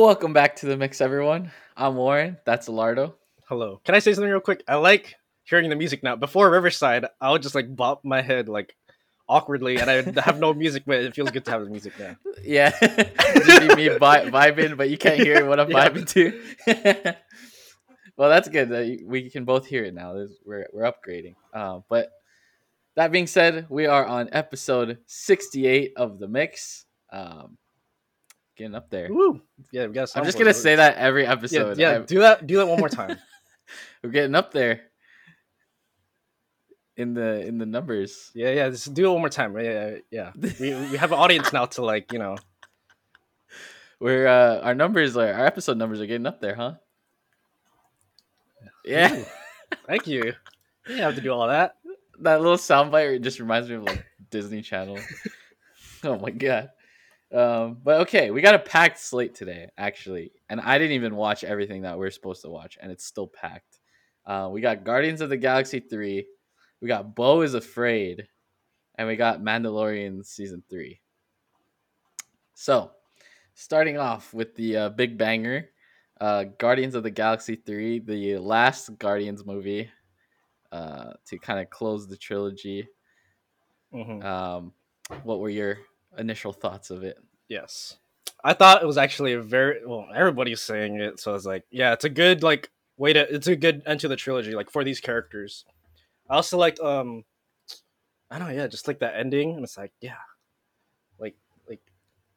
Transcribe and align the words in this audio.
Welcome 0.00 0.32
back 0.32 0.56
to 0.56 0.66
the 0.66 0.78
mix, 0.78 1.02
everyone. 1.02 1.52
I'm 1.76 1.94
Warren. 1.94 2.38
That's 2.46 2.70
Elardo. 2.70 3.12
Hello. 3.50 3.82
Can 3.84 3.94
I 3.94 3.98
say 3.98 4.14
something 4.14 4.30
real 4.30 4.40
quick? 4.40 4.64
I 4.66 4.76
like 4.76 5.14
hearing 5.44 5.68
the 5.68 5.76
music 5.76 6.02
now. 6.02 6.16
Before 6.16 6.48
Riverside, 6.50 7.04
I 7.20 7.30
would 7.30 7.42
just 7.42 7.54
like 7.54 7.76
bop 7.76 8.02
my 8.02 8.22
head 8.22 8.48
like 8.48 8.74
awkwardly, 9.28 9.76
and 9.76 9.90
I 9.90 9.96
have 10.22 10.40
no 10.40 10.54
music, 10.54 10.84
but 10.86 11.00
it 11.00 11.14
feels 11.14 11.30
good 11.30 11.44
to 11.44 11.50
have 11.50 11.64
the 11.64 11.68
music 11.68 11.98
now. 11.98 12.16
Yeah, 12.42 12.70
just 12.80 13.76
me 13.76 13.88
vi- 13.90 14.30
vibing, 14.30 14.78
but 14.78 14.88
you 14.88 14.96
can't 14.96 15.20
hear 15.20 15.44
what 15.44 15.60
I'm 15.60 15.70
Yeah. 15.70 15.90
vibing 15.90 16.08
to. 16.08 17.14
well, 18.16 18.30
that's 18.30 18.48
good. 18.48 18.70
that 18.70 19.02
We 19.04 19.28
can 19.28 19.44
both 19.44 19.66
hear 19.66 19.84
it 19.84 19.92
now. 19.92 20.14
We're 20.46 20.66
we're 20.72 20.90
upgrading. 20.90 21.34
Uh, 21.52 21.80
but 21.90 22.10
that 22.96 23.12
being 23.12 23.26
said, 23.26 23.66
we 23.68 23.84
are 23.84 24.06
on 24.06 24.30
episode 24.32 24.96
68 25.04 25.92
of 25.96 26.18
the 26.18 26.26
mix. 26.26 26.86
Um, 27.12 27.58
getting 28.60 28.74
up 28.74 28.90
there. 28.90 29.08
Woo! 29.10 29.40
Yeah, 29.72 29.86
we 29.86 29.94
got. 29.94 30.10
I'm 30.14 30.24
just 30.24 30.38
gonna 30.38 30.52
say 30.54 30.76
that 30.76 30.96
every 30.96 31.26
episode. 31.26 31.78
yeah. 31.78 31.90
I'm- 31.90 32.04
Do 32.04 32.20
that. 32.20 32.46
Do 32.46 32.58
that 32.58 32.66
one 32.66 32.78
more 32.78 32.90
time. 32.90 33.16
we're 34.02 34.10
getting 34.10 34.34
up 34.34 34.52
there 34.52 34.82
in 36.96 37.14
the 37.14 37.40
in 37.46 37.56
the 37.58 37.66
numbers. 37.66 38.30
yeah, 38.34 38.50
yeah. 38.50 38.68
Just 38.68 38.92
do 38.92 39.06
it 39.06 39.12
one 39.12 39.20
more 39.20 39.30
time. 39.30 39.58
Yeah, 39.58 39.96
yeah. 40.10 40.32
yeah. 40.36 40.52
We 40.60 40.74
we 40.90 40.96
have 40.98 41.12
an 41.12 41.18
audience 41.18 41.52
now 41.52 41.64
to 41.66 41.84
like 41.84 42.12
you 42.12 42.18
know. 42.18 42.36
We're 44.00 44.26
uh, 44.26 44.60
our 44.60 44.74
numbers 44.74 45.16
are 45.16 45.32
our 45.32 45.46
episode 45.46 45.76
numbers 45.76 46.00
are 46.00 46.06
getting 46.06 46.26
up 46.26 46.40
there, 46.40 46.54
huh? 46.54 46.74
Yeah, 48.84 49.14
Ooh, 49.14 49.24
Thank 49.86 50.06
you. 50.06 50.24
You 50.24 50.32
didn't 50.86 51.02
have 51.02 51.14
to 51.16 51.20
do 51.20 51.30
all 51.32 51.48
that. 51.48 51.76
that 52.20 52.40
little 52.40 52.56
soundbite 52.56 53.20
just 53.20 53.40
reminds 53.40 53.68
me 53.68 53.74
of 53.76 53.82
like 53.82 54.06
Disney 54.30 54.62
Channel. 54.62 54.98
oh 56.04 56.18
my 56.18 56.30
god. 56.30 56.70
Um, 57.32 57.78
but 57.82 58.00
okay, 58.00 58.30
we 58.30 58.40
got 58.40 58.56
a 58.56 58.58
packed 58.58 58.98
slate 58.98 59.34
today, 59.34 59.68
actually, 59.78 60.32
and 60.48 60.60
I 60.60 60.78
didn't 60.78 60.94
even 60.94 61.14
watch 61.14 61.44
everything 61.44 61.82
that 61.82 61.96
we're 61.96 62.10
supposed 62.10 62.42
to 62.42 62.48
watch, 62.50 62.76
and 62.80 62.90
it's 62.90 63.04
still 63.04 63.28
packed. 63.28 63.78
Uh, 64.26 64.48
we 64.52 64.60
got 64.60 64.84
Guardians 64.84 65.20
of 65.20 65.28
the 65.28 65.36
Galaxy 65.36 65.80
three, 65.80 66.26
we 66.80 66.88
got 66.88 67.14
Beau 67.14 67.42
is 67.42 67.54
Afraid, 67.54 68.26
and 68.96 69.06
we 69.06 69.16
got 69.16 69.42
Mandalorian 69.42 70.24
season 70.24 70.62
three. 70.68 71.00
So, 72.54 72.90
starting 73.54 73.96
off 73.96 74.34
with 74.34 74.54
the 74.56 74.76
uh, 74.76 74.88
big 74.90 75.16
banger, 75.16 75.70
uh, 76.20 76.44
Guardians 76.58 76.94
of 76.94 77.02
the 77.02 77.10
Galaxy 77.10 77.54
three, 77.54 78.00
the 78.00 78.38
last 78.38 78.98
Guardians 78.98 79.46
movie, 79.46 79.88
uh, 80.72 81.12
to 81.26 81.38
kind 81.38 81.60
of 81.60 81.70
close 81.70 82.08
the 82.08 82.16
trilogy. 82.16 82.88
Mhm. 83.94 84.24
Um, 84.24 84.72
what 85.22 85.40
were 85.40 85.48
your 85.48 85.78
initial 86.18 86.52
thoughts 86.52 86.90
of 86.90 87.02
it? 87.02 87.18
Yes. 87.48 87.96
I 88.42 88.54
thought 88.54 88.82
it 88.82 88.86
was 88.86 88.98
actually 88.98 89.34
a 89.34 89.40
very 89.40 89.84
well. 89.86 90.06
Everybody's 90.14 90.62
saying 90.62 91.00
it, 91.00 91.20
so 91.20 91.30
I 91.30 91.34
was 91.34 91.46
like, 91.46 91.64
yeah, 91.70 91.92
it's 91.92 92.04
a 92.04 92.08
good 92.08 92.42
like 92.42 92.70
way 92.96 93.12
to. 93.12 93.34
It's 93.34 93.48
a 93.48 93.56
good 93.56 93.82
end 93.86 94.00
to 94.00 94.08
the 94.08 94.16
trilogy, 94.16 94.54
like 94.54 94.70
for 94.70 94.82
these 94.82 95.00
characters. 95.00 95.64
I 96.28 96.36
also 96.36 96.56
liked 96.56 96.80
um, 96.80 97.24
I 98.30 98.38
don't 98.38 98.48
know, 98.48 98.54
yeah, 98.54 98.66
just 98.68 98.86
like 98.86 99.00
that 99.00 99.16
ending, 99.16 99.54
and 99.56 99.64
it's 99.64 99.76
like, 99.76 99.92
yeah, 100.00 100.14
like 101.18 101.34
like, 101.68 101.80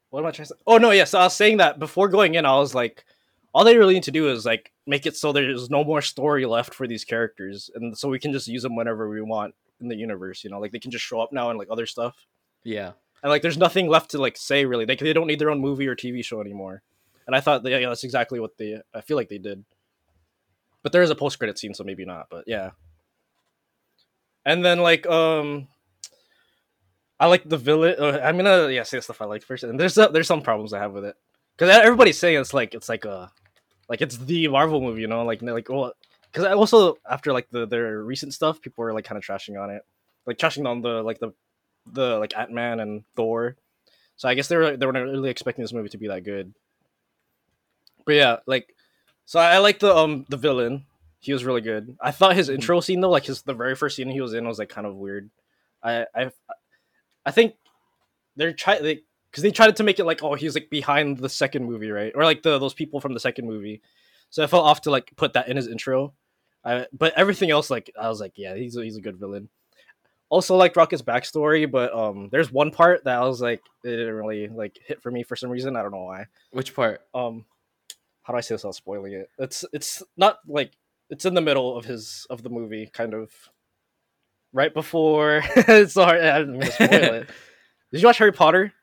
what 0.10 0.22
am 0.22 0.26
I 0.26 0.32
trying 0.32 0.48
to 0.48 0.54
say? 0.54 0.60
Oh 0.66 0.78
no, 0.78 0.92
yeah. 0.92 1.04
So 1.06 1.20
I 1.20 1.24
was 1.24 1.36
saying 1.36 1.58
that 1.58 1.80
before 1.80 2.10
going 2.10 2.36
in, 2.36 2.46
I 2.46 2.56
was 2.58 2.74
like, 2.74 3.06
all 3.54 3.64
they 3.64 3.78
really 3.78 3.94
need 3.94 4.04
to 4.04 4.12
do 4.12 4.30
is 4.30 4.46
like 4.46 4.72
make 4.88 5.06
it 5.06 5.16
so 5.16 5.32
there's 5.32 5.70
no 5.70 5.84
more 5.84 6.02
story 6.02 6.46
left 6.46 6.74
for 6.74 6.88
these 6.88 7.06
characters, 7.06 7.70
and 7.76 7.98
so 7.98 8.10
we 8.10 8.20
can 8.20 8.34
just 8.34 8.48
use 8.48 8.64
them 8.64 8.76
whenever 8.76 9.08
we 9.08 9.22
want 9.22 9.54
in 9.80 9.88
the 9.88 9.96
universe. 9.96 10.44
You 10.44 10.50
know, 10.50 10.60
like 10.60 10.72
they 10.72 10.80
can 10.80 10.92
just 10.92 11.06
show 11.06 11.22
up 11.22 11.32
now 11.32 11.50
and 11.50 11.60
like 11.60 11.70
other 11.72 11.86
stuff 11.86 12.16
Yeah, 12.64 12.94
and 13.24 13.30
like 13.30 13.42
there's 13.42 13.58
nothing 13.58 13.88
left 13.88 14.12
to 14.12 14.20
like 14.20 14.38
say 14.38 14.66
really. 14.66 14.86
They, 14.86 14.98
they 14.98 15.14
don't 15.14 15.28
need 15.28 15.40
their 15.40 15.50
own 15.50 15.62
movie 15.62 15.88
or 15.88 15.96
tv 15.96 16.24
show 16.24 16.42
anymore. 16.42 16.84
And 17.26 17.36
i 17.36 17.40
thought 17.40 17.66
yeah 17.66 17.88
that's 17.88 18.04
exactly 18.04 18.40
what 18.40 18.58
they 18.58 18.80
i 18.94 19.02
feel 19.02 19.18
like 19.18 19.30
they 19.30 19.38
did. 19.38 19.64
But 20.84 20.92
there 20.92 21.02
is 21.02 21.10
a 21.10 21.16
post-credit 21.16 21.58
scene 21.58 21.74
so 21.74 21.84
maybe 21.84 22.06
not 22.06 22.28
but 22.30 22.44
yeah. 22.46 22.72
And 24.46 24.64
then 24.64 24.80
like 24.80 25.08
um 25.08 25.70
i 27.20 27.28
like 27.28 27.48
the 27.48 27.58
villain 27.58 27.96
uh, 27.98 28.20
i'm 28.22 28.36
gonna 28.36 28.68
yeah 28.70 28.84
say 28.84 28.98
the 28.98 29.02
stuff 29.02 29.22
i 29.22 29.26
like 29.26 29.44
first 29.44 29.64
and 29.64 29.80
there's 29.80 29.98
uh, 29.98 30.10
there's 30.10 30.28
some 30.28 30.42
problems 30.42 30.74
i 30.74 30.80
have 30.80 30.92
with 30.92 31.06
it. 31.06 31.16
Because 31.58 31.76
everybody's 31.78 32.20
saying 32.20 32.40
it's 32.40 32.54
like 32.54 32.74
it's 32.74 32.90
like 32.90 33.06
a 33.06 33.32
like 33.88 34.02
it's 34.02 34.18
the 34.18 34.50
marvel 34.50 34.82
movie 34.82 35.02
you 35.02 35.08
know? 35.08 35.24
Like 35.24 35.42
like 35.42 35.70
well 35.70 35.94
because 36.26 36.44
i 36.44 36.52
also 36.52 36.98
after 37.10 37.32
like 37.32 37.50
the 37.52 37.66
their 37.66 38.04
recent 38.04 38.34
stuff 38.34 38.60
people 38.60 38.84
were 38.84 38.92
like 38.92 39.06
kind 39.06 39.18
of 39.18 39.24
trashing 39.24 39.58
on 39.62 39.70
it. 39.70 39.84
Like 40.26 40.38
trashing 40.38 40.68
on 40.68 40.82
the 40.82 41.02
like 41.04 41.20
the 41.20 41.34
the 41.92 42.18
like 42.18 42.38
Ant 42.38 42.52
Man 42.52 42.80
and 42.80 43.04
Thor. 43.16 43.56
So 44.16 44.30
I 44.30 44.36
guess 44.36 44.48
they 44.48 44.58
were 44.58 44.78
they 44.78 44.86
were 44.86 44.94
not 44.94 45.02
really 45.02 45.30
expecting 45.30 45.64
this 45.64 45.74
movie 45.74 45.90
to 45.90 45.98
be 45.98 46.08
that 46.08 46.24
good. 46.24 46.54
But 48.06 48.16
yeah, 48.16 48.38
like 48.46 48.74
so 49.26 49.40
I, 49.40 49.58
like 49.60 49.80
the 49.80 49.96
um 49.96 50.26
the 50.30 50.38
villain. 50.38 50.86
He 51.20 51.32
was 51.32 51.46
really 51.46 51.62
good. 51.62 51.98
I 52.02 52.12
thought 52.12 52.36
his 52.36 52.50
intro 52.50 52.82
scene 52.82 53.00
though, 53.00 53.10
like 53.10 53.26
his 53.26 53.44
the 53.44 53.54
very 53.54 53.76
first 53.76 53.96
scene 53.96 54.10
he 54.10 54.22
was 54.22 54.34
in 54.34 54.48
was 54.48 54.60
like 54.60 54.70
kind 54.70 54.86
of 54.86 54.96
weird. 54.96 55.30
I 55.82 56.06
I 56.14 56.32
I 57.26 57.32
think 57.32 57.56
they're 58.36 58.54
trying 58.54 58.84
they 58.84 59.02
because 59.32 59.44
they 59.44 59.52
tried 59.52 59.76
to 59.78 59.84
make 59.84 60.00
it 60.00 60.06
like 60.06 60.22
oh 60.22 60.34
he's 60.34 60.56
like 60.56 60.70
behind 60.70 61.18
the 61.18 61.30
second 61.30 61.66
movie 61.66 61.92
right 61.92 62.12
or 62.14 62.24
like 62.24 62.44
the 62.44 62.60
those 62.60 62.74
people 62.74 63.00
from 63.00 63.14
the 63.14 63.20
second 63.20 63.48
movie. 63.48 63.82
So 64.30 64.44
I 64.44 64.48
felt 64.48 64.66
off 64.66 64.82
to 64.82 64.92
like 64.92 65.12
put 65.16 65.34
that 65.34 65.48
in 65.48 65.56
his 65.56 65.68
intro. 65.68 66.14
I, 66.66 66.88
but 66.94 67.14
everything 67.18 67.52
else 67.52 67.70
like 67.70 67.92
I 68.00 68.10
was 68.10 68.22
like 68.22 68.34
yeah 68.36 68.56
he's 68.56 68.78
a, 68.78 68.84
he's 68.84 68.96
a 68.96 69.02
good 69.02 69.18
villain 69.18 69.50
also 70.34 70.56
like 70.56 70.76
Rocket's 70.76 71.02
backstory, 71.04 71.70
but 71.70 71.94
um, 71.94 72.30
there's 72.32 72.52
one 72.52 72.72
part 72.72 73.04
that 73.04 73.18
I 73.22 73.26
was 73.26 73.40
like, 73.42 73.62
it 73.84 73.90
didn't 73.90 74.16
really 74.16 74.48
like 74.48 74.78
hit 74.86 75.02
for 75.02 75.12
me 75.12 75.22
for 75.24 75.36
some 75.36 75.50
reason. 75.52 75.76
I 75.76 75.82
don't 75.84 75.92
know 75.92 76.04
why. 76.06 76.26
which 76.52 76.74
part? 76.76 77.02
Um, 77.14 77.46
how 78.24 78.34
do 78.34 78.38
I 78.38 78.42
say 78.42 78.56
this 78.56 78.64
without 78.64 78.76
spoiling 78.76 79.14
it? 79.14 79.30
It's 79.38 79.64
it's 79.74 80.02
not 80.18 80.40
like 80.48 80.72
it's 81.10 81.26
in 81.26 81.34
the 81.36 81.42
middle 81.42 81.78
of 81.78 81.86
his 81.86 82.26
of 82.30 82.42
the 82.42 82.50
movie, 82.50 82.90
kind 82.92 83.14
of 83.14 83.32
right 84.54 84.74
before. 84.74 85.42
it's 85.56 85.94
so 85.94 86.04
hard. 86.06 86.22
I 86.22 86.40
didn't 86.40 86.54
mean 86.54 86.62
to 86.62 86.72
spoil 86.72 86.90
it. 87.14 87.30
Did 87.92 88.02
you 88.02 88.08
watch 88.08 88.18
Harry 88.18 88.32
Potter? 88.34 88.74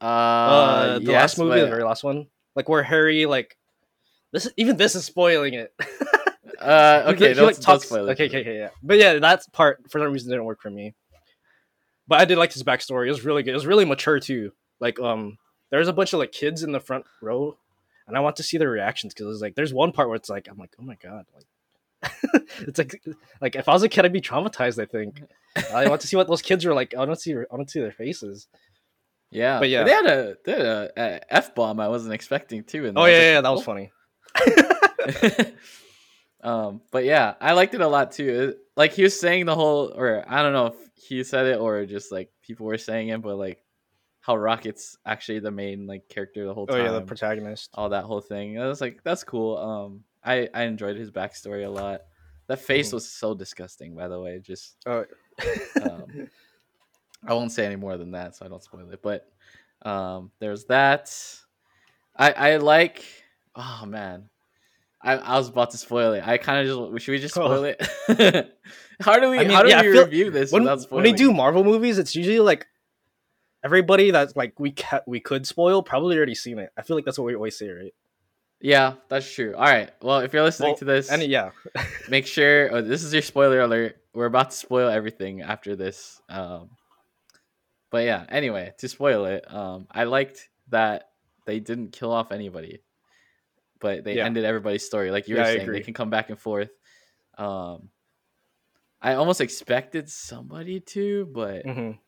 Uh, 0.00 0.04
Uh, 0.04 0.98
the 1.00 1.06
yes, 1.06 1.12
last 1.12 1.38
movie, 1.38 1.60
the 1.60 1.66
very 1.66 1.82
last 1.82 2.04
one, 2.04 2.28
like 2.54 2.68
where 2.68 2.84
Harry 2.84 3.26
like 3.26 3.56
this. 4.32 4.48
Even 4.56 4.76
this 4.76 4.94
is 4.94 5.04
spoiling 5.04 5.54
it. 5.54 5.74
uh, 6.60 7.04
okay, 7.14 7.28
like, 7.28 7.36
don't, 7.36 7.46
like, 7.46 7.60
talks- 7.60 7.90
Okay, 7.92 8.26
okay, 8.26 8.40
okay, 8.40 8.58
yeah. 8.58 8.70
But 8.82 8.98
yeah, 8.98 9.14
that 9.18 9.42
part 9.52 9.82
for 9.90 10.00
some 10.00 10.12
reason 10.12 10.30
didn't 10.30 10.44
work 10.44 10.60
for 10.60 10.70
me. 10.70 10.94
But 12.06 12.20
I 12.20 12.24
did 12.24 12.38
like 12.38 12.52
his 12.52 12.62
backstory. 12.62 13.06
It 13.06 13.10
was 13.10 13.24
really 13.24 13.42
good. 13.42 13.50
It 13.50 13.54
was 13.54 13.66
really 13.66 13.84
mature 13.84 14.18
too. 14.18 14.52
Like, 14.80 14.98
um, 14.98 15.38
there's 15.70 15.88
a 15.88 15.92
bunch 15.92 16.12
of 16.12 16.18
like 16.18 16.32
kids 16.32 16.62
in 16.62 16.72
the 16.72 16.80
front 16.80 17.04
row, 17.20 17.56
and 18.06 18.16
I 18.16 18.20
want 18.20 18.36
to 18.36 18.42
see 18.42 18.56
their 18.58 18.70
reactions 18.70 19.12
because 19.12 19.34
it's 19.34 19.42
like 19.42 19.54
there's 19.54 19.74
one 19.74 19.92
part 19.92 20.08
where 20.08 20.16
it's 20.16 20.30
like 20.30 20.48
I'm 20.48 20.56
like, 20.56 20.74
oh 20.80 20.84
my 20.84 20.96
god, 21.02 21.26
like 21.34 22.12
it's 22.60 22.78
like 22.78 23.02
like 23.40 23.56
if 23.56 23.68
I 23.68 23.72
was 23.72 23.82
a 23.82 23.88
kid, 23.88 24.04
I'd 24.04 24.12
be 24.12 24.20
traumatized. 24.20 24.80
I 24.80 24.86
think 24.86 25.22
I 25.74 25.88
want 25.88 26.00
to 26.00 26.06
see 26.06 26.16
what 26.16 26.28
those 26.28 26.42
kids 26.42 26.64
are 26.64 26.72
like. 26.74 26.94
I 26.94 26.98
want 26.98 27.10
to 27.10 27.16
see. 27.16 27.34
I 27.34 27.44
want 27.54 27.68
to 27.68 27.72
see 27.72 27.80
their 27.80 27.92
faces. 27.92 28.46
Yeah, 29.30 29.58
But 29.58 29.68
yeah. 29.68 29.84
they 29.84 29.90
had 29.90 30.06
a 30.06 30.36
they 30.44 30.52
had 30.52 30.60
a, 30.62 30.90
a 30.96 31.34
f 31.34 31.54
bomb 31.54 31.80
I 31.80 31.88
wasn't 31.88 32.14
expecting 32.14 32.64
too. 32.64 32.86
And 32.86 32.96
Oh 32.96 33.04
yeah, 33.04 33.18
yeah, 33.18 33.32
yeah, 33.32 33.40
that 33.42 33.50
was 33.50 33.62
funny. 33.62 33.92
um, 36.48 36.80
but 36.90 37.04
yeah, 37.04 37.34
I 37.40 37.52
liked 37.52 37.74
it 37.74 37.80
a 37.80 37.88
lot 37.88 38.12
too. 38.12 38.28
It- 38.50 38.58
like 38.76 38.92
he 38.92 39.02
was 39.02 39.18
saying 39.18 39.46
the 39.46 39.56
whole, 39.56 39.92
or 39.94 40.24
I 40.28 40.40
don't 40.42 40.52
know 40.52 40.66
if 40.66 40.76
he 40.94 41.24
said 41.24 41.46
it 41.46 41.58
or 41.58 41.84
just 41.84 42.12
like 42.12 42.30
people 42.42 42.64
were 42.66 42.78
saying 42.78 43.08
it, 43.08 43.20
but 43.20 43.36
like 43.36 43.60
how 44.20 44.36
Rocket's 44.36 44.96
actually 45.04 45.40
the 45.40 45.50
main 45.50 45.86
like 45.86 46.08
character 46.08 46.46
the 46.46 46.54
whole 46.54 46.66
time. 46.68 46.80
Oh 46.80 46.84
yeah, 46.84 46.92
the 46.92 47.00
protagonist. 47.02 47.70
all 47.74 47.88
that 47.88 48.04
whole 48.04 48.20
thing. 48.20 48.60
I 48.60 48.68
was 48.68 48.80
like, 48.80 49.02
that's 49.02 49.24
cool. 49.24 49.58
Um, 49.58 50.04
I 50.24 50.48
I 50.54 50.62
enjoyed 50.64 50.96
his 50.96 51.10
backstory 51.10 51.66
a 51.66 51.68
lot. 51.68 52.02
That 52.46 52.60
face 52.60 52.90
Mhm. 52.90 52.92
was 52.94 53.10
so 53.10 53.34
disgusting, 53.34 53.96
by 53.96 54.06
the 54.08 54.20
way. 54.20 54.38
Just 54.38 54.76
Oh, 54.86 55.04
um, 55.82 56.28
I 57.26 57.34
won't 57.34 57.50
say 57.52 57.66
any 57.66 57.76
more 57.76 57.96
than 57.96 58.12
that, 58.12 58.36
so 58.36 58.46
I 58.46 58.48
don't 58.48 58.62
spoil 58.62 58.88
it. 58.92 59.02
But 59.02 59.26
um, 59.82 60.30
there's 60.38 60.64
that. 60.66 61.10
I 62.16 62.30
I 62.32 62.56
like. 62.58 63.04
Oh 63.56 63.84
man, 63.86 64.30
I, 65.00 65.14
I 65.16 65.36
was 65.38 65.48
about 65.48 65.70
to 65.70 65.78
spoil 65.78 66.12
it. 66.14 66.26
I 66.26 66.38
kind 66.38 66.68
of 66.68 66.90
just 66.92 67.04
should 67.04 67.12
we 67.12 67.18
just 67.18 67.34
spoil 67.34 67.64
it? 67.64 67.80
how 69.00 69.18
do 69.20 69.30
we 69.30 69.38
I 69.38 69.42
mean, 69.44 69.50
how 69.50 69.62
do 69.62 69.68
yeah, 69.68 69.82
we 69.82 69.92
feel- 69.92 70.04
review 70.04 70.30
this 70.30 70.50
when, 70.52 70.64
when 70.64 71.04
they 71.04 71.12
do? 71.12 71.32
Marvel 71.32 71.62
movies, 71.64 71.98
it's 71.98 72.16
usually 72.16 72.40
like 72.40 72.66
everybody 73.64 74.10
that's 74.10 74.34
like 74.36 74.58
we 74.58 74.72
ca- 74.72 75.02
we 75.06 75.20
could 75.20 75.46
spoil 75.46 75.82
probably 75.82 76.16
already 76.16 76.34
seen 76.34 76.58
it. 76.58 76.70
I 76.76 76.82
feel 76.82 76.96
like 76.96 77.04
that's 77.04 77.18
what 77.18 77.24
we 77.26 77.34
always 77.34 77.56
say, 77.56 77.68
right? 77.68 77.94
Yeah, 78.60 78.94
that's 79.08 79.32
true. 79.32 79.54
All 79.54 79.62
right. 79.62 79.90
Well, 80.02 80.18
if 80.18 80.32
you're 80.32 80.42
listening 80.42 80.70
Well, 80.70 80.78
to 80.78 80.84
this, 80.84 81.10
And 81.12 81.22
yeah, 81.22 81.50
make 82.08 82.26
sure 82.26 82.74
oh, 82.74 82.82
this 82.82 83.04
is 83.04 83.12
your 83.12 83.22
spoiler 83.22 83.60
alert. 83.60 83.96
We're 84.14 84.26
about 84.26 84.50
to 84.50 84.56
spoil 84.56 84.88
everything 84.88 85.42
after 85.42 85.76
this. 85.76 86.20
Um, 86.28 86.70
but 87.90 88.04
yeah, 88.04 88.26
anyway, 88.28 88.74
to 88.78 88.88
spoil 88.88 89.26
it, 89.26 89.44
um, 89.54 89.86
I 89.92 90.04
liked 90.04 90.48
that 90.70 91.10
they 91.46 91.60
didn't 91.60 91.92
kill 91.92 92.10
off 92.10 92.32
anybody, 92.32 92.80
but 93.80 94.04
they 94.04 94.16
Yeah. 94.16 94.26
ended 94.26 94.44
everybody's 94.44 94.84
story. 94.84 95.10
Like 95.10 95.28
you 95.28 95.36
Yeah, 95.36 95.42
were 95.42 95.48
I 95.48 95.56
saying, 95.56 95.72
they 95.72 95.80
can 95.80 95.94
come 95.94 96.10
back 96.10 96.30
and 96.30 96.38
forth. 96.38 96.70
Um, 97.36 97.90
I 99.00 99.14
almost 99.14 99.40
expected 99.40 100.08
somebody 100.10 100.80
to, 100.80 101.26
but 101.26 101.64
mhm. 101.64 101.98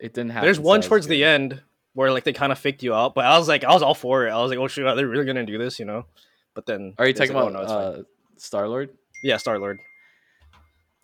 it 0.00 0.12
didn't 0.12 0.30
happen. 0.30 0.46
there's 0.46 0.56
so 0.56 0.62
one 0.62 0.80
towards 0.82 1.06
the 1.06 1.22
end 1.24 1.62
where 1.94 2.10
like 2.12 2.24
they 2.24 2.32
kind 2.32 2.52
of 2.52 2.58
faked 2.58 2.82
you 2.82 2.94
out. 2.94 3.14
But 3.14 3.24
I 3.26 3.38
was 3.38 3.48
like, 3.48 3.64
I 3.64 3.72
was 3.72 3.82
all 3.82 3.94
for 3.94 4.26
it. 4.26 4.30
I 4.30 4.38
was 4.38 4.50
like, 4.50 4.58
oh 4.58 4.66
shoot, 4.68 4.86
are 4.86 4.96
they 4.96 5.04
really 5.04 5.24
gonna 5.24 5.46
do 5.46 5.58
this? 5.58 5.78
You 5.78 5.84
know. 5.84 6.06
But 6.54 6.66
then 6.66 6.94
Are 6.98 7.06
you 7.06 7.12
talking 7.12 7.34
like, 7.34 7.44
oh, 7.44 7.48
about 7.48 7.68
no, 7.68 7.74
uh, 7.74 8.02
Star 8.38 8.66
Lord? 8.68 8.90
yeah, 9.22 9.36
Star 9.36 9.58
Lord? 9.58 9.78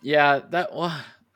Yeah, 0.01 0.41
that. 0.49 0.73
Well, 0.73 0.83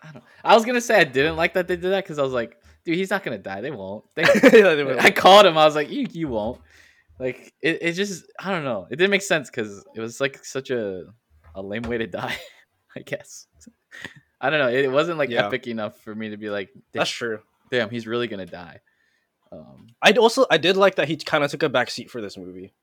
I 0.04 0.12
don't. 0.12 0.24
I 0.44 0.56
was 0.56 0.66
gonna 0.66 0.82
say 0.82 1.00
I 1.00 1.04
didn't 1.06 1.38
like 1.38 1.54
that 1.54 1.68
they 1.68 1.76
did 1.76 1.92
that 1.92 2.04
because 2.04 2.20
I 2.20 2.24
was 2.24 2.34
like, 2.34 2.60
dude, 2.84 2.96
he's 2.98 3.10
not 3.10 3.24
gonna 3.24 3.38
die. 3.38 3.62
They 3.62 3.72
won't. 3.72 4.04
They, 4.16 4.24
I 5.00 5.12
called 5.12 5.46
him. 5.46 5.58
I 5.58 5.66
was 5.66 5.76
like, 5.76 5.90
you, 5.90 6.08
you 6.12 6.28
won't. 6.28 6.60
Like 7.20 7.54
it, 7.62 7.80
it 7.82 7.92
just. 7.94 8.26
I 8.40 8.52
don't 8.52 8.64
know. 8.64 8.88
It 8.92 8.96
didn't 8.98 9.12
make 9.12 9.22
sense 9.24 9.50
because 9.50 9.84
it 9.96 10.00
was 10.00 10.22
like 10.22 10.44
such 10.46 10.70
a, 10.70 11.04
a 11.56 11.62
lame 11.62 11.84
way 11.84 11.98
to 11.98 12.08
die. 12.22 12.36
I 12.96 13.02
guess. 13.02 13.48
I 14.42 14.50
don't 14.52 14.60
know. 14.60 14.70
It, 14.70 14.92
wasn't 14.92 15.18
like 15.18 15.30
Yeah. 15.32 15.48
epic 15.48 15.66
enough 15.68 15.98
for 16.02 16.14
me 16.14 16.30
to 16.30 16.38
be 16.38 16.50
like, 16.52 16.70
That's 16.94 17.10
true. 17.10 17.40
damn, 17.72 17.90
he's 17.90 18.06
really 18.06 18.28
gonna 18.28 18.46
die. 18.46 18.82
Um, 19.52 19.88
I 20.02 20.12
also 20.12 20.46
I 20.52 20.58
did 20.58 20.78
like 20.78 20.96
that 20.96 21.08
he 21.08 21.16
kind 21.18 21.44
of 21.44 21.50
took 21.50 21.64
a 21.64 21.70
back 21.70 21.90
seat 21.90 22.12
for 22.12 22.22
this 22.22 22.38
movie. 22.38 22.74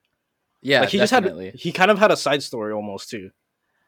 yeah, 0.63 0.81
like 0.81 0.89
he 0.89 0.99
definitely. 0.99 1.53
just 1.53 1.57
had 1.57 1.61
he 1.63 1.73
kind 1.73 1.91
of 1.91 1.99
had 1.99 2.11
a 2.11 2.17
side 2.17 2.43
story 2.43 2.73
almost 2.73 3.11
too. 3.11 3.31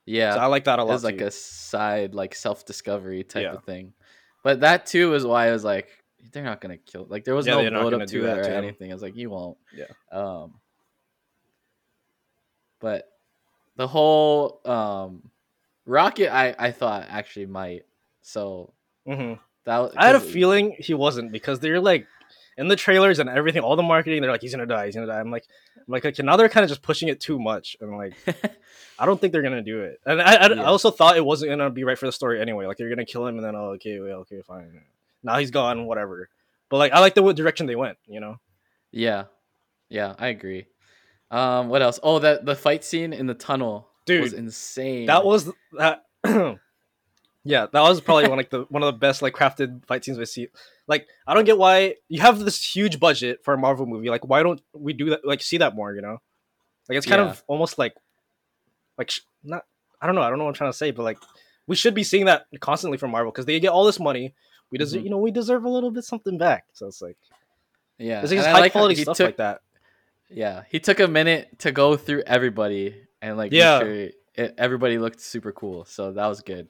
yeah, 0.05 0.35
So 0.35 0.41
I 0.41 0.47
like 0.47 0.65
that 0.65 0.79
a 0.79 0.85
lot. 0.85 0.91
it 0.91 0.93
was 0.95 1.03
like 1.05 1.19
too. 1.19 1.27
a 1.27 1.31
side 1.31 2.15
like 2.15 2.35
self-discovery 2.35 3.25
type 3.25 3.43
Yeah. 3.45 3.55
of 3.55 3.65
thing 3.65 3.95
but 4.45 4.61
that 4.61 4.87
too 4.87 5.15
is 5.15 5.25
why 5.27 5.49
i 5.49 5.51
was 5.53 5.65
like 5.65 5.89
they're 6.33 6.43
not 6.45 6.61
gonna 6.61 6.77
kill 6.79 7.07
like 7.09 7.25
there 7.25 7.35
was 7.35 7.47
Yeah, 7.47 7.61
no 7.69 7.81
build 7.91 7.95
up 7.95 8.07
to 8.09 8.23
that 8.23 8.39
or 8.39 8.45
him. 8.45 8.53
anything 8.65 8.91
i 8.91 8.95
was 8.95 9.03
like 9.03 9.17
you 9.17 9.31
won't 9.31 9.59
Yeah. 9.73 9.87
um 10.13 10.55
but 12.81 13.09
the 13.77 13.87
whole 13.87 14.61
um 14.65 15.31
rocket 15.85 16.33
i 16.35 16.55
i 16.59 16.71
thought 16.73 17.07
actually 17.09 17.47
might 17.47 17.83
so 18.23 18.73
Mhm. 19.07 19.39
that 19.65 19.79
was 19.79 19.93
I 19.97 20.07
had 20.07 20.17
a 20.17 20.21
feeling 20.21 20.75
he 20.79 20.95
wasn't 20.95 21.31
because 21.33 21.61
they're 21.61 21.81
like 21.81 22.07
in 22.59 22.69
the 22.69 22.75
trailers 22.77 23.19
and 23.19 23.29
everything, 23.29 23.61
all 23.63 23.77
the 23.77 23.83
marketing, 23.83 24.23
they're 24.23 24.31
like 24.31 24.41
he's 24.41 24.53
gonna 24.53 24.65
die, 24.67 24.87
he's 24.87 24.95
gonna 24.95 25.07
die. 25.07 25.21
I'm 25.21 25.31
like, 25.31 25.45
I'm 25.77 25.85
like, 25.89 26.07
okay, 26.07 26.23
now 26.23 26.37
they're 26.39 26.49
kind 26.49 26.65
of 26.65 26.71
just 26.71 26.81
pushing 26.81 27.09
it 27.09 27.21
too 27.21 27.39
much, 27.39 27.77
and 27.83 27.95
like, 27.99 28.15
I 28.99 29.05
don't 29.05 29.21
think 29.21 29.33
they're 29.35 29.43
gonna 29.43 29.63
do 29.63 29.83
it. 29.83 30.01
And 30.07 30.23
I, 30.23 30.35
I, 30.37 30.55
Yeah. 30.55 30.63
I 30.63 30.65
also 30.65 30.91
thought 30.91 31.19
it 31.19 31.25
wasn't 31.25 31.51
gonna 31.51 31.69
be 31.69 31.85
right 31.85 31.99
for 31.99 32.07
the 32.07 32.13
story 32.13 32.41
anyway. 32.41 32.65
Like 32.67 32.79
they're 32.79 32.89
gonna 32.89 33.05
kill 33.05 33.27
him, 33.27 33.37
and 33.37 33.45
then 33.45 33.55
oh, 33.55 33.73
okay, 33.75 34.01
well, 34.01 34.21
okay, 34.21 34.41
fine. 34.41 34.81
Now 35.27 35.37
he's 35.39 35.51
gone, 35.51 35.85
whatever. 35.87 36.29
But 36.71 36.79
like, 36.79 36.93
I 36.93 37.01
like 37.01 37.15
the 37.15 37.23
what 37.23 37.37
direction 37.37 37.67
they 37.67 37.77
went. 37.77 37.99
You 38.07 38.21
know? 38.21 38.37
yeah 38.93 39.25
yeah 39.89 40.15
i 40.19 40.29
agree 40.29 40.67
um 41.31 41.69
what 41.69 41.83
else 41.83 41.99
oh 42.03 42.19
that 42.21 42.45
the 42.47 42.55
fight 42.55 42.83
scene 42.85 43.13
in 43.13 43.27
the 43.27 43.35
tunnel 43.35 43.89
dude, 44.07 44.23
was 44.23 44.33
insane 44.33 45.07
That 45.07 45.25
was 45.25 45.51
that. 45.79 46.05
yeah, 47.45 47.67
that 47.73 47.81
was 47.81 48.01
probably 48.01 48.29
one 48.29 48.39
like 48.39 48.51
the 48.51 48.63
one 48.69 48.83
of 48.83 48.87
the 48.93 48.99
best 48.99 49.23
like 49.23 49.35
crafted 49.35 49.85
fight 49.87 50.05
scenes 50.05 50.19
we 50.19 50.25
see. 50.25 50.49
Like, 50.89 51.07
I 51.27 51.35
don't 51.35 51.45
get 51.45 51.59
why 51.59 51.95
you 52.09 52.21
have 52.21 52.39
this 52.41 52.65
huge 52.65 52.99
budget 52.99 53.45
for 53.45 53.55
a 53.55 53.59
Marvel 53.59 53.87
movie. 53.87 54.09
Like, 54.09 54.27
why 54.27 54.43
don't 54.43 54.61
we 54.73 54.93
do 54.93 55.11
that? 55.11 55.25
Like, 55.25 55.43
see 55.43 55.59
that 55.59 55.75
more? 55.75 55.95
You 55.95 56.03
know, 56.03 56.19
like 56.89 56.99
it's 56.99 57.07
kind 57.07 57.21
Yeah. 57.23 57.31
of 57.31 57.45
almost 57.47 57.79
like, 57.79 57.95
like 58.99 59.11
sh- 59.11 59.21
not. 59.45 59.65
I 60.01 60.07
don't 60.07 60.15
know. 60.17 60.23
I 60.23 60.29
don't 60.29 60.39
know 60.39 60.45
what 60.45 60.51
I'm 60.51 60.55
trying 60.55 60.73
to 60.73 60.77
say, 60.77 60.91
but 60.91 61.03
like, 61.05 61.19
we 61.67 61.77
should 61.77 61.95
be 61.95 62.05
seeing 62.05 62.27
that 62.27 62.47
constantly 62.61 62.99
from 62.99 63.11
Marvel 63.13 63.31
because 63.33 63.47
they 63.47 63.59
get 63.61 63.69
all 63.71 63.85
this 63.85 64.01
money. 64.01 64.35
We 64.71 64.79
deserve, 64.79 65.01
Mhm. 65.01 65.05
you 65.05 65.11
know, 65.11 65.19
we 65.19 65.31
deserve 65.31 65.65
a 65.65 65.69
little 65.69 65.91
bit 65.91 66.05
something 66.05 66.39
back. 66.39 66.67
So 66.73 66.87
it's 66.87 67.01
like, 67.03 67.17
yeah 67.99 68.21
it's 68.23 68.31
and 68.31 68.39
just 68.39 68.49
I 68.49 68.53
high 68.53 68.61
like 68.61 68.73
quality 68.73 68.97
he 68.97 69.03
stuff 69.03 69.17
took- 69.17 69.27
like 69.27 69.37
that. 69.39 69.61
Yeah, 70.29 70.65
he 70.69 70.81
took 70.81 70.99
a 71.01 71.07
minute 71.07 71.61
to 71.61 71.71
go 71.73 71.97
through 71.97 72.23
everybody 72.27 73.01
and 73.23 73.37
like 73.37 73.53
Yeah. 73.53 73.79
make 73.79 73.87
sure 73.87 74.11
it, 74.47 74.55
everybody 74.59 74.99
looked 74.99 75.21
super 75.21 75.53
cool. 75.53 75.85
So 75.85 76.13
that 76.13 76.27
was 76.27 76.41
good. 76.43 76.69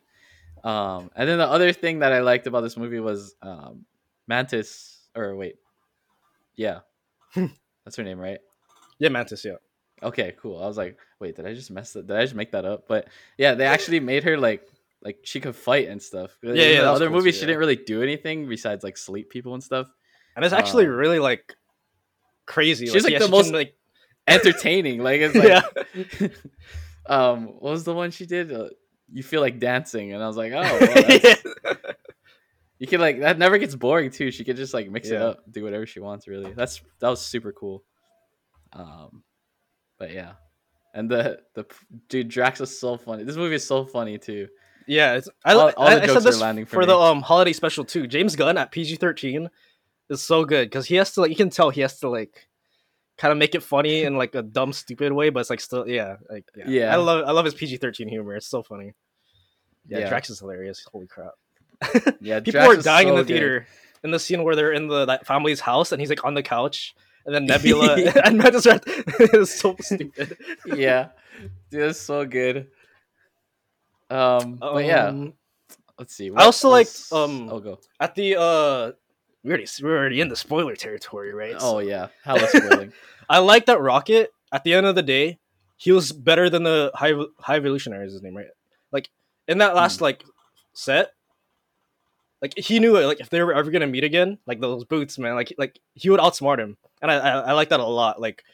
Um, 0.62 1.10
and 1.16 1.28
then 1.28 1.38
the 1.38 1.46
other 1.48 1.72
thing 1.72 2.00
that 2.00 2.12
I 2.12 2.20
liked 2.20 2.46
about 2.46 2.60
this 2.62 2.76
movie 2.76 3.00
was 3.00 3.34
um, 3.42 3.86
Mantis, 4.26 4.98
or 5.14 5.34
wait, 5.36 5.56
yeah, 6.56 6.80
that's 7.34 7.96
her 7.96 8.02
name, 8.02 8.18
right? 8.18 8.40
Yeah, 8.98 9.08
Mantis. 9.10 9.44
Yeah, 9.44 9.56
Okay, 10.02 10.34
cool. 10.40 10.62
I 10.62 10.66
was 10.66 10.76
like, 10.76 10.98
wait, 11.20 11.36
did 11.36 11.46
I 11.46 11.54
just 11.54 11.70
mess 11.70 11.92
that? 11.94 12.06
Did 12.06 12.16
I 12.16 12.22
just 12.22 12.34
make 12.34 12.52
that 12.52 12.64
up? 12.64 12.86
But 12.88 13.08
yeah, 13.38 13.54
they 13.54 13.64
actually 13.66 14.00
made 14.00 14.24
her 14.24 14.36
like 14.36 14.66
like 15.02 15.18
she 15.24 15.40
could 15.40 15.54
fight 15.56 15.88
and 15.88 16.02
stuff. 16.02 16.36
In 16.42 16.56
yeah, 16.56 16.80
the 16.80 16.90
other 16.90 17.06
cool 17.06 17.16
movies, 17.16 17.34
too, 17.34 17.38
she 17.38 17.40
yeah. 17.42 17.46
didn't 17.48 17.60
really 17.60 17.76
do 17.76 18.02
anything 18.02 18.48
besides 18.48 18.82
like 18.84 18.96
sleep 18.96 19.30
people 19.30 19.54
and 19.54 19.62
stuff. 19.62 19.88
and 20.34 20.44
it's 20.44 20.54
actually 20.54 20.86
Um, 20.86 20.92
really 20.92 21.18
like 21.18 21.54
crazy. 22.46 22.86
she's, 22.86 23.04
like, 23.04 23.12
yeah, 23.12 23.18
the 23.20 23.26
she 23.26 23.30
most- 23.30 23.46
can, 23.46 23.54
like 23.54 23.74
Entertaining, 24.28 25.02
like 25.04 25.20
it's 25.20 25.34
like 25.36 25.48
yeah. 26.20 26.28
um 27.06 27.46
what 27.60 27.70
was 27.70 27.84
the 27.84 27.94
one 27.94 28.10
she 28.10 28.26
did 28.26 28.52
uh, 28.52 28.68
you 29.12 29.22
feel 29.22 29.40
like 29.40 29.60
dancing 29.60 30.12
and 30.12 30.20
i 30.20 30.26
was 30.26 30.36
like 30.36 30.50
oh 30.52 30.62
well, 31.64 31.76
you 32.80 32.86
can 32.88 33.00
like 33.00 33.20
that 33.20 33.38
never 33.38 33.56
gets 33.58 33.76
boring 33.76 34.10
too 34.10 34.32
she 34.32 34.42
could 34.42 34.56
just 34.56 34.74
like 34.74 34.90
mix 34.90 35.08
it 35.10 35.22
up 35.22 35.38
do 35.48 35.62
whatever 35.62 35.86
she 35.86 36.00
wants 36.00 36.26
really 36.26 36.52
that's 36.54 36.80
that 36.98 37.08
was 37.08 37.20
super 37.22 37.52
cool 37.52 37.84
um 38.72 39.22
but 39.98 40.12
yeah 40.12 40.32
and 40.92 41.08
the 41.08 41.38
the 41.54 41.64
dude 42.08 42.28
drax 42.28 42.60
is 42.60 42.76
so 42.80 42.96
funny 42.96 43.22
this 43.22 43.36
movie 43.36 43.54
is 43.54 43.64
so 43.64 43.84
funny 43.84 44.18
too 44.18 44.48
Yeah, 44.86 45.14
it's, 45.14 45.28
I, 45.44 45.54
All- 45.54 45.72
all 45.76 45.86
the 45.90 46.00
I, 46.00 46.02
I 46.02 46.06
said 46.06 46.16
are 46.16 46.20
this 46.20 46.40
landing 46.40 46.64
for 46.66 46.76
for, 46.76 46.86
the 46.86 46.96
um 46.96 47.22
holiday 47.22 47.52
special 47.52 47.84
too. 47.84 48.06
James 48.06 48.36
Gunn 48.36 48.56
at 48.58 48.70
PG 48.70 48.96
thirteen 48.96 49.48
is 50.08 50.22
so 50.22 50.44
good 50.44 50.66
because 50.68 50.86
he 50.86 50.94
has 50.96 51.12
to 51.14 51.20
like 51.22 51.30
you 51.30 51.36
can 51.36 51.50
tell 51.50 51.70
he 51.70 51.80
has 51.80 51.98
to 52.00 52.08
like 52.08 52.46
kind 53.18 53.32
of 53.32 53.38
make 53.38 53.54
it 53.54 53.62
funny 53.62 54.02
in 54.04 54.16
like 54.16 54.34
a 54.34 54.42
dumb 54.42 54.72
stupid 54.72 55.12
way, 55.12 55.30
but 55.30 55.40
it's 55.40 55.50
like 55.50 55.60
still 55.60 55.88
yeah 55.88 56.16
like 56.30 56.44
yeah. 56.56 56.64
Yeah. 56.68 56.92
I 56.92 56.96
love 56.96 57.24
I 57.26 57.32
love 57.32 57.44
his 57.44 57.54
PG 57.54 57.78
thirteen 57.78 58.08
humor. 58.08 58.36
It's 58.36 58.46
so 58.46 58.62
funny. 58.62 58.92
Yeah, 59.88 59.98
Yeah. 60.00 60.08
Drax 60.08 60.30
is 60.30 60.38
hilarious. 60.40 60.84
Holy 60.92 61.06
crap! 61.06 61.32
yeah 62.20 62.40
People 62.44 62.60
Drax 62.62 62.78
are 62.78 62.82
dying 62.82 63.08
in 63.08 63.14
so 63.14 63.18
the 63.18 63.22
good. 63.24 63.32
theater 63.32 63.66
in 64.04 64.10
the 64.12 64.18
scene 64.20 64.42
where 64.44 64.54
they're 64.54 64.72
in 64.72 64.86
the 64.88 65.06
that 65.06 65.26
family's 65.26 65.60
house 65.60 65.90
and 65.92 66.00
he's 66.00 66.10
like 66.10 66.24
on 66.24 66.34
the 66.34 66.42
couch 66.42 66.94
and 67.24 67.34
then 67.34 67.44
Nebula 67.46 67.96
and 68.24 68.38
Mantis 68.38 68.66
are 68.66 68.80
it's 68.86 69.58
so 69.58 69.74
stupid. 69.80 70.36
yeah 70.64 71.08
dude 71.70 71.80
that's 71.82 72.00
so 72.00 72.24
good 72.24 72.68
um 74.10 74.56
but 74.56 74.84
yeah 74.84 75.06
Um, 75.08 75.34
let's 75.98 76.14
see 76.14 76.30
I 76.34 76.44
also 76.44 76.68
liked, 76.70 77.06
um. 77.12 77.48
I'll 77.48 77.60
go 77.60 77.78
at 78.00 78.14
the 78.14 78.36
uh 78.38 78.92
we 79.42 79.50
already 79.50 79.66
we're 79.82 79.96
already 79.98 80.20
in 80.20 80.28
the 80.28 80.36
spoiler 80.36 80.74
territory, 80.76 81.32
right? 81.32 81.56
oh 81.58 81.78
yeah 81.78 82.08
hella 82.24 82.48
spoiling 82.48 82.92
I 83.28 83.38
like 83.38 83.66
that 83.66 83.80
Rocket. 83.80 84.32
At 84.52 84.62
the 84.64 84.74
end 84.74 84.86
of 84.86 84.94
the 84.94 85.02
day, 85.02 85.38
he 85.76 85.90
was 85.90 86.12
better 86.12 86.48
than 86.48 86.62
the 86.62 86.92
High 86.94 87.12
High 87.40 87.56
Evolutionary 87.56 88.06
is 88.06 88.12
his 88.12 88.22
name, 88.22 88.36
right? 88.36 88.46
Like 88.92 89.08
in 89.48 89.58
that 89.58 89.74
last 89.74 90.00
like 90.00 90.22
set, 90.72 91.10
like 92.40 92.56
he 92.56 92.78
knew 92.78 92.98
like 93.00 93.20
if 93.20 93.30
they 93.30 93.42
were 93.42 93.54
ever 93.54 93.70
gonna 93.70 93.86
meet 93.88 94.04
again, 94.04 94.38
like 94.46 94.60
those 94.60 94.84
boots, 94.84 95.18
man, 95.18 95.34
like 95.34 95.52
like 95.58 95.78
he 95.94 96.08
would 96.10 96.20
outsmart 96.20 96.58
him, 96.58 96.76
and 97.02 97.10
I 97.10 97.16
I, 97.16 97.30
I 97.40 97.52
like 97.52 97.70
that 97.70 97.80
a 97.80 97.84
lot. 97.84 98.20
Like 98.20 98.44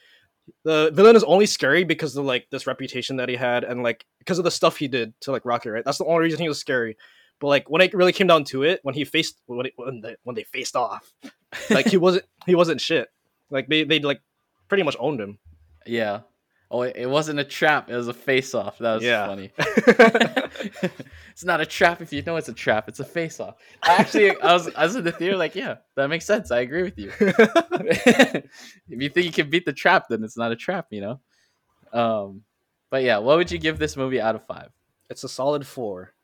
the 0.64 0.90
villain 0.92 1.16
is 1.16 1.24
only 1.24 1.46
scary 1.46 1.84
because 1.84 2.16
of 2.16 2.24
like 2.24 2.48
this 2.50 2.66
reputation 2.66 3.16
that 3.16 3.28
he 3.28 3.36
had, 3.36 3.64
and 3.64 3.82
like 3.82 4.04
because 4.18 4.38
of 4.38 4.44
the 4.44 4.50
stuff 4.50 4.76
he 4.76 4.88
did 4.88 5.18
to 5.22 5.32
like 5.32 5.44
Rocket, 5.44 5.72
right? 5.72 5.84
That's 5.84 5.98
the 5.98 6.04
only 6.04 6.22
reason 6.22 6.40
he 6.40 6.48
was 6.48 6.58
scary. 6.58 6.96
But 7.40 7.48
like 7.48 7.70
when 7.70 7.82
it 7.82 7.94
really 7.94 8.12
came 8.12 8.26
down 8.26 8.44
to 8.44 8.62
it, 8.62 8.80
when 8.82 8.94
he 8.94 9.04
faced 9.04 9.40
when 9.46 9.66
it, 9.66 9.72
when 9.76 10.00
they 10.00 10.16
when 10.24 10.36
they 10.36 10.44
faced 10.44 10.76
off, 10.76 11.12
like 11.70 11.88
he 11.88 11.96
wasn't 11.98 12.24
he 12.46 12.54
wasn't 12.54 12.80
shit. 12.80 13.08
Like 13.50 13.68
they 13.68 13.84
they 13.84 13.98
like 14.00 14.20
pretty 14.68 14.82
much 14.82 14.96
owned 14.98 15.20
him. 15.20 15.38
Yeah. 15.86 16.20
Oh, 16.74 16.82
it, 16.82 17.06
wasn't 17.06 17.38
a 17.38 17.44
trap. 17.44 17.90
It 17.90 17.96
was 17.96 18.08
a 18.08 18.14
face 18.14 18.54
off. 18.54 18.78
That 18.78 18.94
was 18.94 19.04
Yeah. 19.04 19.26
funny. 19.26 19.50
it's 21.30 21.44
not 21.44 21.60
a 21.60 21.66
trap 21.66 22.00
if 22.00 22.14
you 22.14 22.22
know 22.22 22.36
it's 22.36 22.48
a 22.48 22.54
trap. 22.54 22.88
It's 22.88 22.98
a 22.98 23.04
face 23.04 23.40
off. 23.40 23.56
I 23.82 23.96
actually, 23.96 24.30
I 24.40 24.54
was, 24.54 24.74
I 24.74 24.84
was 24.84 24.96
in 24.96 25.04
the 25.04 25.12
theater 25.12 25.36
like, 25.36 25.54
yeah, 25.54 25.76
that 25.96 26.08
makes 26.08 26.24
sense. 26.24 26.50
I 26.50 26.60
agree 26.60 26.82
with 26.82 26.98
you. 26.98 27.12
if 27.20 28.46
you 28.88 29.10
think 29.10 29.26
you 29.26 29.32
can 29.32 29.50
beat 29.50 29.66
the 29.66 29.72
trap, 29.74 30.06
then 30.08 30.24
it's 30.24 30.38
not 30.38 30.50
a 30.50 30.56
trap, 30.56 30.86
you 30.88 31.02
know. 31.02 31.20
Um, 31.92 32.42
but 32.88 33.02
yeah, 33.02 33.18
what 33.18 33.36
would 33.36 33.50
you 33.50 33.58
give 33.58 33.78
this 33.78 33.94
movie 33.94 34.20
out 34.20 34.34
of 34.34 34.46
five? 34.46 34.70
it's 35.10 35.24
a 35.24 35.28
solid 35.28 35.66
four. 35.66 36.14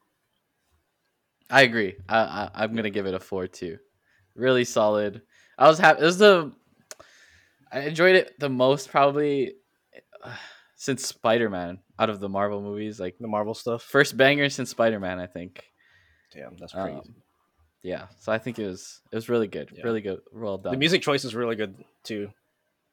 I 1.50 1.62
agree. 1.62 1.96
I, 2.08 2.18
I 2.18 2.50
I'm 2.54 2.74
gonna 2.74 2.88
give 2.88 3.04
it 3.04 3.12
a 3.12 3.20
four 3.20 3.46
too. 3.46 3.78
Really 4.34 4.64
solid. 4.64 5.20
I 5.58 5.68
was 5.68 5.78
happy. 5.78 6.00
It 6.00 6.04
was 6.06 6.16
the 6.16 6.52
I 7.70 7.80
enjoyed 7.80 8.16
it 8.16 8.38
the 8.40 8.48
most 8.48 8.88
probably 8.88 9.56
uh, 10.22 10.34
since 10.76 11.04
Spider 11.06 11.50
Man 11.50 11.78
out 11.98 12.10
of 12.10 12.20
the 12.20 12.28
Marvel 12.28 12.60
movies. 12.62 12.98
Like 13.00 13.16
The 13.18 13.28
Marvel 13.28 13.54
stuff. 13.54 13.82
first 13.82 14.16
banger 14.16 14.48
since 14.48 14.70
Spider 14.70 15.00
Man, 15.00 15.18
I 15.18 15.26
think. 15.26 15.64
Damn, 16.32 16.56
that's 16.56 16.74
Um, 16.74 16.82
crazy. 17.00 17.14
Yeah, 17.82 18.06
so 18.18 18.32
I 18.32 18.38
think 18.38 18.58
it 18.58 18.66
was 18.66 19.00
it 19.12 19.14
was 19.16 19.28
really 19.28 19.46
good, 19.48 19.70
Yeah. 19.72 19.82
really 19.84 20.00
good, 20.00 20.20
well 20.32 20.58
done. 20.58 20.72
the 20.72 20.78
music 20.78 21.00
choice 21.02 21.24
is 21.24 21.34
really 21.34 21.56
good 21.56 21.84
too. 22.02 22.30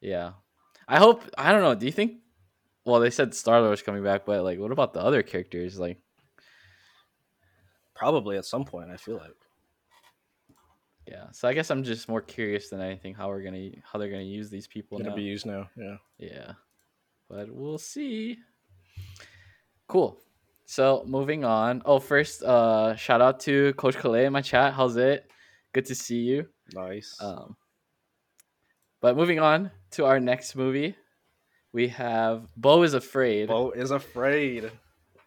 yeah. 0.00 0.32
I 0.88 0.98
hope. 0.98 1.24
I 1.36 1.50
don't 1.50 1.62
know. 1.62 1.74
Do 1.74 1.84
you 1.84 1.90
think? 1.92 2.18
Well, 2.84 3.00
they 3.00 3.10
said 3.10 3.34
Star 3.34 3.60
Lord's 3.60 3.82
coming 3.82 4.04
back, 4.04 4.24
but 4.24 4.44
like, 4.44 4.60
what 4.60 4.70
about 4.70 4.92
the 4.94 5.00
other 5.00 5.24
characters? 5.24 5.80
Like, 5.80 5.98
Probably 7.94 8.36
at 8.36 8.44
some 8.44 8.64
point. 8.64 8.90
I 8.90 8.96
feel 8.96 9.16
like. 9.16 9.34
yeah. 11.08 11.30
So 11.32 11.48
I 11.48 11.54
guess 11.54 11.70
I'm 11.70 11.82
just 11.82 12.08
more 12.08 12.20
curious 12.20 12.68
than 12.68 12.80
anything 12.80 13.14
how 13.14 13.28
we're 13.28 13.42
gonna 13.42 13.70
how 13.82 13.98
they're 13.98 14.10
gonna 14.10 14.22
use 14.22 14.50
these 14.50 14.66
people 14.66 14.98
Gonna 14.98 15.10
now. 15.10 15.16
be 15.16 15.22
used 15.22 15.46
now. 15.46 15.68
Yeah. 15.76 15.96
Yeah. 16.18 16.52
But 17.28 17.50
we'll 17.50 17.78
see. 17.78 18.38
Cool. 19.88 20.18
So 20.64 21.04
moving 21.06 21.44
on. 21.44 21.82
Oh, 21.84 21.98
first, 21.98 22.42
uh, 22.42 22.96
shout 22.96 23.20
out 23.20 23.40
to 23.40 23.72
Coach 23.74 23.96
Calais 23.96 24.26
in 24.26 24.32
my 24.32 24.42
chat. 24.42 24.74
How's 24.74 24.96
it? 24.96 25.30
Good 25.72 25.86
to 25.86 25.94
see 25.94 26.20
you. 26.20 26.46
Nice. 26.74 27.16
Um, 27.20 27.56
But 29.00 29.16
moving 29.16 29.38
on 29.38 29.70
to 29.92 30.04
our 30.06 30.18
next 30.18 30.56
movie, 30.56 30.96
we 31.72 31.88
have 31.88 32.48
Beau 32.56 32.82
is 32.82 32.94
Afraid. 32.94 33.48
Beau 33.48 33.70
is 33.70 33.90
afraid. 33.90 34.70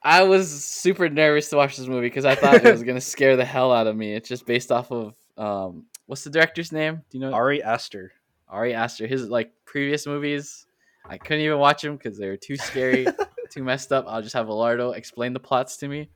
I 0.02 0.24
was 0.24 0.50
super 0.64 1.10
nervous 1.10 1.50
to 1.50 1.58
watch 1.58 1.76
this 1.78 1.88
movie 1.88 2.08
because 2.08 2.26
I 2.26 2.36
thought 2.36 2.56
it 2.56 2.72
was 2.72 2.84
gonna 2.84 3.02
scare 3.16 3.36
the 3.36 3.46
hell 3.46 3.72
out 3.72 3.88
of 3.88 3.96
me. 3.96 4.14
It's 4.14 4.30
just 4.30 4.46
based 4.46 4.72
off 4.72 4.92
of 4.92 5.14
um, 5.38 5.86
what's 6.06 6.24
the 6.24 6.30
director's 6.30 6.72
name? 6.72 7.02
Do 7.10 7.18
you 7.18 7.20
know? 7.20 7.34
Ari 7.34 7.62
Aster. 7.64 8.12
Ari 8.48 8.74
Aster. 8.74 9.08
His 9.08 9.28
like 9.30 9.52
previous 9.66 10.06
movies, 10.08 10.66
I 11.10 11.18
couldn't 11.18 11.44
even 11.44 11.58
watch 11.60 11.82
them 11.82 11.98
because 11.98 12.18
they 12.18 12.28
were 12.28 12.38
too 12.38 12.56
scary, 12.56 13.08
too 13.52 13.64
messed 13.64 13.92
up. 13.92 14.06
I'll 14.08 14.22
just 14.22 14.36
have 14.36 14.48
Elardo 14.48 14.96
explain 14.96 15.34
the 15.34 15.40
plots 15.40 15.78
to 15.78 15.88
me. 15.88 16.10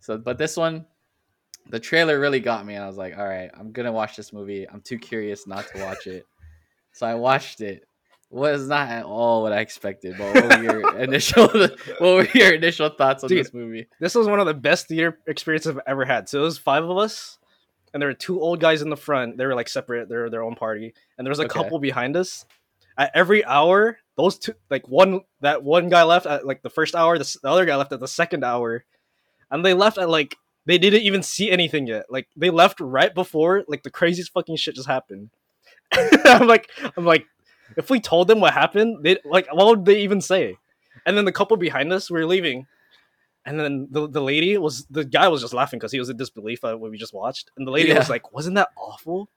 So, 0.00 0.16
but 0.18 0.38
this 0.38 0.56
one, 0.56 0.86
the 1.70 1.80
trailer 1.80 2.20
really 2.20 2.40
got 2.40 2.64
me. 2.64 2.74
and 2.74 2.84
I 2.84 2.86
was 2.86 2.96
like, 2.96 3.16
all 3.18 3.26
right, 3.26 3.50
I'm 3.58 3.72
gonna 3.72 3.92
watch 3.92 4.16
this 4.16 4.32
movie. 4.32 4.68
I'm 4.68 4.80
too 4.82 4.98
curious 4.98 5.46
not 5.46 5.66
to 5.68 5.78
watch 5.78 6.06
it, 6.06 6.24
so 6.92 7.06
I 7.06 7.14
watched 7.14 7.60
it. 7.60 7.86
Was 8.30 8.66
not 8.66 8.88
at 8.88 9.04
all 9.04 9.42
what 9.42 9.52
I 9.52 9.60
expected. 9.60 10.16
But 10.18 10.24
what 10.24 10.42
were 10.44 10.56
your 10.56 10.80
initial 10.98 11.46
what 11.46 12.00
were 12.00 12.28
your 12.34 12.52
initial 12.54 12.88
thoughts 12.88 13.22
on 13.22 13.28
Dude, 13.30 13.44
this 13.44 13.54
movie? 13.54 13.86
This 14.00 14.14
was 14.14 14.26
one 14.26 14.40
of 14.40 14.46
the 14.46 14.54
best 14.54 14.88
theater 14.88 15.18
experiences 15.28 15.70
I've 15.76 15.82
ever 15.86 16.04
had. 16.04 16.28
So 16.28 16.40
it 16.40 16.44
was 16.44 16.58
five 16.58 16.82
of 16.82 16.98
us, 16.98 17.38
and 17.92 18.00
there 18.02 18.08
were 18.08 18.14
two 18.14 18.40
old 18.40 18.58
guys 18.60 18.82
in 18.82 18.90
the 18.90 18.96
front. 18.96 19.36
They 19.36 19.46
were 19.46 19.54
like 19.54 19.68
separate. 19.68 20.08
They 20.08 20.16
were 20.16 20.30
their 20.30 20.42
own 20.42 20.56
party, 20.56 20.94
and 21.16 21.24
there 21.24 21.30
was 21.30 21.38
a 21.38 21.44
Okay. 21.44 21.52
couple 21.54 21.78
behind 21.78 22.16
us. 22.16 22.44
At 22.98 23.12
every 23.14 23.44
hour, 23.44 23.98
those 24.16 24.38
two, 24.38 24.54
like 24.70 24.86
one, 24.88 25.20
that 25.40 25.62
one 25.62 25.88
guy 25.88 26.02
left 26.02 26.26
at 26.26 26.46
like 26.46 26.62
the 26.62 26.70
first 26.70 26.94
hour. 26.94 27.18
The, 27.18 27.36
the 27.42 27.48
other 27.50 27.64
guy 27.64 27.76
left 27.76 27.92
at 27.92 28.00
the 28.00 28.08
second 28.08 28.44
hour, 28.44 28.84
and 29.50 29.64
they 29.64 29.74
left 29.74 29.98
at 29.98 30.08
like 30.08 30.36
they 30.66 30.78
didn't 30.78 31.02
even 31.02 31.22
see 31.22 31.50
anything 31.50 31.86
yet. 31.86 32.06
Like 32.08 32.28
they 32.36 32.50
left 32.50 32.80
right 32.80 33.14
before 33.14 33.64
like 33.68 33.82
the 33.82 33.90
craziest 33.90 34.32
fucking 34.32 34.56
shit 34.56 34.76
just 34.76 34.88
happened. 34.88 35.30
I'm 35.92 36.46
like, 36.46 36.70
I'm 36.96 37.04
like, 37.04 37.26
if 37.76 37.90
we 37.90 38.00
told 38.00 38.28
them 38.28 38.40
what 38.40 38.54
happened, 38.54 39.04
they 39.04 39.18
like, 39.24 39.52
what 39.52 39.66
would 39.66 39.84
they 39.84 40.00
even 40.02 40.20
say? 40.20 40.56
And 41.06 41.16
then 41.16 41.24
the 41.24 41.32
couple 41.32 41.56
behind 41.56 41.92
us 41.92 42.10
we 42.10 42.20
were 42.20 42.26
leaving, 42.26 42.66
and 43.44 43.58
then 43.58 43.88
the, 43.90 44.08
the 44.08 44.22
lady 44.22 44.56
was 44.56 44.86
the 44.86 45.04
guy 45.04 45.28
was 45.28 45.42
just 45.42 45.54
laughing 45.54 45.78
because 45.78 45.92
he 45.92 45.98
was 45.98 46.08
in 46.08 46.16
disbelief 46.16 46.64
at 46.64 46.78
what 46.80 46.90
we 46.90 46.96
just 46.96 47.12
watched, 47.12 47.50
and 47.56 47.66
the 47.66 47.72
lady 47.72 47.92
was 47.92 48.08
like, 48.08 48.32
"Wasn't 48.32 48.54
that 48.54 48.68
awful?" 48.76 49.28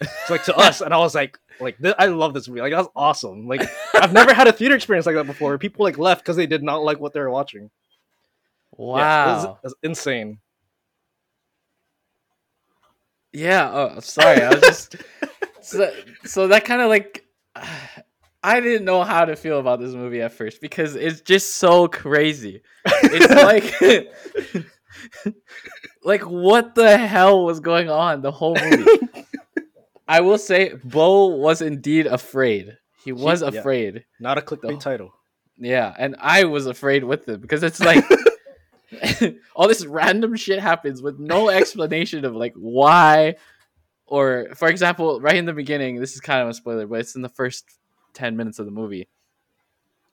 It's 0.00 0.30
like 0.30 0.44
to 0.44 0.56
us, 0.56 0.80
and 0.80 0.94
I 0.94 0.98
was 0.98 1.14
like, 1.14 1.38
"Like 1.60 1.78
th- 1.78 1.94
I 1.98 2.06
love 2.06 2.34
this 2.34 2.48
movie. 2.48 2.60
Like 2.60 2.72
that's 2.72 2.88
awesome. 2.96 3.46
Like 3.46 3.62
I've 3.94 4.12
never 4.12 4.32
had 4.32 4.48
a 4.48 4.52
theater 4.52 4.74
experience 4.74 5.06
like 5.06 5.14
that 5.16 5.26
before. 5.26 5.50
Where 5.50 5.58
people 5.58 5.84
like 5.84 5.98
left 5.98 6.22
because 6.22 6.36
they 6.36 6.46
did 6.46 6.62
not 6.62 6.82
like 6.82 7.00
what 7.00 7.12
they 7.12 7.20
were 7.20 7.30
watching. 7.30 7.70
Wow. 8.76 8.98
Yeah, 8.98 9.24
it 9.24 9.34
was, 9.34 9.44
it 9.44 9.56
was 9.64 9.74
insane. 9.82 10.38
Yeah. 13.32 13.70
Oh, 13.72 14.00
sorry. 14.00 14.42
I 14.42 14.50
was 14.54 14.60
just 14.60 14.96
so, 15.60 15.92
so 16.24 16.48
that 16.48 16.64
kind 16.64 16.80
of 16.80 16.88
like 16.88 17.24
I 18.42 18.60
didn't 18.60 18.84
know 18.84 19.02
how 19.04 19.24
to 19.24 19.36
feel 19.36 19.60
about 19.60 19.80
this 19.80 19.92
movie 19.92 20.22
at 20.22 20.32
first 20.32 20.60
because 20.60 20.96
it's 20.96 21.20
just 21.20 21.54
so 21.54 21.88
crazy. 21.88 22.62
It's 22.86 24.54
like 24.54 24.64
like 26.04 26.22
what 26.22 26.74
the 26.74 26.96
hell 26.96 27.44
was 27.44 27.60
going 27.60 27.90
on 27.90 28.22
the 28.22 28.32
whole 28.32 28.56
movie? 28.56 29.26
I 30.10 30.20
will 30.22 30.38
say 30.38 30.74
Beau 30.82 31.26
was 31.26 31.62
indeed 31.62 32.06
afraid. 32.06 32.76
He 33.04 33.12
was 33.12 33.42
yeah. 33.42 33.48
afraid. 33.48 34.04
Not 34.18 34.38
a 34.38 34.40
clickbait 34.40 34.74
The- 34.74 34.76
title. 34.78 35.14
Yeah, 35.56 35.94
and 35.96 36.16
I 36.18 36.44
was 36.44 36.66
afraid 36.66 37.04
with 37.04 37.28
him 37.28 37.40
because 37.40 37.62
it's 37.62 37.80
like 37.80 38.02
all 39.54 39.68
this 39.68 39.84
random 39.86 40.34
shit 40.34 40.58
happens 40.58 41.02
with 41.02 41.18
no 41.18 41.50
explanation 41.50 42.24
of 42.24 42.34
like 42.34 42.54
why 42.56 43.36
or 44.06 44.48
for 44.56 44.68
example, 44.68 45.20
right 45.20 45.36
in 45.36 45.44
the 45.44 45.52
beginning, 45.52 46.00
this 46.00 46.14
is 46.14 46.20
kind 46.20 46.42
of 46.42 46.48
a 46.48 46.54
spoiler, 46.54 46.86
but 46.86 47.00
it's 47.00 47.14
in 47.14 47.22
the 47.22 47.28
first 47.28 47.64
10 48.14 48.36
minutes 48.36 48.58
of 48.58 48.66
the 48.66 48.72
movie. 48.72 49.08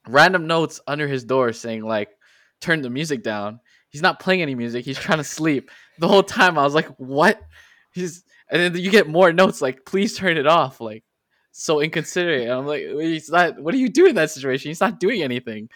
Random 0.08 0.46
notes 0.46 0.80
under 0.86 1.08
his 1.08 1.24
door 1.24 1.52
saying 1.54 1.84
like 1.84 2.10
turn 2.62 2.84
the 2.84 2.90
music 2.92 3.24
down. 3.24 3.60
He's 3.90 4.04
not 4.04 4.20
playing 4.20 4.44
any 4.44 4.54
music. 4.54 4.86
He's 4.86 5.00
trying 5.00 5.18
to 5.18 5.24
sleep. 5.24 5.72
The 5.98 6.08
whole 6.08 6.24
time 6.24 6.58
I 6.58 6.64
was 6.64 6.76
like, 6.76 6.88
"What?" 6.98 7.42
He's 7.94 8.24
and 8.50 8.62
then 8.62 8.82
you 8.82 8.92
get 8.92 9.08
more 9.08 9.34
notes 9.34 9.62
like 9.62 9.86
please 9.86 10.18
turn 10.18 10.38
it 10.38 10.48
off 10.48 10.80
like 10.80 11.04
so 11.58 11.82
inconsiderate. 11.82 12.44
And 12.44 12.52
I'm 12.52 12.66
like, 12.68 12.84
he's 12.84 13.30
not. 13.30 13.60
What 13.60 13.72
do 13.72 13.80
you 13.80 13.90
do 13.90 14.06
in 14.06 14.16
that 14.16 14.32
situation? 14.32 14.70
He's 14.70 14.82
not 14.82 15.00
doing 15.00 15.24
anything. 15.24 15.70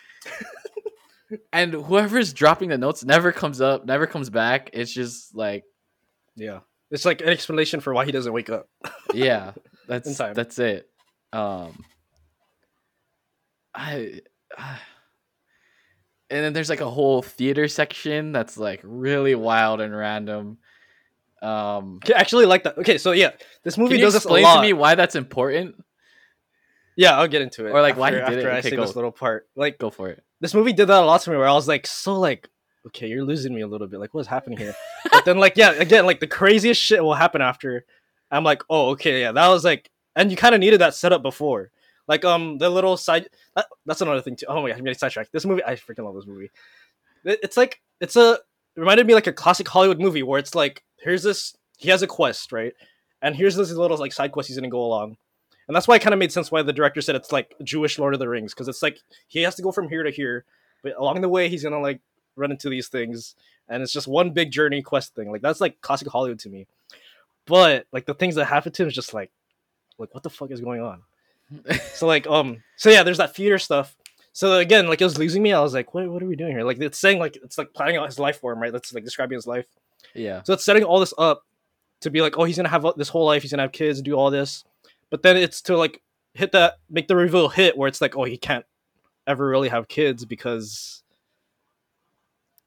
and 1.53 1.73
whoever's 1.73 2.33
dropping 2.33 2.69
the 2.69 2.77
notes 2.77 3.03
never 3.03 3.31
comes 3.31 3.61
up, 3.61 3.85
never 3.85 4.05
comes 4.05 4.29
back. 4.29 4.69
It's 4.73 4.93
just 4.93 5.35
like, 5.35 5.63
Yeah, 6.35 6.59
it's 6.91 7.05
like 7.05 7.21
an 7.21 7.29
explanation 7.29 7.79
for 7.79 7.93
why 7.93 8.05
he 8.05 8.11
doesn't 8.11 8.31
wake 8.31 8.49
up. 8.49 8.69
yeah, 9.13 9.53
that's 9.87 10.17
that's 10.17 10.59
it. 10.59 10.87
Um, 11.33 11.83
I. 13.73 14.21
and 16.29 16.45
then 16.45 16.53
there's 16.53 16.69
like 16.69 16.81
a 16.81 16.89
whole 16.89 17.21
theater 17.21 17.67
section 17.67 18.31
that's 18.31 18.57
like 18.57 18.81
really 18.83 19.35
wild 19.35 19.81
and 19.81 19.95
random. 19.95 20.59
Um, 21.41 21.99
Okay, 22.03 22.13
actually 22.13 22.45
like 22.45 22.63
that. 22.63 22.77
Okay, 22.77 22.97
so 22.97 23.11
yeah, 23.13 23.31
this 23.63 23.77
movie 23.77 23.97
does 23.97 24.15
explain 24.15 24.45
to 24.45 24.61
me 24.61 24.73
why 24.73 24.95
that's 24.95 25.15
important? 25.15 25.75
Yeah, 26.97 27.17
I'll 27.17 27.27
get 27.27 27.41
into 27.41 27.65
it. 27.65 27.71
Or, 27.71 27.81
like, 27.81 27.95
why 27.97 28.11
he 28.11 28.17
after, 28.17 28.35
did 28.35 28.39
it. 28.39 28.47
after 28.47 28.51
I 28.55 28.59
Okay, 28.59 28.69
say 28.71 28.75
go. 28.75 28.81
this 28.85 28.95
little 28.95 29.11
part. 29.11 29.47
Like 29.55 29.77
Go 29.79 29.89
for 29.89 30.09
it. 30.09 30.23
this 30.41 30.53
movie 30.53 30.73
did 30.73 30.87
that 30.87 31.01
a 31.01 31.05
lot 31.05 31.21
to 31.21 31.31
me, 31.31 31.37
where 31.37 31.47
I 31.47 31.53
was 31.53 31.67
like, 31.67 31.87
so 31.87 32.19
like, 32.19 32.47
okay, 32.87 33.07
you're 33.07 33.23
losing 33.23 33.53
me 33.55 33.61
a 33.61 33.67
little 33.67 33.87
bit. 33.87 33.99
Like, 33.99 34.13
what's 34.13 34.27
happening 34.27 34.57
here? 34.59 34.75
but 35.11 35.25
then 35.25 35.37
like, 35.37 35.55
yeah, 35.55 35.71
again, 35.71 36.05
like 36.05 36.19
the 36.19 36.27
craziest 36.27 36.81
shit 36.81 37.01
will 37.03 37.13
happen 37.13 37.41
after. 37.41 37.85
I'm 38.29 38.43
like, 38.43 38.61
oh, 38.69 38.89
okay, 38.91 39.21
yeah, 39.21 39.31
that 39.31 39.47
was 39.47 39.63
like, 39.63 39.89
and 40.15 40.29
you 40.31 40.37
kind 40.37 40.53
of 40.53 40.59
needed 40.59 40.81
that 40.81 40.93
setup 40.95 41.21
before. 41.23 41.71
Like, 42.07 42.25
um, 42.25 42.57
the 42.57 42.69
little 42.69 42.97
side. 42.97 43.29
That, 43.55 43.67
that's 43.85 44.01
another 44.01 44.21
thing 44.21 44.35
too. 44.35 44.45
Oh 44.49 44.61
my 44.61 44.69
god, 44.69 44.77
I'm 44.77 44.83
getting 44.83 44.97
sidetracked. 44.97 45.31
This 45.31 45.45
movie, 45.45 45.63
I 45.65 45.75
freaking 45.75 46.03
love 46.05 46.15
this 46.15 46.27
movie. 46.27 46.49
It- 47.23 47.39
it's 47.43 47.55
like 47.57 47.81
it's 48.01 48.15
a 48.15 48.33
it 48.75 48.79
reminded 48.79 49.05
me 49.07 49.13
like 49.13 49.27
a 49.27 49.33
classic 49.33 49.67
Hollywood 49.67 49.99
movie 49.99 50.23
where 50.23 50.39
it's 50.39 50.55
like 50.55 50.83
here's 51.01 51.23
this 51.23 51.55
he 51.77 51.89
has 51.89 52.01
a 52.01 52.07
quest 52.07 52.51
right, 52.51 52.73
and 53.21 53.35
here's 53.35 53.55
this 53.55 53.71
little 53.71 53.97
like 53.97 54.13
side 54.13 54.31
quest 54.31 54.47
he's 54.47 54.57
gonna 54.57 54.69
go 54.69 54.83
along, 54.83 55.17
and 55.67 55.75
that's 55.75 55.87
why 55.87 55.95
it 55.95 56.01
kind 56.01 56.13
of 56.13 56.19
made 56.19 56.31
sense 56.31 56.51
why 56.51 56.61
the 56.61 56.73
director 56.73 57.01
said 57.01 57.15
it's 57.15 57.31
like 57.31 57.55
Jewish 57.63 57.97
Lord 57.99 58.13
of 58.13 58.19
the 58.19 58.29
Rings 58.29 58.53
because 58.53 58.67
it's 58.67 58.83
like 58.83 58.99
he 59.27 59.41
has 59.41 59.55
to 59.55 59.61
go 59.61 59.71
from 59.71 59.89
here 59.89 60.03
to 60.03 60.11
here, 60.11 60.45
but 60.83 60.95
along 60.97 61.21
the 61.21 61.29
way 61.29 61.49
he's 61.49 61.63
gonna 61.63 61.81
like 61.81 62.01
run 62.35 62.51
into 62.51 62.69
these 62.69 62.87
things, 62.87 63.35
and 63.67 63.81
it's 63.83 63.93
just 63.93 64.07
one 64.07 64.31
big 64.31 64.51
journey 64.51 64.81
quest 64.81 65.15
thing. 65.15 65.31
Like 65.31 65.41
that's 65.41 65.61
like 65.61 65.81
classic 65.81 66.07
Hollywood 66.07 66.39
to 66.39 66.49
me, 66.49 66.67
but 67.45 67.85
like 67.91 68.05
the 68.05 68.13
things 68.13 68.35
that 68.35 68.45
happen 68.45 68.71
to 68.71 68.83
him 68.83 68.87
is 68.87 68.95
just 68.95 69.13
like 69.13 69.31
like 69.97 70.13
what 70.13 70.23
the 70.23 70.29
fuck 70.29 70.51
is 70.51 70.61
going 70.61 70.81
on. 70.81 71.01
So 71.93 72.07
like 72.07 72.27
um 72.27 72.63
so 72.77 72.89
yeah, 72.89 73.03
there's 73.03 73.17
that 73.17 73.35
theater 73.35 73.57
stuff. 73.57 73.95
So 74.33 74.57
again, 74.57 74.87
like 74.87 75.01
it 75.01 75.03
was 75.03 75.17
losing 75.17 75.43
me. 75.43 75.51
I 75.51 75.59
was 75.59 75.73
like, 75.73 75.93
what 75.93 76.09
what 76.09 76.23
are 76.23 76.27
we 76.27 76.35
doing 76.35 76.51
here? 76.51 76.63
Like 76.63 76.79
it's 76.79 76.97
saying 76.97 77.19
like 77.19 77.37
it's 77.43 77.57
like 77.57 77.73
planning 77.73 77.97
out 77.97 78.05
his 78.05 78.19
life 78.19 78.39
for 78.39 78.53
him, 78.53 78.59
right? 78.59 78.71
That's 78.71 78.93
like 78.93 79.03
describing 79.03 79.35
his 79.35 79.47
life. 79.47 79.65
Yeah. 80.13 80.41
So 80.43 80.53
it's 80.53 80.65
setting 80.65 80.83
all 80.83 80.99
this 80.99 81.13
up 81.17 81.43
to 82.01 82.09
be 82.09 82.21
like, 82.21 82.37
oh, 82.37 82.43
he's 82.43 82.57
gonna 82.57 82.69
have 82.69 82.85
this 82.97 83.09
whole 83.09 83.25
life, 83.25 83.41
he's 83.41 83.51
gonna 83.51 83.63
have 83.63 83.71
kids, 83.71 84.01
do 84.01 84.13
all 84.13 84.31
this. 84.31 84.63
But 85.09 85.23
then 85.23 85.37
it's 85.37 85.61
to 85.63 85.77
like 85.77 86.01
hit 86.33 86.51
that 86.53 86.79
make 86.89 87.07
the 87.07 87.15
reveal 87.15 87.49
hit 87.49 87.77
where 87.77 87.87
it's 87.87 88.01
like, 88.01 88.15
oh, 88.17 88.23
he 88.23 88.37
can't 88.37 88.65
ever 89.27 89.45
really 89.47 89.69
have 89.69 89.87
kids 89.87 90.25
because 90.25 91.03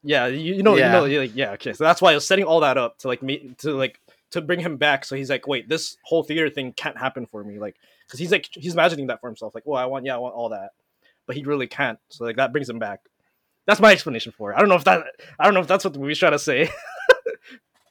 yeah, 0.03 0.27
you, 0.27 0.55
you 0.57 0.63
know, 0.63 0.77
Yeah. 0.77 0.87
you 0.87 0.93
know, 0.93 1.05
you're 1.07 1.23
like, 1.23 1.35
yeah, 1.35 1.53
okay. 1.53 1.73
So 1.73 1.85
that's 1.85 2.03
why 2.03 2.13
I 2.13 2.15
was 2.15 2.27
setting 2.27 2.45
all 2.45 2.61
that 2.61 2.77
up 2.77 2.99
to 2.99 3.09
like 3.09 3.23
me 3.23 3.55
to 3.59 3.73
like 3.75 4.01
to 4.33 4.41
bring 4.43 4.61
him 4.61 4.77
back. 4.77 5.05
So 5.05 5.17
he's 5.17 5.31
like, 5.31 5.47
wait, 5.47 5.69
this 5.69 5.97
whole 6.05 6.23
theater 6.23 6.51
thing 6.51 6.73
can't 6.73 6.99
happen 6.99 7.25
for 7.27 7.43
me, 7.43 7.59
like, 7.59 7.77
because 8.07 8.21
he's 8.21 8.31
like 8.31 8.49
he's 8.53 8.75
imagining 8.75 9.07
that 9.07 9.21
for 9.21 9.29
himself, 9.29 9.55
like, 9.55 9.65
well, 9.67 9.81
I 9.81 9.87
want, 9.87 10.05
yeah, 10.05 10.15
I 10.15 10.19
want 10.19 10.35
all 10.35 10.51
that, 10.51 10.71
but 11.27 11.37
he 11.37 11.45
really 11.45 11.67
can't. 11.67 11.99
So 12.11 12.25
like 12.25 12.37
that 12.37 12.53
brings 12.53 12.69
him 12.69 12.79
back. 12.79 13.01
That's 13.67 13.81
my 13.81 13.93
explanation 13.93 14.33
for 14.37 14.53
it. 14.53 14.57
I 14.57 14.61
don't 14.61 14.69
know 14.69 14.75
if 14.75 14.85
that 14.85 15.05
I 15.41 15.45
don't 15.45 15.55
know 15.55 15.61
if 15.61 15.67
that's 15.67 15.85
what 15.85 15.95
the 15.95 15.99
movie's 15.99 16.19
trying 16.19 16.33
to 16.33 16.39
say. 16.39 16.69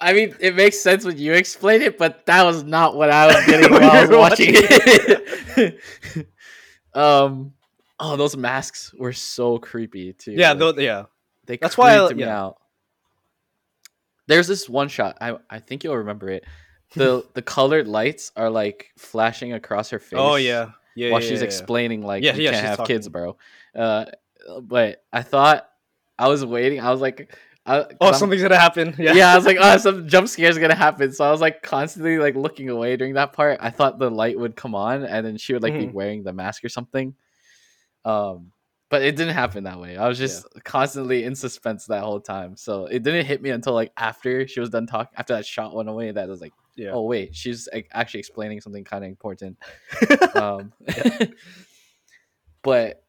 I 0.04 0.12
mean, 0.12 0.36
it 0.42 0.56
makes 0.56 0.80
sense 0.80 1.06
when 1.06 1.18
you 1.18 1.34
explain 1.34 1.82
it, 1.82 1.98
but 1.98 2.26
that 2.26 2.44
was 2.44 2.64
not 2.64 2.96
what 2.96 3.10
I 3.10 3.28
was 3.28 3.46
getting 3.46 3.72
When 3.72 3.82
while 3.84 3.92
I 3.92 4.02
was 4.02 4.10
watching 4.10 4.54
watching 4.54 4.68
it. 5.58 5.80
um, 6.94 7.54
oh, 8.00 8.18
those 8.18 8.36
masks 8.36 8.94
were 8.98 9.14
so 9.14 9.60
creepy 9.60 10.12
too. 10.12 10.34
yeah, 10.34 10.50
like, 10.50 10.60
though, 10.60 10.82
yeah. 10.82 11.06
they 11.46 11.58
that's 11.58 11.78
why 11.78 11.98
I- 11.98 12.14
me 12.14 12.24
yeah. 12.24 12.38
out. 12.38 12.58
There's 14.28 14.48
this 14.48 14.70
one 14.70 14.88
shot. 14.88 15.18
I 15.22 15.38
I 15.50 15.60
think 15.60 15.84
you'll 15.84 15.98
remember 15.98 16.30
it. 16.30 16.46
The 16.96 17.26
the 17.34 17.42
colored 17.42 17.88
lights 17.88 18.32
are 18.36 18.50
like 18.50 18.92
flashing 18.98 19.54
across 19.54 19.90
her 19.90 20.00
face. 20.00 20.20
Oh 20.20 20.36
yeah, 20.36 20.72
yeah. 20.96 21.12
while 21.12 21.22
yeah, 21.22 21.30
she's 21.30 21.40
yeah, 21.40 21.46
explaining 21.46 22.02
like 22.02 22.24
Yeah, 22.24 22.36
you 22.36 22.44
yeah, 22.44 22.52
can't 22.52 22.80
have 22.80 22.88
kids, 22.88 23.08
bro. 23.10 23.38
Uh, 23.76 24.06
but 24.62 25.04
I 25.12 25.22
thought 25.24 25.70
I 26.18 26.28
was 26.28 26.46
waiting. 26.46 26.80
I 26.80 26.92
was 26.92 27.02
like, 27.02 27.36
I, 27.66 27.86
Oh, 28.02 28.08
I'm- 28.08 28.14
something's 28.16 28.42
gonna 28.42 28.58
happen. 28.58 28.94
Yeah, 29.00 29.14
yeah. 29.14 29.32
I 29.34 29.36
was 29.38 29.46
like, 29.46 29.58
oh, 29.60 29.78
some 29.78 30.08
jump 30.08 30.28
scare 30.28 30.50
is 30.50 30.58
gonna 30.58 30.76
happen. 30.76 31.12
So 31.14 31.24
I 31.24 31.32
was 31.32 31.40
like 31.42 31.62
constantly 31.64 32.18
like 32.18 32.36
looking 32.36 32.70
away 32.70 32.98
during 32.98 33.14
that 33.14 33.34
part. 33.34 33.58
I 33.62 33.70
thought 33.70 34.00
the 34.00 34.12
light 34.12 34.38
would 34.38 34.56
come 34.56 34.76
on 34.76 35.04
and 35.06 35.26
then 35.26 35.38
she 35.38 35.54
would 35.54 35.64
like 35.64 35.74
be 35.74 35.88
Mhm. 35.88 35.94
wearing 35.94 36.24
the 36.24 36.34
mask 36.34 36.64
or 36.66 36.70
something. 36.70 37.16
Um, 38.06 38.52
but 38.90 39.02
it 39.02 39.16
didn't 39.16 39.34
happen 39.34 39.64
that 39.64 39.80
way. 39.80 39.98
I 39.98 40.08
was 40.08 40.18
just 40.20 40.46
constantly 40.66 41.24
in 41.24 41.36
suspense 41.36 41.86
that 41.86 42.04
whole 42.04 42.20
time. 42.20 42.56
So 42.58 42.86
it 42.86 43.02
didn't 43.02 43.26
hit 43.26 43.42
me 43.42 43.50
until 43.50 43.74
like 43.74 43.92
after 43.98 44.46
she 44.48 44.60
was 44.60 44.70
done 44.70 44.86
talking. 44.86 45.14
After 45.18 45.34
that 45.34 45.46
shot 45.46 45.74
went 45.74 45.88
away, 45.90 46.12
that 46.12 46.28
was 46.28 46.42
like, 46.42 46.54
Yeah. 46.76 46.92
Oh 46.92 47.04
wait, 47.04 47.34
she's 47.36 47.68
like, 47.74 47.88
actually 47.94 48.20
explaining 48.20 48.60
something 48.62 48.84
kind 48.84 49.04
of 49.06 49.10
important. 49.10 49.58
Um, 50.36 50.74
but 52.64 53.03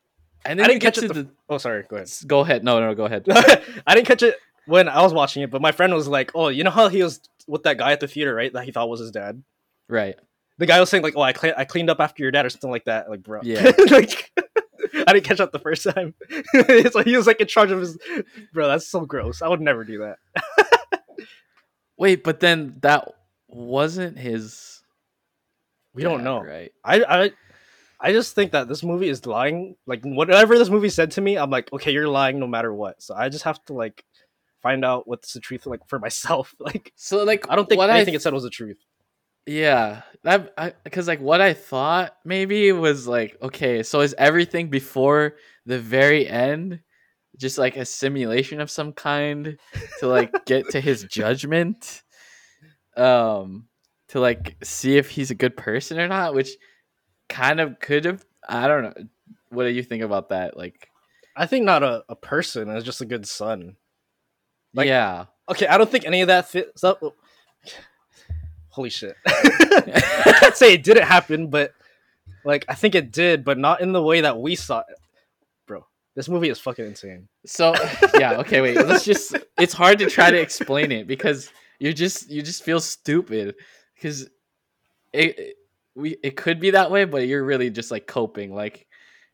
and 0.45 0.59
then 0.59 0.65
I 0.65 0.69
didn't 0.69 0.83
catch 0.83 0.99
it 0.99 1.09
the- 1.09 1.15
the. 1.15 1.29
oh, 1.49 1.59
sorry. 1.59 1.85
Go 1.89 1.97
ahead. 1.97 2.11
Go 2.27 2.41
ahead. 2.41 2.65
No, 2.65 2.81
no, 2.81 2.95
go 2.95 3.05
ahead. 3.05 3.25
I 3.87 3.95
didn't 3.95 4.07
catch 4.07 4.23
it 4.23 4.37
when 4.67 4.89
I 4.89 5.03
was 5.03 5.13
watching 5.13 5.43
it, 5.43 5.51
but 5.51 5.61
my 5.63 5.73
friend 5.73 5.93
was 5.95 6.09
like, 6.09 6.31
"Oh, 6.35 6.49
you 6.49 6.65
know 6.65 6.71
how 6.71 6.89
he 6.89 7.03
was 7.03 7.21
with 7.47 7.63
that 7.65 7.79
guy 7.79 7.93
at 7.93 8.01
the 8.01 8.09
theater, 8.09 8.35
right? 8.35 8.53
That 8.53 8.65
he 8.65 8.73
thought 8.73 8.89
was 8.89 9.01
his 9.01 9.11
dad." 9.11 9.43
Right. 9.89 10.17
The 10.59 10.67
guy 10.67 10.79
was 10.81 10.89
saying 10.91 11.03
like, 11.03 11.15
"Oh, 11.17 11.23
I 11.23 11.33
cle- 11.33 11.55
I 11.57 11.65
cleaned 11.65 11.91
up 11.91 12.01
after 12.01 12.23
your 12.23 12.31
dad" 12.33 12.47
or 12.47 12.51
something 12.51 12.71
like 12.71 12.85
that. 12.85 13.09
Like, 13.11 13.23
bro, 13.23 13.41
Yeah. 13.43 13.73
like 13.91 14.31
I 15.07 15.13
didn't 15.13 15.25
catch 15.25 15.39
that 15.39 15.51
the 15.53 15.59
first 15.59 15.83
time. 15.83 16.15
it's 16.31 16.95
like 16.95 17.07
he 17.07 17.17
was 17.17 17.27
like 17.27 17.41
in 17.41 17.47
charge 17.49 17.71
of 17.71 17.81
his. 17.81 17.99
Bro, 18.53 18.69
that's 18.69 18.87
so 18.87 19.01
gross. 19.01 19.43
I 19.43 19.49
would 19.49 19.61
never 19.61 19.85
do 19.85 19.99
that. 19.99 20.19
Wait, 21.97 22.25
but 22.25 22.41
then 22.41 22.77
that 22.83 23.09
wasn't 23.49 24.19
his. 24.19 24.83
We 25.95 26.03
don't 26.03 26.25
know. 26.25 26.41
right? 26.43 26.73
I 26.85 27.05
I 27.05 27.31
I 28.01 28.13
just 28.13 28.35
think 28.35 28.53
that 28.53 28.69
this 28.69 28.83
movie 28.83 29.09
is 29.09 29.25
lying. 29.27 29.77
Like 29.87 30.03
whatever 30.03 30.59
this 30.59 30.71
movie 30.71 30.89
said 30.89 31.13
to 31.13 31.21
me, 31.21 31.37
I'm 31.37 31.51
like, 31.51 31.73
okay, 31.73 31.93
you're 31.93 32.09
lying 32.09 32.39
no 32.39 32.47
matter 32.47 32.73
what. 32.73 33.03
So 33.03 33.15
I 33.15 33.29
just 33.29 33.45
have 33.45 33.63
to 33.67 33.73
like 33.73 34.05
find 34.63 34.85
out 34.85 35.07
what's 35.07 35.33
the 35.33 35.41
truth 35.41 35.67
like 35.67 35.87
for 35.89 35.99
myself. 35.99 36.55
Like 36.61 36.93
So 36.97 37.25
like, 37.25 37.49
I 37.51 37.57
don't 37.57 37.69
think 37.69 37.83
anything 37.83 38.15
I 38.15 38.17
it 38.17 38.23
said 38.23 38.33
was 38.33 38.43
the 38.43 38.51
truth. 38.51 38.79
Yeah, 39.47 40.03
that 40.23 40.83
because 40.85 41.07
like 41.07 41.21
what 41.21 41.43
I 41.43 41.53
thought 41.53 42.17
maybe 42.25 42.73
was 42.73 43.07
like 43.07 43.37
okay, 43.43 43.83
so 43.83 44.01
is 44.01 44.15
everything 44.17 44.71
before 44.71 45.35
the 45.67 45.79
very 45.79 46.27
end 46.27 46.81
just 47.37 47.59
like 47.59 47.77
a 47.77 47.85
simulation 47.85 48.61
of 48.61 48.71
some 48.71 48.93
kind 48.93 49.59
to 49.99 50.07
like 50.07 50.33
get 50.47 50.71
to 50.71 50.81
his 50.81 51.05
judgment, 51.05 52.03
um, 52.97 53.67
to 54.09 54.21
like 54.21 54.57
see 54.63 54.97
if 54.97 55.11
he's 55.11 55.31
a 55.31 55.35
good 55.35 55.57
person 55.57 55.99
or 55.99 56.09
not, 56.09 56.35
which 56.35 56.57
kind 57.29 57.61
of 57.61 57.79
could 57.81 58.05
have. 58.05 58.25
I 58.49 58.67
don't 58.69 58.83
know. 58.83 58.95
What 59.51 59.65
do 59.65 59.71
you 59.71 59.83
think 59.83 60.03
about 60.03 60.29
that? 60.31 60.57
Like, 60.57 60.89
I 61.37 61.47
think 61.47 61.65
not 61.65 61.83
a, 61.83 62.05
a 62.09 62.17
person. 62.17 62.69
It's 62.71 62.85
just 62.85 63.01
a 63.01 63.07
good 63.07 63.27
son. 63.27 63.77
Like- 64.75 64.89
yeah, 64.89 65.27
Okay, 65.49 65.67
I 65.67 65.77
don't 65.79 65.91
think 65.91 66.07
any 66.07 66.23
of 66.23 66.29
that 66.29 66.49
fits 66.49 66.83
up. 66.85 67.03
Holy 68.71 68.91
shit! 68.91 69.15
I 69.27 70.37
can't 70.41 70.57
say 70.57 70.73
it 70.75 70.83
didn't 70.83 71.05
happen, 71.05 71.49
but 71.49 71.73
like 72.45 72.65
I 72.69 72.75
think 72.75 72.95
it 72.97 73.13
did, 73.13 73.45
but 73.45 73.57
not 73.59 73.81
in 73.81 73.93
the 73.93 74.03
way 74.03 74.23
that 74.23 74.41
we 74.41 74.57
saw 74.57 74.81
it. 74.81 74.97
Bro, 75.67 75.87
this 76.17 76.29
movie 76.29 76.49
is 76.49 76.59
fucking 76.59 76.85
insane. 76.85 77.29
So 77.47 77.75
yeah, 78.19 78.39
okay, 78.39 78.61
wait. 78.63 78.77
Let's 78.77 79.05
just 79.05 79.37
it's 79.59 79.75
hard 79.75 79.99
to 80.01 80.07
try 80.07 80.31
to 80.31 80.41
explain 80.41 80.91
it 80.91 81.07
because 81.07 81.51
you 81.79 81.93
just 81.93 82.29
you 82.31 82.43
just 82.43 82.65
feel 82.65 82.81
stupid 82.81 83.55
because 83.95 84.23
it, 85.13 85.39
it- 85.39 85.57
we 85.95 86.17
it 86.23 86.37
could 86.37 86.61
be 86.61 86.71
that 86.71 86.91
way, 86.91 87.05
but 87.05 87.27
you're 87.27 87.45
really 87.45 87.71
just 87.71 87.91
like 87.91 88.07
coping, 88.07 88.55
like 88.55 88.87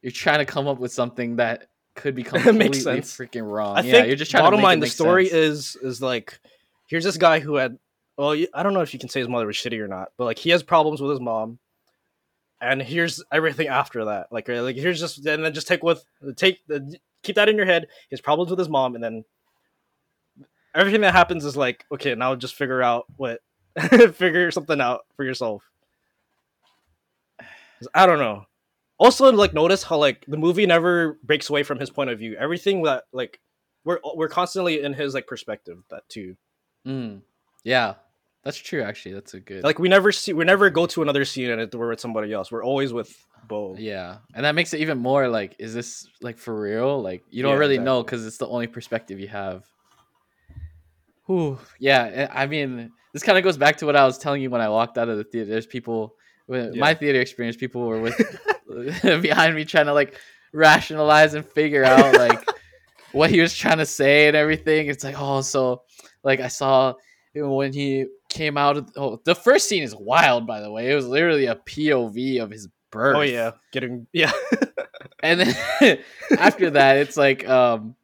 you're 0.02 0.12
trying 0.12 0.38
to 0.38 0.47
come 0.47 0.67
up 0.67 0.79
with 0.79 0.93
something 0.93 1.37
that 1.37 1.69
could 1.95 2.14
be 2.14 2.23
completely 2.25 2.52
makes 2.59 2.83
sense. 2.83 3.17
freaking 3.17 3.50
wrong. 3.50 3.76
I 3.76 3.83
yeah, 3.83 4.05
you're 4.05 4.17
just 4.17 4.31
trying 4.31 4.45
bottom 4.45 4.61
to 4.61 4.64
line, 4.64 4.81
the 4.81 4.87
story 4.87 5.26
sense. 5.26 5.76
is 5.76 5.76
is 5.76 6.02
like 6.02 6.38
here's 6.87 7.05
this 7.05 7.17
guy 7.17 7.40
who 7.40 7.57
had 7.57 7.79
well, 8.17 8.37
I 8.52 8.62
don't 8.62 8.75
know 8.75 8.83
if 8.83 8.93
you 8.93 9.00
can 9.00 9.09
say 9.09 9.21
his 9.21 9.29
mother 9.29 9.47
was 9.47 9.57
shitty 9.57 9.79
or 9.81 9.88
not, 9.88 10.11
but 10.19 10.26
like 10.26 10.38
he 10.38 10.50
has 10.50 10.62
problems 10.62 11.00
with 11.00 11.11
his 11.11 11.21
mom, 11.21 11.59
and 12.61 12.83
here's 12.83 13.23
everything 13.33 13.69
after 13.69 14.05
that. 14.07 14.26
Like 14.31 14.49
uh, 14.49 14.62
like 14.62 14.76
here's 14.76 15.00
just 15.00 15.25
and 15.26 15.45
then 15.45 15.55
just 15.55 15.67
take 15.67 15.82
with 15.82 16.04
take 16.37 16.58
the 16.67 16.97
keep 17.23 17.37
that 17.37 17.49
in 17.49 17.56
your 17.56 17.67
head. 17.67 17.87
His 18.11 18.21
problems 18.21 18.50
with 18.50 18.58
his 18.58 18.69
mom, 18.69 18.95
and 18.95 19.02
then 19.02 19.25
everything 20.75 21.00
that 21.00 21.15
happens 21.15 21.45
is 21.45 21.56
like 21.56 21.87
okay, 21.91 22.15
now 22.15 22.35
just 22.35 22.54
figure 22.54 22.82
out 22.82 23.06
what 23.17 23.41
figure 24.15 24.50
something 24.50 24.80
out 24.80 25.06
for 25.17 25.25
yourself. 25.25 25.70
'Cause 27.80 27.88
I 27.95 28.06
don't 28.06 28.19
know. 28.19 28.45
Also, 28.99 29.32
like 29.32 29.54
notice 29.54 29.82
how 29.82 29.97
like 29.97 30.25
the 30.28 30.36
movie 30.36 30.66
never 30.66 31.19
breaks 31.25 31.49
away 31.49 31.62
from 31.62 31.78
his 31.80 31.88
point 31.90 32.10
of 32.10 32.19
view. 32.19 32.36
Everything 32.38 32.82
that 32.82 33.04
like 33.12 33.40
we're 33.84 33.99
we're 34.14 34.28
constantly 34.28 34.82
in 34.82 34.93
his 34.93 35.14
like 35.14 35.26
perspective 35.26 35.78
that 35.88 36.06
too. 36.10 36.36
Mm, 36.86 37.23
yeah, 37.64 37.95
that's 38.45 38.58
true. 38.58 38.82
Actually, 38.82 39.14
that's 39.14 39.32
a 39.32 39.40
good 39.40 39.64
Like 39.64 39.78
we 39.78 39.88
never 39.88 40.12
see 40.12 40.34
we 40.34 40.45
never 40.45 40.69
go 40.69 40.84
to 40.86 41.00
another 41.00 41.25
scene 41.25 41.49
and 41.50 41.73
we're 41.75 41.88
with 41.88 42.00
somebody 42.00 42.30
else. 42.32 42.52
We're 42.52 42.62
always 42.64 42.93
with 42.93 43.16
Beau. 43.49 43.75
Yeah, 43.78 44.19
and 44.34 44.45
that 44.45 44.54
makes 44.54 44.75
it 44.75 44.80
even 44.80 44.99
more 44.99 45.28
like, 45.28 45.56
is 45.58 45.73
this 45.73 46.06
like 46.21 46.36
for 46.36 46.58
real? 46.60 47.00
Like 47.02 47.25
you 47.30 47.43
don't 47.43 47.52
Yeah, 47.52 47.58
really 47.58 47.78
know 47.78 48.02
because 48.02 48.26
it's 48.26 48.36
the 48.36 48.47
only 48.49 48.66
perspective 48.66 49.19
you 49.19 49.28
have. 49.28 49.64
Whew. 51.26 51.58
Yeah, 51.78 52.28
I 52.34 52.43
I 52.43 52.47
mean, 52.47 52.93
this 53.14 53.23
kind 53.23 53.38
of 53.38 53.45
goes 53.45 53.56
back 53.56 53.76
to 53.78 53.86
what 53.86 53.97
I 53.97 54.04
was 54.04 54.19
telling 54.19 54.43
you 54.43 54.50
when 54.50 54.60
I 54.60 54.69
walked 54.69 54.99
out 54.99 55.08
of 55.08 55.16
the 55.16 55.25
theater. 55.25 55.49
There's 55.50 55.66
people, 55.66 56.16
with 56.50 56.75
my 56.75 56.95
theater 56.95 57.21
experience, 57.21 57.56
people 57.56 57.82
were 57.86 58.00
with 58.00 58.17
behind 59.23 59.54
me 59.54 59.65
trying 59.65 59.86
to 59.86 59.95
like 59.95 60.19
rationalize 60.52 61.34
and 61.34 61.47
figure 61.47 61.84
out 61.84 62.15
like 62.17 62.47
what 63.13 63.30
he 63.30 63.41
was 63.41 63.56
trying 63.56 63.78
to 63.78 63.86
say 63.86 64.26
and 64.26 64.36
everything. 64.36 64.89
It's 64.89 65.04
like, 65.04 65.15
oh, 65.19 65.41
so 65.41 65.82
like 66.25 66.41
I 66.41 66.49
saw 66.49 66.95
when 67.34 67.73
he 67.73 68.06
came 68.28 68.56
out 68.56 68.76
of 68.76 68.91
oh, 68.97 69.21
the 69.25 69.34
first 69.34 69.69
scene 69.69 69.82
is 69.84 69.95
wild 69.95 70.47
by 70.47 70.60
the 70.60 70.71
way. 70.71 70.91
It 70.91 70.95
was 70.95 71.06
literally 71.06 71.47
a 71.47 71.54
POV 71.54 72.43
of 72.43 72.50
his 72.50 72.69
birth. 72.91 73.17
Oh 73.17 73.23
yeah, 73.23 73.52
getting 73.73 74.06
yeah. 74.13 74.32
And 75.23 75.41
then 75.41 75.99
after 76.39 76.71
that, 76.71 76.97
it's 76.97 77.17
like, 77.17 77.47
um, 77.47 77.95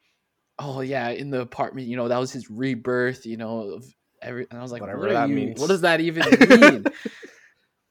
oh 0.58 0.82
yeah, 0.82 1.08
in 1.08 1.30
the 1.30 1.40
apartment, 1.40 1.86
you 1.88 1.96
know, 1.96 2.08
that 2.08 2.18
was 2.18 2.30
his 2.30 2.50
rebirth, 2.50 3.24
you 3.24 3.38
know, 3.38 3.60
of 3.70 3.86
every. 4.20 4.46
And 4.50 4.58
I 4.58 4.62
was 4.62 4.70
like, 4.70 4.82
Whatever 4.82 5.00
what 5.00 5.12
that 5.14 5.28
you- 5.30 5.34
means. 5.34 5.58
What 5.58 5.68
does 5.68 5.80
that 5.80 6.00
even 6.02 6.24
mean? 6.60 6.84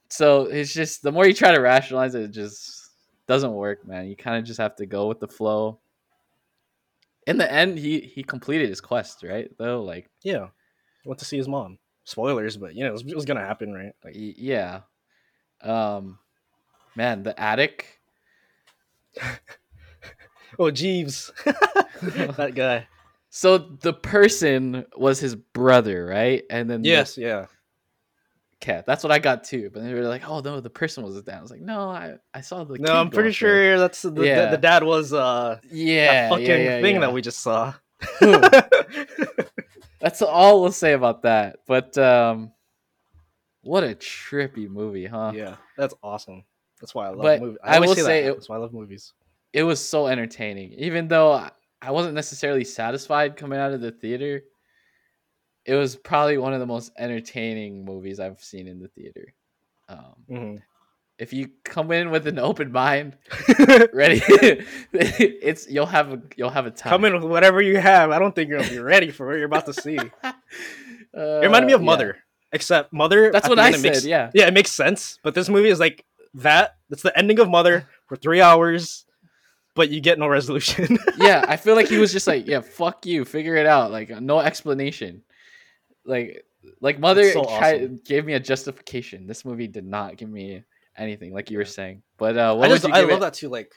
So 0.10 0.44
it's 0.44 0.74
just 0.74 1.02
the 1.02 1.12
more 1.12 1.26
you 1.26 1.34
try 1.34 1.54
to 1.54 1.62
rationalize 1.62 2.16
it, 2.16 2.24
it 2.24 2.32
just 2.32 2.90
doesn't 3.28 3.54
work, 3.54 3.86
man. 3.88 4.08
You 4.08 4.16
kind 4.16 4.38
of 4.38 4.44
just 4.44 4.60
have 4.60 4.76
to 4.78 4.86
go 4.86 5.08
with 5.08 5.20
the 5.20 5.28
flow. 5.28 5.80
In 7.28 7.38
the 7.38 7.52
end, 7.52 7.80
he 7.80 8.00
he 8.00 8.24
completed 8.24 8.70
his 8.70 8.82
quest, 8.82 9.24
right? 9.24 9.50
Though, 9.58 9.82
like, 9.82 10.10
yeah. 10.22 10.48
Went 11.06 11.20
to 11.20 11.26
see 11.26 11.38
his 11.38 11.48
mom. 11.48 11.78
Spoilers, 12.04 12.56
but 12.58 12.76
you 12.76 12.84
know 12.84 12.90
it 12.90 12.94
was, 12.94 13.02
it 13.02 13.16
was 13.16 13.26
gonna 13.26 13.42
happen, 13.42 13.74
right? 13.74 13.94
Like 14.04 14.14
yeah, 14.16 14.82
um, 15.62 16.20
man, 16.96 17.24
the 17.24 17.40
attic. 17.40 18.00
oh 20.60 20.70
Jeeves, 20.70 21.32
that 22.02 22.54
guy. 22.56 22.88
So 23.32 23.58
the 23.58 23.92
person 23.92 24.86
was 24.96 25.20
his 25.20 25.36
brother, 25.36 26.06
right? 26.06 26.44
And 26.50 26.70
then 26.70 26.84
the 26.84 26.88
Yes, 26.88 27.18
yeah. 27.18 27.48
Okay, 28.64 28.82
that's 28.88 29.04
what 29.04 29.12
I 29.12 29.20
got 29.20 29.44
too. 29.44 29.70
But 29.74 29.84
they 29.84 29.94
were 29.94 30.02
like, 30.08 30.28
"Oh 30.28 30.40
no, 30.40 30.60
the 30.60 30.70
person 30.70 31.04
was 31.04 31.22
dad." 31.22 31.38
I 31.38 31.42
was 31.42 31.52
like, 31.52 31.62
"No, 31.62 31.90
I, 31.90 32.16
I 32.34 32.42
saw 32.42 32.64
the." 32.64 32.78
No, 32.80 32.94
I'm 32.96 33.10
pretty 33.10 33.30
up 33.30 33.32
there." 33.40 33.74
sure 33.76 33.80
that's 33.80 34.02
the, 34.02 34.12
the, 34.12 34.26
Yeah. 34.26 34.50
the 34.52 34.58
dad 34.58 34.84
was 34.84 35.14
uh 35.14 35.60
Yeah, 35.70 36.30
fucking 36.30 36.46
yeah, 36.46 36.56
yeah, 36.58 36.82
thing 36.82 37.00
that 37.02 37.12
we 37.14 37.22
just 37.22 37.40
saw. 37.40 37.74
That's 40.00 40.22
all 40.22 40.62
we'll 40.62 40.72
say 40.72 40.94
about 40.94 41.24
that. 41.24 41.58
But 41.68 41.98
um, 41.98 42.52
what 43.62 43.84
a 43.84 43.96
trippy 43.96 44.70
movie, 44.70 45.06
huh? 45.08 45.32
yeah, 45.34 45.56
that's 45.78 45.96
awesome. 46.04 46.44
That's 46.80 46.94
why 46.94 47.08
I 47.08 47.10
love 47.10 47.22
But 47.24 47.42
movies. 47.42 47.58
I 47.64 47.76
always 47.76 47.90
will 47.90 47.96
say, 47.96 48.02
say 48.04 48.24
it- 48.26 48.34
That's 48.34 48.50
why 48.50 48.58
I 48.58 48.60
love 48.60 48.74
movies. 48.74 49.14
It 49.54 49.64
was 49.64 49.80
so 49.80 50.08
entertaining, 50.08 50.74
even 50.74 51.08
though 51.08 51.32
I- 51.32 51.52
I 51.82 51.92
wasn't 51.92 52.14
necessarily 52.14 52.64
satisfied 52.66 53.38
coming 53.38 53.58
out 53.58 53.72
of 53.72 53.82
the 53.82 53.92
theater. 53.92 54.44
It 55.66 55.76
was 55.76 55.96
probably 55.96 56.38
one 56.38 56.54
of 56.54 56.60
the 56.60 56.66
most 56.66 56.92
entertaining 56.98 57.86
movies 57.86 58.20
I've 58.20 58.42
seen 58.44 58.68
in 58.68 58.80
the 58.80 58.88
theater. 58.90 59.34
Um, 59.90 60.16
Mhm. 60.30 60.62
if 61.18 61.34
you 61.34 61.50
come 61.64 61.92
in 61.92 62.12
with 62.12 62.28
an 62.28 62.38
open 62.40 62.72
mind, 62.72 63.18
ready, 63.94 64.22
it's 64.94 65.70
you'll 65.70 65.86
have 65.86 66.14
a 66.14 66.22
you'll 66.38 66.50
have 66.50 66.66
a 66.66 66.72
time. 66.72 66.90
Come 66.92 67.06
in 67.06 67.14
with 67.14 67.24
whatever 67.24 67.62
you 67.62 67.78
have. 67.78 68.12
I 68.12 68.20
don't 68.20 68.34
think 68.36 68.50
you're 68.50 68.60
gonna 68.60 68.70
be 68.72 68.80
ready 68.80 69.12
for 69.12 69.26
what 69.28 69.34
you're 69.34 69.46
about 69.46 69.66
to 69.68 69.74
see. 69.74 69.98
It 71.14 71.20
Uh, 71.22 71.40
reminded 71.44 71.68
me 71.68 71.74
of 71.74 71.80
yeah. 71.82 71.86
Mother, 71.86 72.18
except 72.52 72.92
Mother. 72.92 73.32
That's 73.32 73.46
at 73.46 73.50
what 73.50 73.58
I 73.60 73.70
it 73.70 73.76
said. 73.76 73.82
makes- 73.84 74.06
yeah. 74.06 74.32
yeah, 74.34 74.48
it 74.48 74.54
makes 74.54 74.72
sense. 74.72 75.18
But 75.24 75.34
this 75.34 75.48
movie 75.48 75.70
is 75.70 75.80
like 75.80 76.04
that. 76.34 76.76
That's 76.90 77.04
the 77.04 77.18
ending 77.18 77.40
of 77.40 77.50
Mother 77.50 77.88
for 78.08 78.18
three 78.18 78.42
hours, 78.42 79.06
but 79.76 79.90
you 79.90 80.02
get 80.02 80.20
no 80.20 80.28
resolution. 80.28 80.98
yeah, 81.18 81.46
I 81.48 81.56
feel 81.56 81.76
like 81.76 81.88
he 81.88 81.98
was 82.00 82.12
just 82.12 82.28
like, 82.28 82.48
yeah, 82.48 82.60
fuck 82.60 83.06
you, 83.06 83.24
figure 83.24 83.56
it 83.56 83.66
out. 83.66 83.92
Like 83.92 84.10
no 84.22 84.40
explanation. 84.42 85.22
Like 86.06 86.46
like 86.82 87.00
mother 87.00 87.32
so 87.32 87.42
awesome. 87.42 88.00
gave 88.06 88.26
me 88.26 88.34
a 88.34 88.40
justification. 88.40 89.28
This 89.28 89.46
movie 89.46 89.68
did 89.68 89.86
not 89.86 90.18
give 90.18 90.30
me 90.30 90.64
anything, 90.98 91.34
like 91.34 91.52
you 91.52 91.58
were 91.58 91.66
saying. 91.66 92.04
But 92.18 92.38
uh, 92.38 92.58
I 92.60 92.68
just 92.68 92.86
I 92.86 93.02
love 93.02 93.10
it? 93.10 93.20
that 93.22 93.34
too. 93.34 93.50
Like 93.50 93.74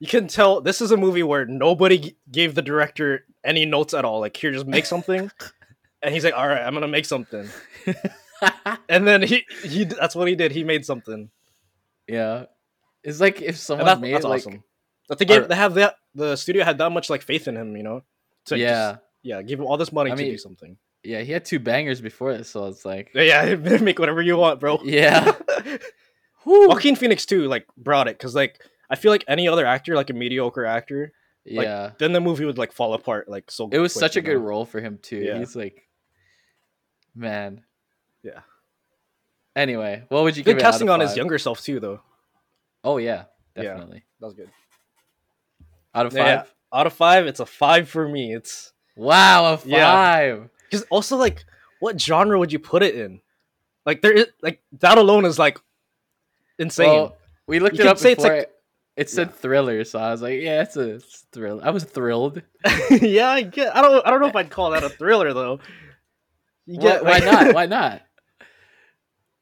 you 0.00 0.06
can 0.06 0.26
tell 0.26 0.60
this 0.60 0.80
is 0.80 0.90
a 0.90 0.96
movie 0.96 1.22
where 1.22 1.46
nobody 1.46 2.16
gave 2.30 2.54
the 2.54 2.62
director 2.62 3.24
any 3.44 3.66
notes 3.66 3.94
at 3.94 4.04
all. 4.04 4.20
Like 4.20 4.36
here, 4.36 4.52
just 4.52 4.66
make 4.66 4.86
something, 4.86 5.30
and 6.02 6.14
he's 6.14 6.24
like, 6.24 6.34
"All 6.34 6.48
right, 6.48 6.62
I'm 6.62 6.74
gonna 6.74 6.88
make 6.88 7.06
something." 7.06 7.48
And 8.88 9.06
then 9.06 9.22
he 9.22 9.44
he 9.62 9.84
that's 9.84 10.16
what 10.16 10.28
he 10.28 10.34
did. 10.34 10.52
He 10.52 10.64
made 10.64 10.84
something. 10.84 11.30
yeah, 12.08 12.46
it's 13.02 13.20
like 13.20 13.40
if 13.40 13.56
someone 13.56 13.86
that, 13.86 14.00
made 14.00 14.14
that's 14.14 14.24
like 14.24 14.40
awesome. 14.40 14.64
That 15.08 15.18
they 15.18 15.24
gave 15.24 15.48
they 15.48 15.54
have 15.54 15.74
that 15.74 15.96
the 16.14 16.36
studio 16.36 16.64
had 16.64 16.78
that 16.78 16.90
much 16.90 17.08
like 17.08 17.22
faith 17.22 17.48
in 17.48 17.56
him, 17.56 17.76
you 17.76 17.82
know. 17.82 18.02
To 18.46 18.58
yeah. 18.58 18.92
just, 18.92 19.02
yeah, 19.22 19.42
give 19.42 19.60
him 19.60 19.66
all 19.66 19.76
this 19.76 19.92
money 19.92 20.10
I 20.10 20.16
to 20.16 20.22
mean, 20.22 20.32
do 20.32 20.38
something. 20.38 20.76
Yeah, 21.04 21.20
he 21.22 21.32
had 21.32 21.44
two 21.44 21.58
bangers 21.58 22.00
before 22.00 22.36
this, 22.36 22.48
so 22.50 22.66
it's 22.66 22.84
like, 22.84 23.10
Yeah, 23.14 23.54
make 23.80 23.98
whatever 23.98 24.22
you 24.22 24.36
want, 24.36 24.60
bro. 24.60 24.80
yeah. 24.84 25.32
Joaquin 26.44 26.96
Phoenix 26.96 27.24
too, 27.26 27.46
like 27.48 27.66
brought 27.76 28.08
it 28.08 28.18
because 28.18 28.34
like 28.34 28.60
I 28.90 28.96
feel 28.96 29.10
like 29.12 29.24
any 29.28 29.46
other 29.48 29.64
actor, 29.64 29.94
like 29.94 30.10
a 30.10 30.12
mediocre 30.12 30.64
actor, 30.64 31.12
like, 31.50 31.66
yeah. 31.66 31.90
then 31.98 32.12
the 32.12 32.20
movie 32.20 32.44
would 32.44 32.58
like 32.58 32.72
fall 32.72 32.94
apart. 32.94 33.28
Like 33.28 33.50
so, 33.50 33.68
It 33.70 33.78
was 33.78 33.92
quick, 33.92 34.00
such 34.00 34.16
a 34.16 34.20
you 34.20 34.26
good 34.26 34.38
role 34.38 34.64
for 34.64 34.80
him 34.80 34.98
too. 35.00 35.18
Yeah. 35.18 35.38
He's 35.38 35.54
like, 35.56 35.88
man. 37.14 37.62
Yeah. 38.22 38.40
Anyway, 39.54 40.04
what 40.08 40.24
would 40.24 40.36
you 40.36 40.42
give 40.42 40.56
Good 40.56 40.62
it 40.62 40.64
out 40.64 40.72
casting 40.72 40.88
on 40.90 41.00
his 41.00 41.16
younger 41.16 41.38
self 41.38 41.60
too, 41.62 41.78
though. 41.78 42.00
Oh 42.84 42.96
yeah, 42.96 43.24
Yeah. 43.56 43.62
definitely. 43.62 44.02
That 44.20 44.26
was 44.26 44.34
good. 44.34 44.50
Out 45.94 46.06
of 46.06 46.12
five. 46.12 46.18
Yeah. 46.26 46.44
Out 46.72 46.86
of 46.86 46.92
five, 46.94 47.26
it's 47.26 47.40
a 47.40 47.46
five 47.46 47.88
for 47.88 48.08
me. 48.08 48.34
It's 48.34 48.72
Wow, 48.96 49.54
a 49.54 49.60
Yeah. 49.64 50.38
Because 50.72 50.86
also 50.90 51.16
like, 51.16 51.44
what 51.80 52.00
genre 52.00 52.38
would 52.38 52.52
you 52.52 52.58
put 52.58 52.82
it 52.82 52.94
in? 52.94 53.20
Like 53.84 54.00
there 54.00 54.12
is 54.12 54.26
like 54.42 54.62
that 54.80 54.96
alone 54.96 55.24
is 55.26 55.38
like 55.38 55.58
insane. 56.58 56.88
Well, 56.88 57.16
we 57.46 57.60
looked 57.60 57.76
You 57.76 57.84
it 57.84 57.86
up 57.88 57.98
say 57.98 58.12
it's 58.12 58.22
like- 58.22 58.32
it, 58.32 58.48
it 58.96 59.10
said 59.10 59.34
thriller, 59.34 59.84
so 59.84 59.98
I 59.98 60.10
was 60.10 60.22
like, 60.22 60.40
yeah, 60.40 60.62
it's 60.62 60.76
a 60.76 60.94
it's 60.96 61.26
thrill. 61.32 61.60
I 61.62 61.70
was 61.70 61.84
thrilled. 61.84 62.42
yeah, 62.90 63.28
I 63.30 63.42
get. 63.42 63.74
I 63.74 63.82
don't. 63.82 64.06
I 64.06 64.10
don't 64.10 64.20
know 64.20 64.28
if 64.28 64.36
I'd 64.36 64.50
call 64.50 64.70
that 64.70 64.84
a 64.84 64.88
thriller 64.90 65.32
though. 65.32 65.60
You 66.66 66.78
get 66.78 67.02
why 67.04 67.18
like- 67.18 67.24
not? 67.24 67.54
Why 67.54 67.66
not? 67.66 68.02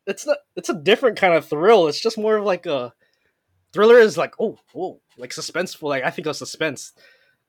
it's 0.07 0.27
not 0.27 0.39
it's 0.57 0.69
a 0.69 0.75
different 0.75 1.17
kind 1.19 1.35
of 1.35 1.47
thrill. 1.47 1.87
It's 1.87 2.01
just 2.01 2.19
more 2.19 2.37
of 2.37 2.45
like 2.45 2.67
a 2.67 2.93
thriller 3.73 3.99
is 3.99 4.17
like 4.17 4.35
oh 4.41 4.59
whoa 4.73 5.01
like 5.19 5.31
suspenseful. 5.31 5.89
Like 5.89 6.05
I 6.05 6.11
think 6.11 6.27
of 6.27 6.37
suspense. 6.37 6.93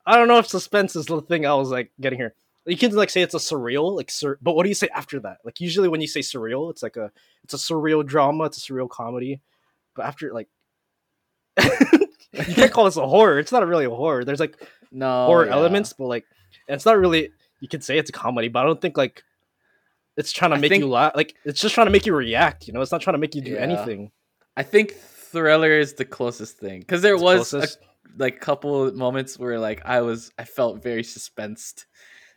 I 0.06 0.18
don't 0.18 0.28
know 0.28 0.38
if 0.40 0.48
suspense 0.48 0.96
is 0.96 1.06
the 1.06 1.22
thing 1.22 1.46
I 1.46 1.54
was 1.54 1.70
like 1.70 1.92
getting 2.00 2.20
here. 2.20 2.34
You 2.66 2.78
can 2.78 2.94
like 2.96 3.10
say 3.10 3.22
it's 3.22 3.34
a 3.34 3.38
surreal 3.40 3.96
like 3.96 4.12
sur- 4.12 4.38
but 4.42 4.54
what 4.56 4.64
do 4.64 4.70
you 4.70 4.76
say 4.76 4.88
after 4.94 5.20
that? 5.22 5.38
Like 5.44 5.60
usually 5.60 5.88
when 5.88 6.00
you 6.02 6.08
say 6.08 6.20
surreal, 6.20 6.70
it's 6.72 6.84
like 6.84 6.96
a 6.98 7.12
it's 7.44 7.54
a 7.54 7.58
surreal 7.58 8.06
drama, 8.06 8.46
it's 8.46 8.58
a 8.58 8.72
surreal 8.72 8.90
comedy. 8.90 9.42
But 9.96 10.06
after 10.06 10.32
like 10.34 10.48
you 11.62 12.56
can't 12.56 12.72
call 12.72 12.86
this 12.86 12.98
a 12.98 13.08
horror. 13.08 13.40
It's 13.40 13.52
not 13.52 13.66
really 13.68 13.86
a 13.86 13.90
horror. 13.90 14.24
There's 14.24 14.40
like 14.40 14.58
No 14.92 15.26
horror 15.26 15.46
yeah. 15.48 15.54
elements, 15.54 15.94
but 15.94 16.06
like 16.06 16.26
and 16.68 16.76
it's 16.76 16.86
not 16.86 16.98
really 16.98 17.32
you 17.60 17.68
can 17.68 17.82
say 17.82 17.98
it's 17.98 18.10
a 18.10 18.14
comedy, 18.14 18.48
but 18.48 18.60
I 18.60 18.64
don't 18.66 18.80
think 18.82 18.98
like 18.98 19.24
it's 20.18 20.32
trying 20.32 20.52
to 20.52 20.58
I 20.58 20.60
make 20.60 20.70
think- 20.72 20.84
you 20.84 20.90
laugh. 20.90 21.14
Like 21.16 21.36
it's 21.46 21.60
just 21.62 21.74
trying 21.76 21.88
to 21.88 21.92
make 21.92 22.06
you 22.06 22.14
react. 22.16 22.68
You 22.68 22.74
know, 22.74 22.82
it's 22.82 22.92
not 22.92 23.02
trying 23.02 23.16
to 23.16 23.20
make 23.20 23.36
you 23.36 23.42
do 23.42 23.52
Yeah. 23.52 23.60
anything. 23.60 24.12
I 24.56 24.64
think 24.64 24.94
thriller 24.94 25.72
is 25.80 25.94
the 25.94 26.06
closest 26.06 26.58
thing 26.58 26.82
because 26.82 27.02
there 27.02 27.14
It's 27.16 27.24
was 27.24 27.54
a, 27.54 27.68
like 28.18 28.40
couple 28.42 28.92
moments 28.94 29.40
where 29.40 29.60
like 29.60 29.82
I 29.86 30.02
was 30.02 30.32
I 30.38 30.44
felt 30.44 30.84
very 30.84 31.04
suspensed, 31.04 31.86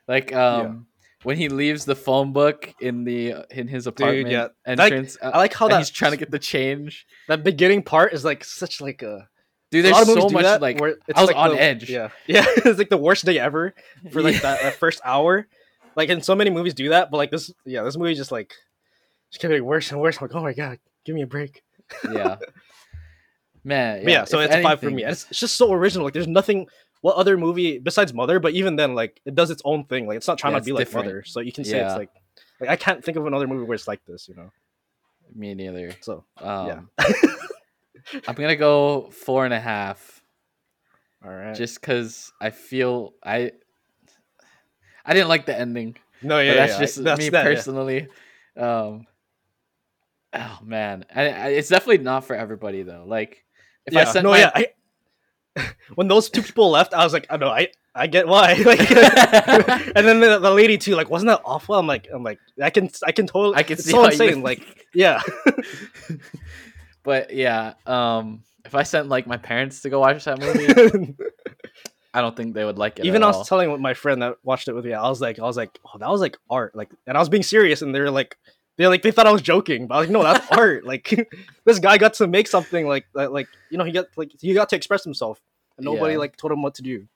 like 0.08 0.32
um 0.34 0.86
when 1.22 1.36
he 1.38 1.48
leaves 1.48 1.84
the 1.86 1.96
phone 1.96 2.32
book 2.32 2.72
in 2.80 3.04
the 3.04 3.34
in 3.50 3.66
his 3.68 3.86
apartment 3.86 4.28
yeah. 4.28 4.48
Like, 4.66 4.78
entrance. 4.92 5.16
I 5.22 5.38
like 5.38 5.54
how 5.54 5.68
that 5.68 5.78
he's 5.78 5.90
trying 5.90 6.10
to 6.12 6.16
get 6.18 6.30
the 6.30 6.38
change. 6.38 7.06
that 7.28 7.42
beginning 7.42 7.82
part 7.82 8.12
is 8.12 8.24
like 8.24 8.44
such 8.44 8.80
like 8.80 9.02
a. 9.02 9.28
Dude, 9.70 9.84
there's 9.86 10.06
so 10.06 10.28
much 10.28 10.42
that, 10.44 10.60
like 10.62 10.78
where 10.78 10.90
it's 11.08 11.18
I 11.18 11.20
was 11.22 11.28
like 11.28 11.36
on 11.36 11.50
the- 11.50 11.60
edge. 11.60 11.90
Yeah, 11.90 12.10
yeah, 12.26 12.44
it's 12.46 12.78
like 12.78 12.90
the 12.90 12.96
worst 12.98 13.24
day 13.24 13.38
ever 13.38 13.74
for 14.12 14.22
like 14.22 14.34
Yeah. 14.34 14.40
that, 14.40 14.62
that 14.62 14.74
first 14.78 15.00
hour. 15.04 15.46
Like, 15.96 16.10
and 16.10 16.24
so 16.24 16.34
many 16.34 16.50
movies 16.50 16.74
do 16.74 16.90
that, 16.90 17.10
but 17.10 17.16
like 17.16 17.30
this, 17.30 17.52
yeah, 17.64 17.82
this 17.82 17.96
movie 17.96 18.14
just 18.14 18.30
like 18.32 18.52
just 19.30 19.40
kept 19.40 19.50
getting 19.50 19.64
worse 19.64 19.90
and 19.90 20.00
worse. 20.00 20.18
I'm 20.20 20.28
like, 20.28 20.34
oh 20.36 20.42
my 20.42 20.52
god, 20.52 20.78
give 21.04 21.14
me 21.14 21.22
a 21.22 21.26
break. 21.26 21.62
yeah. 22.12 22.36
Man, 23.66 24.04
But 24.04 24.12
yeah, 24.12 24.24
so 24.24 24.40
it's 24.40 24.54
a 24.54 24.62
five 24.62 24.80
for 24.80 24.90
me. 24.90 25.04
It's, 25.04 25.26
it's 25.30 25.40
just 25.40 25.56
so 25.56 25.72
original. 25.72 26.04
Like, 26.04 26.12
there's 26.12 26.28
nothing. 26.28 26.66
What 27.04 27.16
other 27.16 27.36
movie 27.36 27.78
besides 27.78 28.14
Mother? 28.14 28.40
But 28.40 28.54
even 28.54 28.76
then, 28.76 28.94
like, 28.94 29.20
it 29.26 29.34
does 29.34 29.50
its 29.50 29.60
own 29.66 29.84
thing. 29.84 30.06
Like, 30.06 30.16
it's 30.16 30.26
not 30.26 30.38
trying 30.38 30.54
Yeah, 30.54 30.60
to 30.60 30.64
be 30.64 30.72
like 30.72 30.86
different. 30.86 31.06
Mother. 31.06 31.22
So 31.26 31.40
you 31.40 31.52
can 31.52 31.62
say 31.62 31.76
Yeah. 31.76 31.88
it's 31.90 31.98
like, 31.98 32.08
like 32.60 32.70
I 32.70 32.76
can't 32.76 33.04
think 33.04 33.18
of 33.18 33.26
another 33.26 33.46
movie 33.46 33.64
where 33.66 33.74
it's 33.74 33.86
like 33.86 34.02
this. 34.06 34.26
You 34.26 34.36
know. 34.36 34.50
Me 35.34 35.52
neither. 35.52 35.92
So 36.00 36.24
Um, 36.40 36.88
I'm 38.26 38.34
gonna 38.34 38.56
go 38.56 39.10
four 39.10 39.44
and 39.44 39.52
a 39.52 39.60
half, 39.60 40.22
all 41.22 41.30
right. 41.30 41.54
just 41.54 41.78
because 41.78 42.32
I 42.40 42.48
feel 42.48 43.12
I 43.22 43.52
I 45.04 45.12
didn't 45.12 45.28
like 45.28 45.44
the 45.44 45.58
ending. 45.58 45.96
no, 46.22 46.38
yeah, 46.40 46.54
that's 46.54 46.72
yeah, 46.72 46.78
just 46.78 47.04
that's 47.04 47.18
me 47.18 47.28
that, 47.28 47.44
yeah. 47.44 47.50
personally. 47.54 48.08
Um, 48.56 49.06
oh 50.32 50.58
man, 50.62 51.04
I, 51.14 51.28
I, 51.28 51.46
it's 51.48 51.68
definitely 51.68 51.98
not 52.02 52.24
for 52.24 52.34
everybody 52.34 52.82
though. 52.82 53.04
Like 53.06 53.44
if 53.84 53.92
yeah, 53.92 54.00
I 54.00 54.04
sent 54.04 54.24
no, 54.24 54.30
my 54.30 54.38
yeah. 54.38 54.50
I, 54.54 54.68
when 55.94 56.08
those 56.08 56.30
two 56.30 56.42
people 56.42 56.70
left, 56.70 56.94
I 56.94 57.04
was 57.04 57.12
like, 57.12 57.26
I 57.30 57.36
know, 57.36 57.48
I, 57.48 57.68
I 57.94 58.06
get 58.06 58.26
why. 58.26 58.54
Like, 58.64 58.80
and 58.90 60.06
then 60.06 60.20
the, 60.20 60.38
the 60.40 60.50
lady 60.50 60.78
too, 60.78 60.94
like, 60.94 61.10
wasn't 61.10 61.28
that 61.28 61.42
awful? 61.44 61.74
I'm 61.74 61.86
like, 61.86 62.08
I'm 62.12 62.22
like, 62.22 62.38
I 62.60 62.70
can, 62.70 62.90
I 63.06 63.12
can 63.12 63.26
totally. 63.26 63.56
I 63.56 63.62
can 63.62 63.76
see 63.76 63.90
so 63.90 64.00
you 64.00 64.06
insane. 64.06 64.42
would 64.42 64.44
Like, 64.44 64.86
yeah, 64.94 65.20
but 67.02 67.32
yeah, 67.32 67.74
um, 67.86 68.42
if 68.64 68.74
I 68.74 68.82
sent 68.82 69.08
like 69.08 69.26
my 69.26 69.36
parents 69.36 69.82
to 69.82 69.90
go 69.90 70.00
watch 70.00 70.24
that 70.24 70.40
movie, 70.40 71.14
I 72.12 72.20
don't 72.20 72.36
think 72.36 72.54
they 72.54 72.64
would 72.64 72.78
like 72.78 72.98
it. 72.98 73.06
even 73.06 73.22
I 73.22 73.26
all. 73.26 73.38
was 73.38 73.48
telling 73.48 73.80
my 73.80 73.94
friend 73.94 74.22
that 74.22 74.36
watched 74.42 74.68
it 74.68 74.72
with 74.72 74.84
me, 74.84 74.92
I 74.92 75.08
was 75.08 75.20
like, 75.20 75.38
I 75.38 75.42
was 75.42 75.56
like, 75.56 75.78
oh, 75.84 75.98
that 75.98 76.08
was 76.08 76.20
like 76.20 76.36
art, 76.48 76.74
like, 76.74 76.90
and 77.06 77.16
I 77.16 77.20
was 77.20 77.28
being 77.28 77.42
serious, 77.42 77.82
and 77.82 77.94
they're 77.94 78.10
like, 78.10 78.36
they 78.76 78.86
like 78.86 79.02
they 79.02 79.10
thought 79.10 79.26
I 79.26 79.32
was 79.32 79.42
joking, 79.42 79.86
but 79.86 79.94
I 79.94 79.98
was 79.98 80.08
like, 80.08 80.12
no, 80.12 80.22
that's 80.22 80.46
art. 80.58 80.84
Like, 80.84 81.28
this 81.64 81.78
guy 81.78 81.98
got 81.98 82.14
to 82.14 82.26
make 82.26 82.46
something 82.48 82.86
like 82.86 83.06
that, 83.14 83.32
like 83.32 83.48
you 83.70 83.78
know, 83.78 83.84
he 83.84 83.92
got 83.92 84.06
like 84.16 84.32
he 84.40 84.52
got 84.54 84.68
to 84.70 84.76
express 84.76 85.04
himself, 85.04 85.40
and 85.76 85.84
nobody 85.84 86.14
Yeah. 86.14 86.18
like 86.20 86.36
told 86.36 86.52
him 86.52 86.62
what 86.62 86.74
to 86.76 86.82
do. 86.82 87.06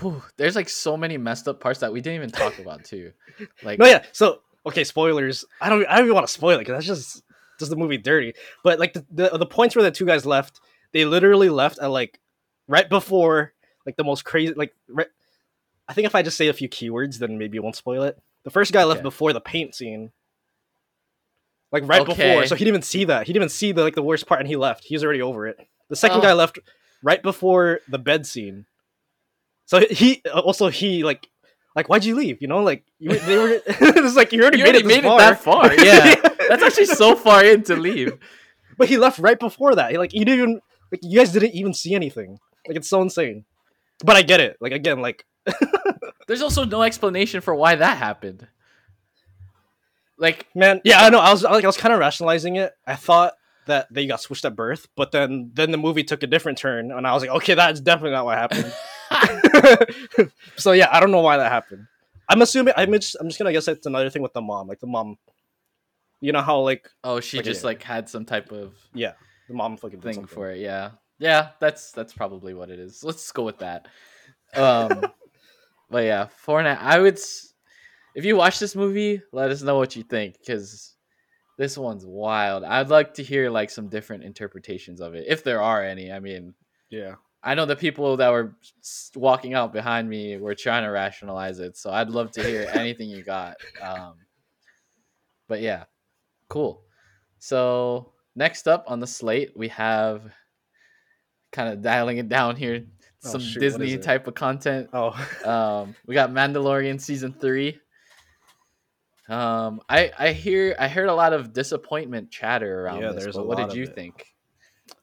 Whew, 0.00 0.22
there's 0.36 0.54
like 0.56 0.68
so 0.68 0.96
many 0.96 1.16
messed 1.18 1.48
up 1.48 1.60
parts 1.60 1.80
that 1.80 1.92
we 1.92 2.00
didn't 2.00 2.16
even 2.16 2.30
talk 2.30 2.58
about 2.58 2.84
too. 2.84 3.12
Like 3.62 3.78
No, 3.78 3.86
yeah. 3.86 4.04
So 4.12 4.40
okay, 4.66 4.84
spoilers. 4.84 5.44
I 5.60 5.68
don't. 5.68 5.86
I 5.86 5.96
don't 5.96 6.04
even 6.06 6.14
want 6.14 6.26
to 6.26 6.32
spoil 6.32 6.56
it 6.56 6.58
because 6.60 6.74
that's 6.74 6.86
just 6.86 7.22
does 7.58 7.68
the 7.68 7.76
movie 7.76 7.98
dirty. 7.98 8.34
But 8.62 8.78
like 8.78 8.92
the, 8.92 9.04
the 9.10 9.38
the 9.38 9.46
points 9.46 9.74
where 9.74 9.82
the 9.82 9.90
two 9.90 10.06
guys 10.06 10.24
left, 10.26 10.60
they 10.92 11.04
literally 11.04 11.48
left 11.48 11.78
at 11.80 11.86
like 11.90 12.20
right 12.68 12.88
before 12.88 13.52
like 13.86 13.96
the 13.96 14.04
most 14.04 14.24
crazy 14.24 14.54
like. 14.54 14.74
Right, 14.88 15.08
I 15.88 15.92
think 15.92 16.06
if 16.06 16.14
I 16.14 16.22
just 16.22 16.36
say 16.36 16.48
a 16.48 16.52
few 16.52 16.68
keywords, 16.68 17.18
then 17.18 17.36
maybe 17.38 17.56
it 17.56 17.62
won't 17.64 17.74
spoil 17.76 18.02
it. 18.04 18.18
The 18.44 18.50
first 18.50 18.72
guy 18.72 18.84
left 18.84 18.98
Okay. 18.98 19.04
before 19.04 19.32
the 19.32 19.40
paint 19.40 19.74
scene. 19.74 20.12
Like 21.72 21.86
right 21.86 22.04
before, 22.04 22.46
so 22.46 22.56
he 22.56 22.64
didn't 22.64 22.74
even 22.74 22.82
see 22.82 23.04
that. 23.04 23.26
He 23.26 23.32
didn't 23.32 23.42
even 23.42 23.48
see 23.48 23.70
the 23.72 23.82
like 23.82 23.94
the 23.94 24.02
worst 24.02 24.26
part, 24.26 24.40
and 24.40 24.48
he 24.48 24.56
left. 24.56 24.82
He's 24.84 25.04
already 25.04 25.22
over 25.22 25.46
it. 25.46 25.56
The 25.88 25.94
second 25.96 26.18
Oh. 26.18 26.22
guy 26.22 26.32
left 26.32 26.58
right 27.02 27.22
before 27.22 27.80
the 27.88 27.98
bed 27.98 28.26
scene. 28.26 28.66
So 29.66 29.80
he 29.88 30.20
also 30.34 30.68
he 30.68 31.04
like 31.04 31.28
like 31.76 31.88
why'd 31.88 32.04
you 32.04 32.16
leave? 32.16 32.38
You 32.42 32.48
know, 32.48 32.62
like 32.64 32.84
you, 32.98 33.16
they 33.16 33.38
were. 33.38 33.60
it's 33.66 34.16
like 34.16 34.32
you 34.32 34.40
already 34.42 34.58
you 34.58 34.64
made 34.64 34.70
already 34.74 34.84
it 34.84 34.86
made 34.86 35.04
far. 35.04 35.16
it 35.16 35.22
that 35.22 35.40
far. 35.40 35.72
Yeah, 35.78 36.14
that's 36.48 36.62
actually 36.64 36.86
so 36.86 37.14
far 37.14 37.44
in 37.44 37.62
to 37.64 37.76
leave. 37.76 38.18
But 38.78 38.88
he 38.88 38.96
left 38.96 39.18
right 39.18 39.38
before 39.38 39.74
that. 39.74 39.90
He, 39.90 39.98
like 39.98 40.14
you 40.14 40.24
didn't 40.24 40.40
even 40.40 40.60
like 40.90 41.00
you 41.04 41.18
guys 41.18 41.30
didn't 41.32 41.52
even 41.54 41.74
see 41.74 41.94
anything. 41.94 42.38
Like 42.66 42.78
it's 42.78 42.88
so 42.88 43.02
insane. 43.02 43.44
But 44.02 44.16
I 44.16 44.22
get 44.22 44.40
it. 44.40 44.56
Like 44.58 44.72
again, 44.72 45.00
like 45.02 45.26
There's 46.30 46.42
also 46.42 46.64
no 46.64 46.82
explanation 46.82 47.40
for 47.40 47.56
why 47.56 47.74
that 47.74 47.98
happened. 47.98 48.46
Like 50.16 50.46
man, 50.54 50.80
yeah, 50.84 51.00
I 51.02 51.10
know. 51.10 51.18
I 51.18 51.32
was 51.32 51.42
like 51.42 51.64
I 51.64 51.66
was 51.66 51.76
kind 51.76 51.92
of 51.92 51.98
rationalizing 51.98 52.54
it. 52.54 52.72
I 52.86 52.94
thought 52.94 53.32
that 53.66 53.92
they 53.92 54.06
got 54.06 54.20
switched 54.20 54.44
at 54.44 54.54
birth, 54.54 54.86
but 54.94 55.10
then 55.10 55.50
then 55.54 55.72
the 55.72 55.76
movie 55.76 56.04
took 56.04 56.22
a 56.22 56.28
different 56.28 56.56
turn, 56.56 56.92
and 56.92 57.04
I 57.04 57.14
was 57.14 57.24
like, 57.24 57.32
okay, 57.32 57.54
that's 57.54 57.80
definitely 57.80 58.12
not 58.12 58.26
what 58.26 58.38
happened. 58.38 58.72
so 60.56 60.70
yeah, 60.70 60.86
I 60.92 61.00
don't 61.00 61.10
know 61.10 61.20
why 61.20 61.36
that 61.36 61.50
happened. 61.50 61.88
I'm 62.28 62.42
assuming 62.42 62.74
I'm 62.76 62.92
just 62.92 63.16
I'm 63.18 63.26
just 63.26 63.36
gonna 63.40 63.52
guess 63.52 63.66
it's 63.66 63.86
another 63.86 64.08
thing 64.08 64.22
with 64.22 64.32
the 64.32 64.40
mom. 64.40 64.68
Like 64.68 64.78
the 64.78 64.86
mom, 64.86 65.16
you 66.20 66.30
know 66.30 66.42
how 66.42 66.60
like 66.60 66.88
oh, 67.02 67.18
she 67.18 67.38
Like, 67.38 67.46
just 67.46 67.62
yeah. 67.62 67.66
like 67.66 67.82
had 67.82 68.08
some 68.08 68.24
type 68.24 68.52
of 68.52 68.76
yeah 68.94 69.14
the 69.48 69.54
mom 69.54 69.76
fucking 69.76 70.00
thing 70.00 70.26
for 70.26 70.48
it. 70.52 70.60
Yeah, 70.60 70.90
yeah, 71.18 71.48
that's 71.58 71.90
that's 71.90 72.12
probably 72.12 72.54
what 72.54 72.70
it 72.70 72.78
is. 72.78 73.02
Let's 73.02 73.32
go 73.32 73.42
with 73.42 73.58
that. 73.58 73.88
Um, 74.54 75.06
but 75.90 76.04
yeah, 76.04 76.26
four 76.26 76.58
and 76.58 76.68
a 76.68 76.80
I 76.80 76.98
would. 76.98 77.18
If 78.14 78.24
you 78.24 78.36
watch 78.36 78.58
this 78.58 78.74
movie, 78.74 79.22
let 79.32 79.50
us 79.50 79.62
know 79.62 79.76
what 79.76 79.94
you 79.96 80.02
think 80.02 80.38
because 80.38 80.94
this 81.58 81.76
one's 81.78 82.04
wild. 82.06 82.64
I'd 82.64 82.88
like 82.88 83.14
to 83.14 83.22
hear 83.22 83.50
like 83.50 83.70
some 83.70 83.88
different 83.88 84.24
interpretations 84.24 85.00
of 85.00 85.14
it, 85.14 85.26
if 85.28 85.44
there 85.44 85.62
are 85.62 85.84
any. 85.84 86.10
I 86.10 86.18
mean, 86.20 86.54
Yeah. 86.88 87.14
I 87.42 87.54
know 87.54 87.64
the 87.64 87.76
people 87.76 88.18
that 88.18 88.30
were 88.30 88.54
walking 89.14 89.54
out 89.54 89.72
behind 89.72 90.08
me 90.08 90.36
were 90.36 90.54
trying 90.54 90.84
to 90.84 90.90
rationalize 90.90 91.58
it, 91.58 91.76
so 91.76 91.90
I'd 91.90 92.10
love 92.10 92.30
to 92.32 92.42
hear 92.42 92.68
anything 92.74 93.08
you 93.08 93.22
got. 93.22 93.56
Um, 93.80 94.14
but 95.48 95.60
yeah, 95.62 95.84
cool. 96.48 96.82
So 97.38 98.12
next 98.36 98.68
up 98.68 98.84
on 98.88 99.00
the 99.00 99.06
slate, 99.06 99.52
we 99.56 99.68
have 99.68 100.22
kind 101.52 101.72
of 101.72 101.80
dialing 101.80 102.18
it 102.18 102.28
down 102.28 102.56
here, 102.56 102.84
Oh, 103.24 103.28
some 103.32 103.40
shoot, 103.40 103.60
Disney 103.60 103.98
type 103.98 104.26
of 104.26 104.34
content. 104.34 104.88
Oh. 104.92 105.10
Um, 105.44 105.94
we 106.06 106.14
got 106.14 106.30
Mandalorian 106.30 107.00
season 107.00 107.32
three. 107.32 107.78
Um, 109.28 109.80
I 109.88 110.10
I 110.18 110.32
hear 110.32 110.74
I 110.78 110.88
heard 110.88 111.08
a 111.08 111.14
lot 111.14 111.32
of 111.32 111.52
disappointment 111.52 112.30
chatter 112.30 112.82
around 112.84 113.02
Yeah, 113.02 113.12
this. 113.12 113.24
there's 113.24 113.36
but 113.36 113.46
what 113.46 113.58
did 113.58 113.74
you 113.74 113.84
it. 113.84 113.94
think? 113.94 114.26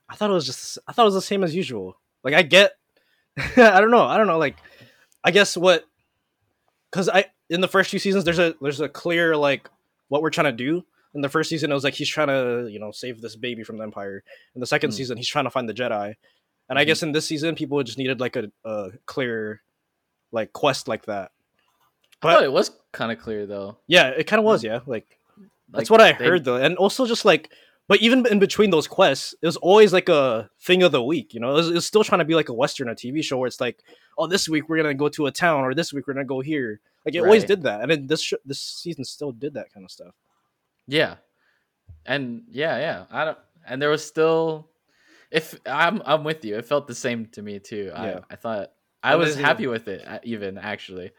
I 0.09 0.15
thought 0.15 0.29
it 0.29 0.33
was 0.33 0.45
just 0.45 0.77
I 0.87 0.91
thought 0.91 1.03
it 1.03 1.05
was 1.05 1.13
the 1.15 1.21
same 1.21 1.43
as 1.43 1.55
usual. 1.55 1.97
Like 2.23 2.33
I 2.33 2.41
get 2.41 2.73
I 3.57 3.79
don't 3.79 3.91
know, 3.91 4.03
I 4.03 4.17
don't 4.17 4.27
know 4.27 4.37
like 4.37 4.57
I 5.23 5.31
guess 5.31 5.55
what 5.55 5.85
cuz 6.91 7.07
I 7.07 7.25
in 7.49 7.61
the 7.61 7.67
first 7.69 7.89
few 7.89 7.99
seasons, 7.99 8.25
there's 8.25 8.39
a 8.39 8.55
there's 8.61 8.81
a 8.81 8.89
clear 8.89 9.37
like 9.37 9.69
what 10.09 10.21
we're 10.21 10.29
trying 10.29 10.45
to 10.45 10.63
do. 10.63 10.83
In 11.13 11.21
the 11.21 11.29
first 11.29 11.49
season, 11.49 11.71
it 11.71 11.73
was 11.73 11.83
like 11.85 11.93
he's 11.93 12.09
trying 12.09 12.27
to 12.27 12.67
you 12.69 12.79
know 12.79 12.91
save 12.91 13.21
this 13.21 13.35
baby 13.37 13.63
from 13.63 13.77
the 13.77 13.83
Empire. 13.83 14.23
In 14.55 14.59
the 14.61 14.67
second 14.67 14.89
Mm. 14.89 14.93
season, 14.93 15.17
he's 15.17 15.27
trying 15.29 15.45
to 15.45 15.49
find 15.51 15.67
the 15.69 15.73
Jedi. 15.73 16.15
And 16.69 16.77
I 16.77 16.83
Mhm. 16.83 16.87
guess 16.87 17.03
in 17.03 17.11
this 17.13 17.25
season, 17.25 17.55
people 17.55 17.81
just 17.83 17.97
needed 17.97 18.19
like 18.19 18.35
a, 18.35 18.51
a 18.65 18.91
clear 19.05 19.61
like 20.31 20.51
quest 20.53 20.87
like 20.87 21.05
that. 21.05 21.31
I 22.21 22.33
thought 22.33 22.43
it 22.43 22.51
was 22.51 22.71
kind 22.91 23.11
of 23.11 23.19
clear 23.19 23.45
though. 23.45 23.77
Yeah, 23.87 24.09
it 24.09 24.25
kind 24.25 24.39
of 24.39 24.45
was. 24.45 24.63
Yeah, 24.63 24.79
like 24.85 25.19
that's 25.69 25.89
what 25.89 26.01
I 26.01 26.11
they- 26.13 26.25
heard 26.25 26.43
though, 26.45 26.57
and 26.57 26.75
also 26.77 27.05
just 27.05 27.23
like, 27.25 27.51
but 27.87 28.01
even 28.01 28.25
in 28.27 28.39
between 28.39 28.69
those 28.69 28.87
quests, 28.87 29.33
it 29.41 29.45
was 29.45 29.55
always 29.57 29.93
like 29.93 30.09
a 30.09 30.49
thing 30.59 30.83
of 30.83 30.91
the 30.91 31.01
week. 31.01 31.33
You 31.33 31.39
know, 31.39 31.51
it 31.51 31.53
was, 31.53 31.69
it 31.69 31.73
was 31.75 31.85
still 31.85 32.03
trying 32.03 32.19
to 32.19 32.25
be 32.25 32.35
like 32.35 32.49
a 32.49 32.53
western, 32.53 32.89
a 32.89 32.95
TV 32.95 33.23
show 33.23 33.37
where 33.37 33.47
it's 33.47 33.61
like, 33.61 33.81
oh, 34.17 34.27
this 34.27 34.49
week 34.49 34.67
we're 34.67 34.77
gonna 34.77 34.93
go 34.93 35.07
to 35.09 35.27
a 35.27 35.31
town, 35.31 35.63
or 35.63 35.73
this 35.73 35.93
week 35.93 36.05
we're 36.07 36.13
gonna 36.15 36.25
go 36.25 36.41
here. 36.41 36.81
Like 37.05 37.15
it 37.15 37.19
always 37.19 37.45
did 37.45 37.63
that, 37.63 37.81
and 37.81 37.89
then 37.91 38.07
this 38.07 38.21
sh- 38.21 38.33
this 38.45 38.59
season 38.59 39.05
still 39.05 39.31
did 39.31 39.53
that 39.53 39.71
kind 39.71 39.85
of 39.85 39.91
stuff. 39.91 40.13
Yeah, 40.87 41.15
and 42.05 42.43
yeah, 42.49 42.77
yeah. 42.79 43.05
I 43.11 43.23
don't. 43.25 43.37
And 43.65 43.81
there 43.81 43.89
was 43.89 44.03
still, 44.05 44.67
if 45.31 45.59
I'm, 45.65 46.01
I'm 46.05 46.23
with 46.23 46.43
you. 46.45 46.57
It 46.57 46.65
felt 46.65 46.87
the 46.87 46.95
same 46.95 47.25
to 47.33 47.41
me 47.41 47.59
too. 47.59 47.91
Yeah. 47.93 48.19
I, 48.29 48.33
I 48.33 48.35
thought 48.37 48.71
I 49.03 49.11
And 49.11 49.19
was 49.19 49.35
happy 49.35 49.67
with 49.67 49.87
it. 49.87 50.05
uh, 50.07 50.19
Even 50.23 50.57
actually, 50.57 51.11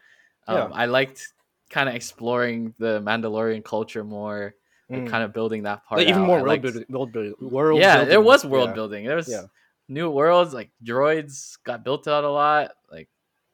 um, 0.47 0.55
Yeah. 0.57 0.69
I 0.73 0.85
liked 0.85 1.33
kind 1.69 1.87
of 1.89 1.95
exploring 1.95 2.73
the 2.79 2.99
Mandalorian 3.01 3.63
culture 3.63 4.03
more, 4.03 4.55
and 4.89 5.07
Mm. 5.07 5.11
kind 5.11 5.23
of 5.23 5.33
building 5.33 5.63
that 5.63 5.85
part. 5.85 5.99
Like, 5.99 6.07
even 6.07 6.23
more 6.23 6.41
world 6.41 6.61
building, 6.63 6.85
world 6.89 7.11
building, 7.11 7.33
world 7.39 7.79
yeah, 7.79 7.97
building. 7.97 8.09
there 8.09 8.21
was 8.21 8.43
world 8.43 8.69
Yeah. 8.69 8.73
building. 8.73 9.05
There 9.05 9.15
was 9.15 9.29
Yeah. 9.29 9.43
new 9.87 10.09
worlds 10.09 10.51
like 10.53 10.71
droids 10.83 11.57
got 11.63 11.83
built 11.83 12.07
out 12.07 12.23
a 12.23 12.29
lot. 12.29 12.71
Like 12.91 13.07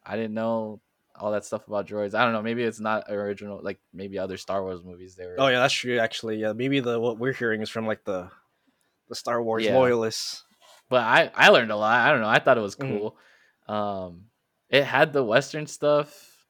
I 0.06 0.16
didn't 0.16 0.34
know 0.34 0.80
all 1.20 1.32
that 1.34 1.44
stuff 1.46 1.68
about 1.68 1.88
droids. 1.88 2.14
I 2.16 2.24
don't 2.24 2.32
know. 2.34 2.42
Maybe 2.42 2.64
it's 2.64 2.80
not 2.80 3.10
original. 3.10 3.60
Like 3.62 3.80
maybe 3.94 4.18
other 4.18 4.38
Star 4.38 4.64
Wars 4.64 4.82
movies. 4.84 5.16
They 5.16 5.26
were. 5.26 5.36
Oh 5.38 5.48
yeah, 5.48 5.60
that's 5.60 5.74
true. 5.74 6.00
Actually, 6.00 6.38
yeah, 6.38 6.54
maybe 6.54 6.80
the 6.80 7.00
what 7.00 7.20
we're 7.20 7.34
hearing 7.34 7.62
is 7.62 7.70
from 7.70 7.86
like 7.86 8.06
the 8.06 8.30
the 9.10 9.16
Star 9.16 9.42
Wars 9.42 9.64
Yeah. 9.64 9.76
loyalists. 9.78 10.44
but 10.90 11.02
I 11.02 11.32
I 11.34 11.50
learned 11.50 11.72
a 11.72 11.76
lot. 11.76 12.00
I 12.08 12.12
don't 12.12 12.22
know. 12.22 12.28
I 12.30 12.40
thought 12.40 12.58
it 12.58 12.62
was 12.62 12.76
Mhm. 12.76 13.00
cool. 13.00 13.18
Um, 13.68 14.26
it 14.70 14.84
had 14.84 15.14
the 15.14 15.24
Western 15.24 15.66
stuff. 15.68 16.46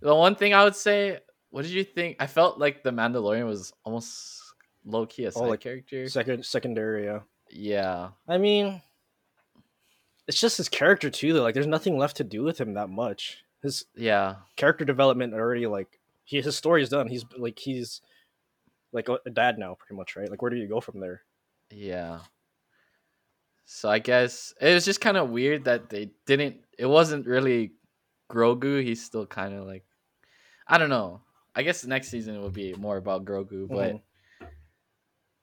The 0.00 0.14
one 0.14 0.34
thing 0.34 0.52
I 0.54 0.64
would 0.64 0.74
say, 0.76 1.20
what 1.50 1.62
did 1.62 1.70
you 1.70 1.84
think? 1.84 2.16
I 2.20 2.26
felt 2.26 2.58
like 2.58 2.82
the 2.82 2.90
Mandalorian 2.90 3.46
was 3.46 3.72
almost 3.84 4.42
low 4.84 5.06
key 5.06 5.24
a 5.26 5.30
side 5.32 5.48
like, 5.48 5.60
character. 5.60 6.08
Second, 6.08 6.44
secondary. 6.44 7.04
Yeah. 7.04 7.20
yeah, 7.50 8.10
I 8.26 8.38
mean, 8.38 8.82
it's 10.26 10.40
just 10.40 10.56
his 10.58 10.68
character 10.68 11.10
too. 11.10 11.32
Though, 11.32 11.42
like, 11.42 11.54
there's 11.54 11.66
nothing 11.66 11.96
left 11.98 12.16
to 12.18 12.24
do 12.24 12.42
with 12.42 12.60
him 12.60 12.74
that 12.74 12.88
much. 12.90 13.42
His 13.62 13.86
yeah, 13.94 14.36
character 14.56 14.84
development 14.84 15.34
already, 15.34 15.66
like, 15.66 16.00
he 16.24 16.40
his 16.40 16.56
story 16.56 16.82
is 16.82 16.88
done. 16.90 17.06
He's 17.08 17.24
like 17.36 17.58
he's 17.58 18.00
like 18.92 19.08
a 19.08 19.30
dad 19.30 19.58
now, 19.58 19.74
pretty 19.74 19.96
much, 19.96 20.16
right? 20.16 20.28
Like, 20.30 20.42
where 20.42 20.50
do 20.50 20.56
you 20.56 20.68
go 20.68 20.80
from 20.80 21.00
there? 21.00 21.22
Yeah. 21.70 22.20
So 23.66 23.88
I 23.90 23.98
guess 23.98 24.54
it 24.60 24.72
was 24.72 24.84
just 24.84 25.00
kind 25.00 25.16
of 25.16 25.30
weird 25.30 25.64
that 25.64 25.90
they 25.90 26.10
didn't. 26.26 26.56
It 26.78 26.86
wasn't 26.86 27.26
really 27.26 27.72
Grogu. 28.30 28.82
He's 28.82 29.04
still 29.04 29.26
kind 29.26 29.54
of 29.54 29.66
like, 29.66 29.84
I 30.66 30.78
don't 30.78 30.88
know. 30.90 31.20
I 31.54 31.62
guess 31.62 31.84
next 31.84 32.08
season 32.08 32.40
will 32.40 32.50
be 32.50 32.74
more 32.74 32.96
about 32.96 33.24
Grogu, 33.24 33.68
but 33.68 33.94
Mhm. 33.94 34.02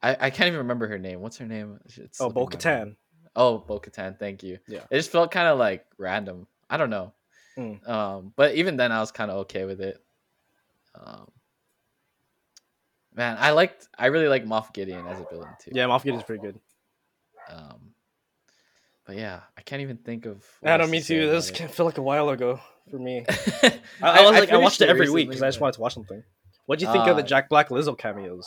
I, 0.02 0.16
I 0.26 0.30
can't 0.30 0.48
even 0.48 0.58
remember 0.58 0.86
her 0.88 0.98
name. 0.98 1.20
What's 1.20 1.38
her 1.38 1.46
name? 1.46 1.80
It's 1.84 2.20
oh, 2.20 2.30
Bo 2.30 2.46
Katan. 2.46 2.96
Oh, 3.34 3.58
Bo 3.58 3.80
Katan, 3.80 4.18
thank 4.18 4.42
you. 4.42 4.58
Yeah. 4.66 4.84
It 4.90 4.96
just 4.96 5.10
felt 5.10 5.30
kind 5.30 5.48
of 5.48 5.58
like 5.58 5.84
random. 5.98 6.46
I 6.70 6.76
don't 6.76 6.90
know. 6.90 7.12
Mm. 7.58 7.88
Um, 7.88 8.32
but 8.36 8.54
even 8.54 8.76
then 8.76 8.92
I 8.92 9.00
was 9.00 9.12
kind 9.12 9.30
of 9.30 9.38
okay 9.38 9.64
with 9.64 9.80
it. 9.80 10.02
Um, 10.94 11.30
man, 13.16 13.36
I 13.40 13.50
liked 13.50 13.88
I 13.98 14.06
really 14.06 14.28
like 14.28 14.44
Moff 14.44 14.72
Gideon 14.72 15.06
as 15.06 15.20
a 15.20 15.26
villain 15.30 15.50
too. 15.60 15.72
Yeah, 15.74 15.86
Moff 15.86 16.04
Gideon's 16.04 16.22
pretty 16.22 16.42
good. 16.42 16.60
Um, 17.50 17.92
but 19.06 19.16
yeah, 19.16 19.40
I 19.56 19.62
can't 19.62 19.82
even 19.82 19.96
think 19.98 20.26
of. 20.26 20.44
I 20.62 20.76
know, 20.76 20.82
else 20.82 20.90
me 20.90 21.00
to 21.00 21.06
too. 21.06 21.30
This 21.30 21.50
can 21.50 21.68
feel 21.68 21.86
like 21.86 21.98
a 21.98 22.02
while 22.02 22.28
ago 22.28 22.60
for 22.90 22.98
me. 22.98 23.24
I, 23.62 23.80
I 24.02 24.22
was 24.22 24.32
like, 24.32 24.50
I, 24.50 24.56
watched 24.56 24.80
it 24.80 24.88
every 24.88 25.10
week 25.10 25.28
because 25.28 25.42
I 25.42 25.48
just 25.48 25.60
wanted 25.60 25.74
to 25.74 25.80
watch 25.80 25.94
something. 25.94 26.22
What 26.66 26.78
do 26.78 26.86
you 26.86 26.92
think 26.92 27.06
of 27.06 27.16
the 27.16 27.22
Ah. 27.22 27.26
Jack 27.26 27.48
Black 27.48 27.68
Lizzo 27.68 27.96
cameos? 27.96 28.46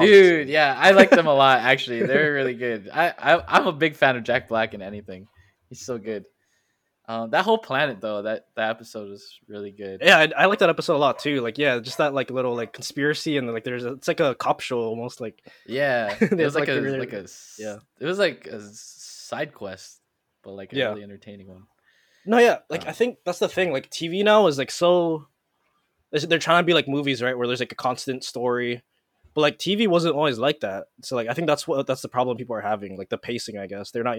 Dude, 0.00 0.48
yeah, 0.48 0.74
I 0.76 0.90
like 0.90 1.10
them 1.10 1.28
a 1.28 1.34
lot. 1.34 1.60
Actually, 1.60 2.04
they're 2.04 2.32
really 2.34 2.54
good. 2.54 2.90
I, 2.92 3.14
I 3.16 3.44
I'm 3.46 3.66
a 3.68 3.72
big 3.72 3.94
fan 3.94 4.16
of 4.16 4.24
Jack 4.24 4.48
Black 4.48 4.74
in 4.74 4.82
anything. 4.82 5.28
He's 5.68 5.84
so 5.84 5.98
good. 5.98 6.24
Um, 7.06 7.30
that 7.30 7.44
whole 7.44 7.58
planet 7.58 8.00
though, 8.00 8.22
that 8.22 8.46
that 8.56 8.70
episode 8.70 9.10
was 9.10 9.38
really 9.46 9.70
good. 9.70 10.00
Yeah, 10.02 10.18
I, 10.18 10.32
I 10.36 10.46
like 10.46 10.60
that 10.60 10.70
episode 10.70 10.96
a 10.96 10.98
lot 10.98 11.18
too. 11.18 11.42
Like, 11.42 11.58
yeah, 11.58 11.78
just 11.78 11.98
that 11.98 12.14
like 12.14 12.30
little 12.30 12.54
like 12.56 12.72
conspiracy 12.72 13.36
and 13.36 13.52
like 13.52 13.64
there's 13.64 13.84
a, 13.84 13.92
it's 13.92 14.08
like 14.08 14.20
a 14.20 14.34
cop 14.34 14.60
show 14.60 14.80
almost. 14.80 15.20
Like, 15.20 15.42
Yeah, 15.66 16.16
it 16.20 16.32
was 16.32 16.54
like, 16.54 16.68
like, 16.68 16.76
a 16.78 16.80
really- 16.80 16.98
like 17.00 17.12
a 17.12 17.26
yeah. 17.58 17.76
It 18.00 18.06
was 18.06 18.18
like 18.18 18.46
a 18.46 18.60
side 18.72 19.52
quest, 19.52 20.00
but 20.42 20.52
like 20.52 20.72
a 20.72 20.76
Yeah. 20.76 20.88
really 20.90 21.02
entertaining 21.02 21.48
one. 21.48 21.64
no, 22.24 22.38
yeah, 22.38 22.58
like 22.70 22.86
Uh. 22.86 22.90
I 22.90 22.92
think 22.92 23.18
that's 23.26 23.38
the 23.38 23.48
thing. 23.50 23.70
Like 23.72 23.90
TV 23.90 24.24
now 24.24 24.46
is 24.46 24.56
like 24.56 24.70
so. 24.70 25.26
They're 26.10 26.38
trying 26.38 26.62
to 26.62 26.66
be 26.66 26.74
like 26.74 26.86
movies, 26.88 27.20
right? 27.22 27.36
Where 27.36 27.46
there's 27.46 27.60
like 27.60 27.72
a 27.72 27.74
constant 27.76 28.22
story, 28.24 28.82
but 29.34 29.40
like 29.42 29.58
TV 29.58 29.88
wasn't 29.88 30.14
always 30.14 30.38
like 30.38 30.60
that. 30.60 30.84
So 31.02 31.16
like 31.16 31.28
I 31.28 31.34
think 31.34 31.48
that's 31.48 31.66
what 31.68 31.86
that's 31.86 32.02
the 32.02 32.08
problem 32.08 32.36
people 32.38 32.56
are 32.56 32.60
having. 32.62 32.96
Like 32.96 33.08
the 33.10 33.18
pacing, 33.18 33.58
I 33.58 33.66
guess 33.66 33.90
they're 33.90 34.04
not. 34.04 34.18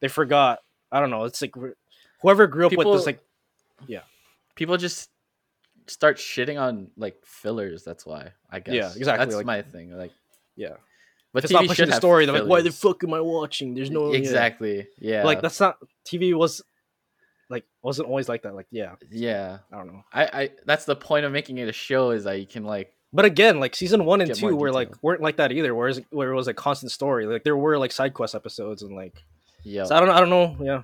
They 0.00 0.08
forgot. 0.08 0.58
I 0.92 0.98
don't 1.00 1.10
know. 1.10 1.22
It's 1.24 1.40
like 1.40 1.54
whoever 2.22 2.46
grew 2.46 2.66
up 2.66 2.76
with 2.76 2.86
this, 2.86 3.06
like, 3.06 3.20
yeah, 3.86 4.02
People 4.54 4.76
just 4.76 5.10
start 5.86 6.18
shitting 6.18 6.60
on 6.60 6.90
like 6.96 7.16
fillers. 7.24 7.82
That's 7.82 8.04
why 8.06 8.32
I 8.50 8.60
guess. 8.60 8.74
Yeah, 8.74 8.92
exactly, 8.94 9.24
That's 9.24 9.36
like- 9.36 9.46
my 9.46 9.62
thing. 9.62 9.96
Like, 9.96 10.12
yeah. 10.56 10.74
but 11.32 11.44
it's 11.44 11.52
not 11.52 11.64
TV 11.64 11.68
pushing 11.68 11.88
the 11.88 11.96
story, 11.96 12.26
they're 12.26 12.40
like, 12.40 12.48
why 12.48 12.60
the 12.60 12.72
fuck 12.72 13.02
am 13.04 13.14
I 13.14 13.20
watching? 13.20 13.74
There's 13.74 13.90
no 13.90 14.12
yeah. 14.12 14.18
exactly. 14.18 14.86
Yeah. 14.98 15.24
like 15.24 15.40
that's 15.42 15.60
not 15.60 15.78
TV 16.04 16.34
was 16.34 16.62
like 17.48 17.64
wasn't 17.82 18.08
always 18.08 18.28
like 18.28 18.42
that. 18.42 18.54
Like 18.54 18.66
yeah, 18.70 18.94
Yeah. 19.10 19.58
I 19.72 19.76
don't 19.76 19.86
know. 19.88 20.04
I, 20.12 20.24
I 20.24 20.50
that's 20.66 20.84
the 20.84 20.96
point 20.96 21.24
of 21.24 21.32
making 21.32 21.58
it 21.58 21.68
a 21.68 21.72
show 21.72 22.10
is 22.10 22.24
that 22.24 22.38
you 22.38 22.46
can 22.46 22.64
like 22.64 22.92
But 23.12 23.24
again, 23.24 23.58
like 23.60 23.74
season 23.74 24.04
one 24.04 24.20
and 24.20 24.34
two 24.34 24.54
were 24.56 24.72
like 24.72 25.02
weren't 25.02 25.22
like 25.22 25.36
that 25.36 25.52
either. 25.52 25.74
Whereas 25.74 26.00
where 26.10 26.30
it 26.30 26.36
was 26.36 26.48
a 26.48 26.54
constant 26.54 26.92
story. 26.92 27.26
Like 27.26 27.44
there 27.44 27.56
were 27.56 27.78
like 27.78 27.92
side 27.92 28.14
quest 28.14 28.34
episodes 28.34 28.82
and 28.82 28.94
like 28.94 29.14
yeah. 29.64 29.84
so 29.84 29.96
I 29.96 30.00
don't 30.00 30.10
I 30.10 30.20
don't 30.20 30.30
know. 30.30 30.56
Yeah, 30.60 30.82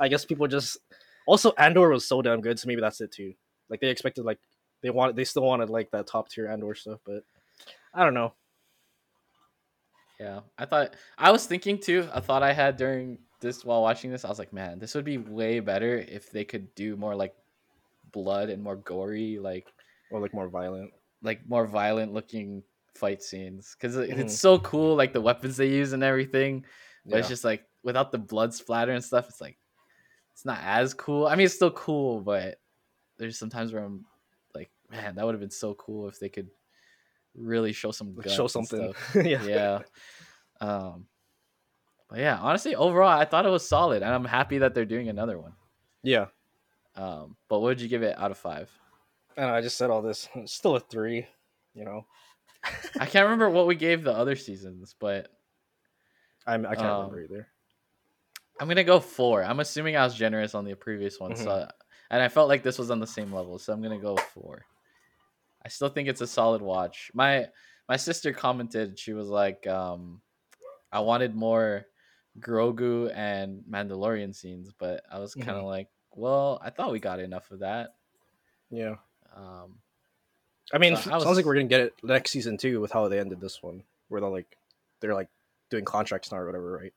I 0.00 0.08
guess 0.08 0.24
people 0.24 0.46
just 0.46 0.78
also 1.26 1.52
Andor 1.58 1.88
was 1.90 2.06
so 2.06 2.22
damn 2.22 2.40
good. 2.40 2.58
So 2.58 2.66
maybe 2.68 2.80
that's 2.80 3.00
it 3.00 3.12
too. 3.12 3.34
Like 3.68 3.80
they 3.80 3.88
expected 3.88 4.24
like 4.24 4.38
they 4.82 4.90
wanted 4.90 5.16
they 5.16 5.24
still 5.24 5.42
wanted 5.42 5.70
like 5.70 5.90
that 5.90 6.06
top 6.06 6.28
tier 6.28 6.48
Andor 6.48 6.74
stuff, 6.74 7.00
but 7.04 7.22
I 7.94 8.04
don't 8.04 8.14
know. 8.14 8.34
Yeah, 10.20 10.40
I 10.58 10.64
thought 10.64 10.94
I 11.16 11.30
was 11.30 11.46
thinking 11.46 11.78
too. 11.78 12.08
A 12.12 12.20
thought 12.20 12.42
I 12.42 12.52
had 12.52 12.76
during 12.76 13.18
this 13.40 13.64
while 13.64 13.82
watching 13.82 14.10
this, 14.10 14.24
I 14.24 14.28
was 14.28 14.38
like, 14.38 14.52
man, 14.52 14.78
this 14.80 14.94
would 14.94 15.04
be 15.04 15.18
way 15.18 15.60
better 15.60 15.96
if 15.98 16.30
they 16.32 16.44
could 16.44 16.74
do 16.74 16.96
more 16.96 17.14
like 17.14 17.34
blood 18.12 18.48
and 18.50 18.62
more 18.62 18.76
gory, 18.76 19.38
like 19.38 19.66
Or 20.10 20.20
like 20.20 20.34
more 20.34 20.48
violent. 20.48 20.90
like 21.22 21.46
more 21.48 21.66
violent 21.66 22.12
looking 22.12 22.62
fight 22.96 23.22
scenes 23.22 23.76
because 23.78 23.94
Mhm. 23.96 24.18
it's 24.18 24.36
so 24.38 24.58
cool, 24.58 24.96
like 24.96 25.12
the 25.12 25.20
weapons 25.20 25.56
they 25.56 25.68
use 25.68 25.92
and 25.92 26.02
everything. 26.02 26.64
But 27.04 27.12
Yeah. 27.12 27.18
it's 27.18 27.28
just 27.28 27.44
like 27.44 27.64
without 27.84 28.10
the 28.10 28.18
blood 28.18 28.52
splatter 28.54 28.92
and 28.92 29.04
stuff, 29.04 29.28
it's 29.28 29.40
like 29.40 29.56
it's 30.38 30.44
not 30.44 30.60
as 30.62 30.94
cool. 30.94 31.26
I 31.26 31.34
mean, 31.34 31.46
it's 31.46 31.56
still 31.56 31.72
cool, 31.72 32.20
but 32.20 32.60
there's 33.16 33.36
sometimes 33.36 33.72
where 33.72 33.82
I'm 33.82 34.04
like, 34.54 34.70
man, 34.88 35.16
that 35.16 35.26
would 35.26 35.34
have 35.34 35.40
been 35.40 35.50
so 35.50 35.74
cool 35.74 36.06
if 36.06 36.20
they 36.20 36.28
could 36.28 36.46
really 37.34 37.72
show 37.72 37.90
some 37.90 38.14
Like, 38.14 38.28
show 38.28 38.46
something. 38.46 38.94
yeah. 39.16 39.42
yeah. 39.42 39.78
Um, 40.60 41.06
but 42.08 42.20
yeah, 42.20 42.38
honestly, 42.38 42.76
overall, 42.76 43.18
I 43.18 43.24
thought 43.24 43.46
it 43.46 43.48
was 43.50 43.68
solid, 43.68 44.04
and 44.04 44.14
I'm 44.14 44.24
happy 44.24 44.58
that 44.58 44.74
they're 44.74 44.84
doing 44.84 45.08
another 45.08 45.40
one. 45.40 45.54
Yeah. 46.04 46.26
Um, 46.94 47.34
but 47.48 47.58
what 47.58 47.70
would 47.70 47.80
you 47.80 47.88
give 47.88 48.04
it 48.04 48.16
out 48.16 48.30
of 48.30 48.38
five? 48.38 48.70
I 49.36 49.40
know, 49.40 49.54
I 49.54 49.60
just 49.60 49.76
said 49.76 49.90
all 49.90 50.02
this. 50.02 50.28
It's 50.36 50.52
still 50.52 50.76
a 50.76 50.80
three, 50.80 51.26
you 51.74 51.84
know. 51.84 52.06
I 53.00 53.06
can't 53.06 53.24
remember 53.24 53.50
what 53.50 53.66
we 53.66 53.74
gave 53.74 54.04
the 54.04 54.12
other 54.12 54.36
seasons, 54.36 54.94
but 55.00 55.32
I'm, 56.46 56.64
I 56.64 56.76
can't 56.76 56.86
Um, 56.86 56.96
remember 57.10 57.22
either. 57.22 57.48
I'm 58.60 58.68
gonna 58.68 58.84
go 58.84 59.00
four. 59.00 59.44
I'm 59.44 59.60
assuming 59.60 59.96
I 59.96 60.04
was 60.04 60.14
generous 60.14 60.54
on 60.54 60.64
the 60.64 60.74
previous 60.74 61.20
one, 61.20 61.36
so 61.36 61.68
and 62.10 62.22
I 62.22 62.28
felt 62.28 62.48
like 62.48 62.62
this 62.62 62.78
was 62.78 62.90
on 62.90 63.00
the 63.00 63.06
same 63.06 63.32
level, 63.32 63.58
so 63.58 63.72
I'm 63.72 63.82
gonna 63.82 63.98
go 63.98 64.16
four. 64.16 64.64
I 65.64 65.68
still 65.68 65.88
think 65.88 66.08
it's 66.08 66.20
a 66.20 66.26
solid 66.26 66.62
watch. 66.62 67.10
My 67.14 67.48
my 67.88 67.96
sister 67.96 68.32
commented, 68.32 68.98
she 68.98 69.12
was 69.12 69.28
like, 69.28 69.66
um, 69.66 70.20
I 70.92 71.00
wanted 71.00 71.34
more 71.34 71.86
Grogu 72.40 73.12
and 73.14 73.62
Mandalorian 73.70 74.34
scenes, 74.34 74.72
but 74.76 75.04
I 75.10 75.18
was 75.18 75.34
kind 75.34 75.56
of 75.56 75.64
like, 75.64 75.88
well, 76.14 76.60
I 76.62 76.70
thought 76.70 76.92
we 76.92 77.00
got 77.00 77.20
enough 77.20 77.50
of 77.50 77.60
that. 77.60 77.94
Yeah. 78.70 78.96
Um, 79.34 79.78
I 80.72 80.78
mean, 80.78 80.96
So 80.96 81.10
it 81.10 81.14
I 81.14 81.18
sounds 81.20 81.36
like 81.36 81.46
we're 81.46 81.54
gonna 81.54 81.66
get 81.66 81.80
it 81.80 81.94
next 82.02 82.30
season 82.32 82.56
too, 82.56 82.80
with 82.80 82.92
how 82.92 83.08
they 83.08 83.20
ended 83.20 83.40
this 83.40 83.62
one, 83.62 83.82
where 84.08 84.20
they're 84.20 84.30
like, 84.30 84.56
they're 85.00 85.14
like 85.14 85.28
doing 85.70 85.84
contracts 85.84 86.32
now 86.32 86.38
or 86.38 86.46
whatever, 86.46 86.72
right? 86.72 86.92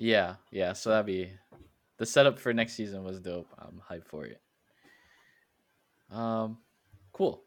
Yeah, 0.00 0.34
yeah. 0.50 0.72
So 0.72 0.90
that'd 0.90 1.06
be 1.06 1.30
the 1.98 2.06
setup 2.06 2.38
for 2.40 2.52
next 2.52 2.72
season 2.72 3.04
was 3.04 3.20
dope. 3.20 3.48
I'm 3.58 3.80
hyped 3.88 4.08
for 4.08 4.24
it. 4.24 4.40
Um, 6.10 6.58
Cool. 7.12 7.42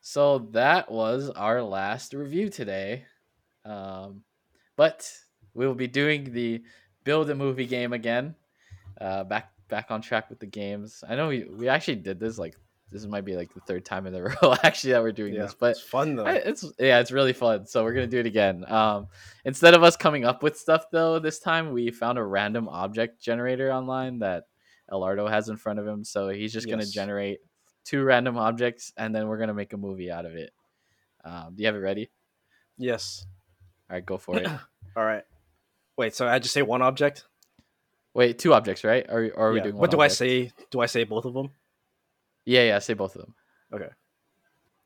So 0.00 0.38
that 0.50 0.90
was 0.90 1.30
our 1.30 1.62
last 1.62 2.12
review 2.12 2.48
today. 2.48 3.04
Um, 3.64 4.22
but 4.76 5.08
we 5.54 5.66
will 5.66 5.74
be 5.74 5.86
doing 5.86 6.32
the 6.32 6.64
build 7.04 7.30
a 7.30 7.34
movie 7.34 7.66
game 7.66 7.92
again. 7.92 8.34
Uh, 9.00 9.22
back 9.22 9.52
back 9.68 9.90
on 9.90 10.00
track 10.00 10.30
with 10.30 10.40
the 10.40 10.46
games. 10.46 11.04
I 11.08 11.14
know 11.14 11.28
we, 11.28 11.44
we 11.44 11.68
actually 11.68 11.96
did 11.96 12.18
this 12.18 12.36
like 12.36 12.56
this 12.92 13.04
might 13.06 13.24
be 13.24 13.34
like 13.36 13.52
the 13.52 13.60
third 13.60 13.84
time 13.84 14.06
in 14.06 14.14
a 14.14 14.22
row 14.42 14.54
actually 14.62 14.92
that 14.92 15.02
we're 15.02 15.12
doing 15.12 15.34
Yeah, 15.34 15.42
this, 15.42 15.54
but 15.54 15.72
it's 15.72 15.80
fun 15.80 16.16
though. 16.16 16.24
I- 16.26 16.34
it's 16.34 16.64
yeah, 16.78 17.00
it's 17.00 17.10
really 17.12 17.32
fun. 17.32 17.66
So 17.66 17.82
we're 17.84 17.92
gonna 17.94 18.06
do 18.06 18.20
it 18.20 18.26
again. 18.26 18.64
Um, 18.70 19.08
instead 19.44 19.74
of 19.74 19.82
us 19.82 19.96
coming 19.96 20.24
up 20.24 20.42
with 20.42 20.56
stuff 20.58 20.84
though, 20.92 21.18
this 21.18 21.38
time 21.38 21.72
we 21.72 21.90
found 21.90 22.18
a 22.18 22.24
random 22.24 22.68
object 22.68 23.20
generator 23.20 23.72
online 23.72 24.20
that 24.20 24.44
Elardo 24.92 25.28
has 25.28 25.48
in 25.48 25.56
front 25.56 25.78
of 25.80 25.86
him. 25.86 26.04
So 26.04 26.28
he's 26.28 26.52
just 26.52 26.68
gonna 26.70 26.86
generate 26.86 27.38
two 27.84 28.02
random 28.04 28.36
objects, 28.38 28.92
and 28.96 29.14
then 29.14 29.26
we're 29.28 29.38
gonna 29.38 29.54
make 29.54 29.72
a 29.72 29.76
movie 29.76 30.10
out 30.10 30.24
of 30.26 30.34
it. 30.34 30.52
Um, 31.24 31.54
do 31.56 31.62
you 31.62 31.66
have 31.66 31.74
it 31.74 31.78
ready? 31.80 32.10
yes. 32.78 33.26
All 33.90 33.94
right, 33.96 34.04
go 34.06 34.18
for 34.18 34.36
it. 34.38 34.46
All 34.96 35.04
right. 35.04 35.22
Wait, 35.96 36.14
so 36.14 36.26
I 36.28 36.38
just 36.40 36.52
say 36.52 36.62
one 36.62 36.82
object? 36.82 37.24
Wait, 38.14 38.38
two 38.38 38.52
objects, 38.54 38.82
right? 38.84 39.06
Or, 39.08 39.30
or 39.34 39.48
are 39.48 39.52
we 39.52 39.58
Yeah. 39.58 39.64
doing? 39.64 39.76
What 39.76 39.90
do 39.90 40.00
I 40.00 40.08
say? 40.08 40.50
Do 40.70 40.80
I 40.80 40.86
say 40.86 41.04
both 41.04 41.24
of 41.24 41.34
them? 41.34 41.50
Yeah, 42.46 42.62
yeah. 42.62 42.78
Say 42.78 42.94
both 42.94 43.14
of 43.16 43.22
them. 43.22 43.34
Okay. 43.72 43.90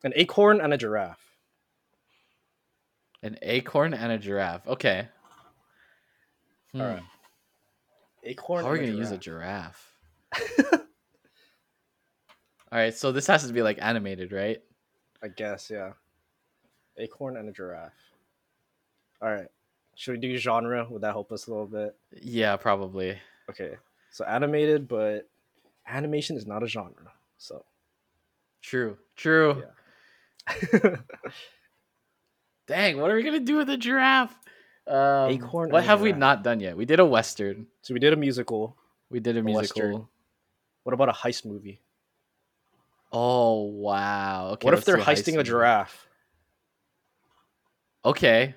An 0.03 0.13
acorn 0.15 0.59
and 0.59 0.73
a 0.73 0.77
giraffe. 0.77 1.19
An 3.23 3.37
acorn 3.41 3.93
and 3.93 4.11
a 4.11 4.17
giraffe. 4.17 4.67
Okay. 4.67 5.07
Hmm. 6.73 6.81
All 6.81 6.87
right. 6.87 7.03
Acorn. 8.23 8.63
How 8.63 8.71
are 8.71 8.73
we 8.73 8.79
gonna 8.79 8.91
use 8.91 9.11
a 9.11 9.17
giraffe? 9.17 9.95
All 12.73 12.79
right, 12.79 12.95
so 12.95 13.11
this 13.11 13.27
has 13.27 13.45
to 13.45 13.51
be 13.53 13.61
like 13.61 13.79
animated, 13.81 14.31
right? 14.31 14.61
I 15.21 15.27
guess, 15.27 15.69
yeah. 15.69 15.91
Acorn 16.97 17.35
and 17.35 17.49
a 17.49 17.51
giraffe. 17.51 17.91
All 19.21 19.29
right. 19.29 19.47
Should 19.95 20.13
we 20.13 20.17
do 20.19 20.37
genre? 20.37 20.87
Would 20.89 21.01
that 21.01 21.11
help 21.11 21.31
us 21.33 21.47
a 21.47 21.51
little 21.51 21.65
bit? 21.67 21.95
Yeah, 22.21 22.55
probably. 22.55 23.17
Okay. 23.49 23.75
So 24.09 24.23
animated, 24.23 24.87
but 24.87 25.27
animation 25.85 26.37
is 26.37 26.47
not 26.47 26.63
a 26.63 26.67
genre. 26.67 27.11
So 27.41 27.65
True. 28.61 28.97
True. 29.15 29.63
Yeah. 30.47 30.77
Dang, 32.67 32.99
what 33.01 33.09
are 33.09 33.15
we 33.15 33.23
gonna 33.23 33.39
do 33.39 33.57
with 33.57 33.69
a 33.71 33.77
giraffe? 33.77 34.35
Um, 34.87 35.31
Acorn 35.31 35.71
What 35.71 35.83
have 35.83 36.01
we 36.01 36.11
not 36.13 36.43
done 36.43 36.59
yet? 36.59 36.77
We 36.77 36.85
did 36.85 36.99
a 36.99 37.05
western. 37.05 37.65
so 37.81 37.95
we 37.95 37.99
did 37.99 38.13
a 38.13 38.15
musical. 38.15 38.77
We 39.09 39.19
did 39.19 39.37
a 39.37 39.39
A 39.39 39.43
musical. 39.43 39.81
western. 39.81 40.07
What 40.83 40.93
about 40.93 41.09
a 41.09 41.13
heist 41.13 41.45
movie? 41.45 41.81
Oh 43.11 43.63
wow. 43.63 44.51
Okay. 44.53 44.65
what 44.65 44.75
if 44.75 44.85
they're 44.85 44.97
heisting 44.97 45.39
a 45.39 45.43
giraffe? 45.43 46.07
Okay. 48.05 48.53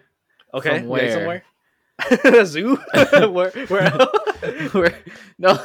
Okay. 0.53 0.79
From 0.79 0.88
where? 0.88 1.11
somewhere. 1.11 2.44
zoo? 2.44 2.77
where 2.92 3.51
where. 3.51 3.99
We're- 4.75 4.94
no. 5.38 5.59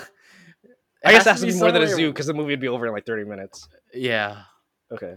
I 1.03 1.11
guess 1.11 1.25
it 1.25 1.29
has 1.29 1.41
to 1.41 1.47
be 1.47 1.53
more 1.53 1.71
than 1.71 1.81
a 1.81 1.87
zoo 1.87 2.11
because 2.11 2.25
the 2.27 2.33
movie 2.33 2.51
would 2.51 2.59
be 2.59 2.67
over 2.67 2.85
in 2.85 2.93
like 2.93 3.05
30 3.05 3.23
minutes. 3.23 3.67
Yeah. 3.93 4.41
Okay. 4.91 5.15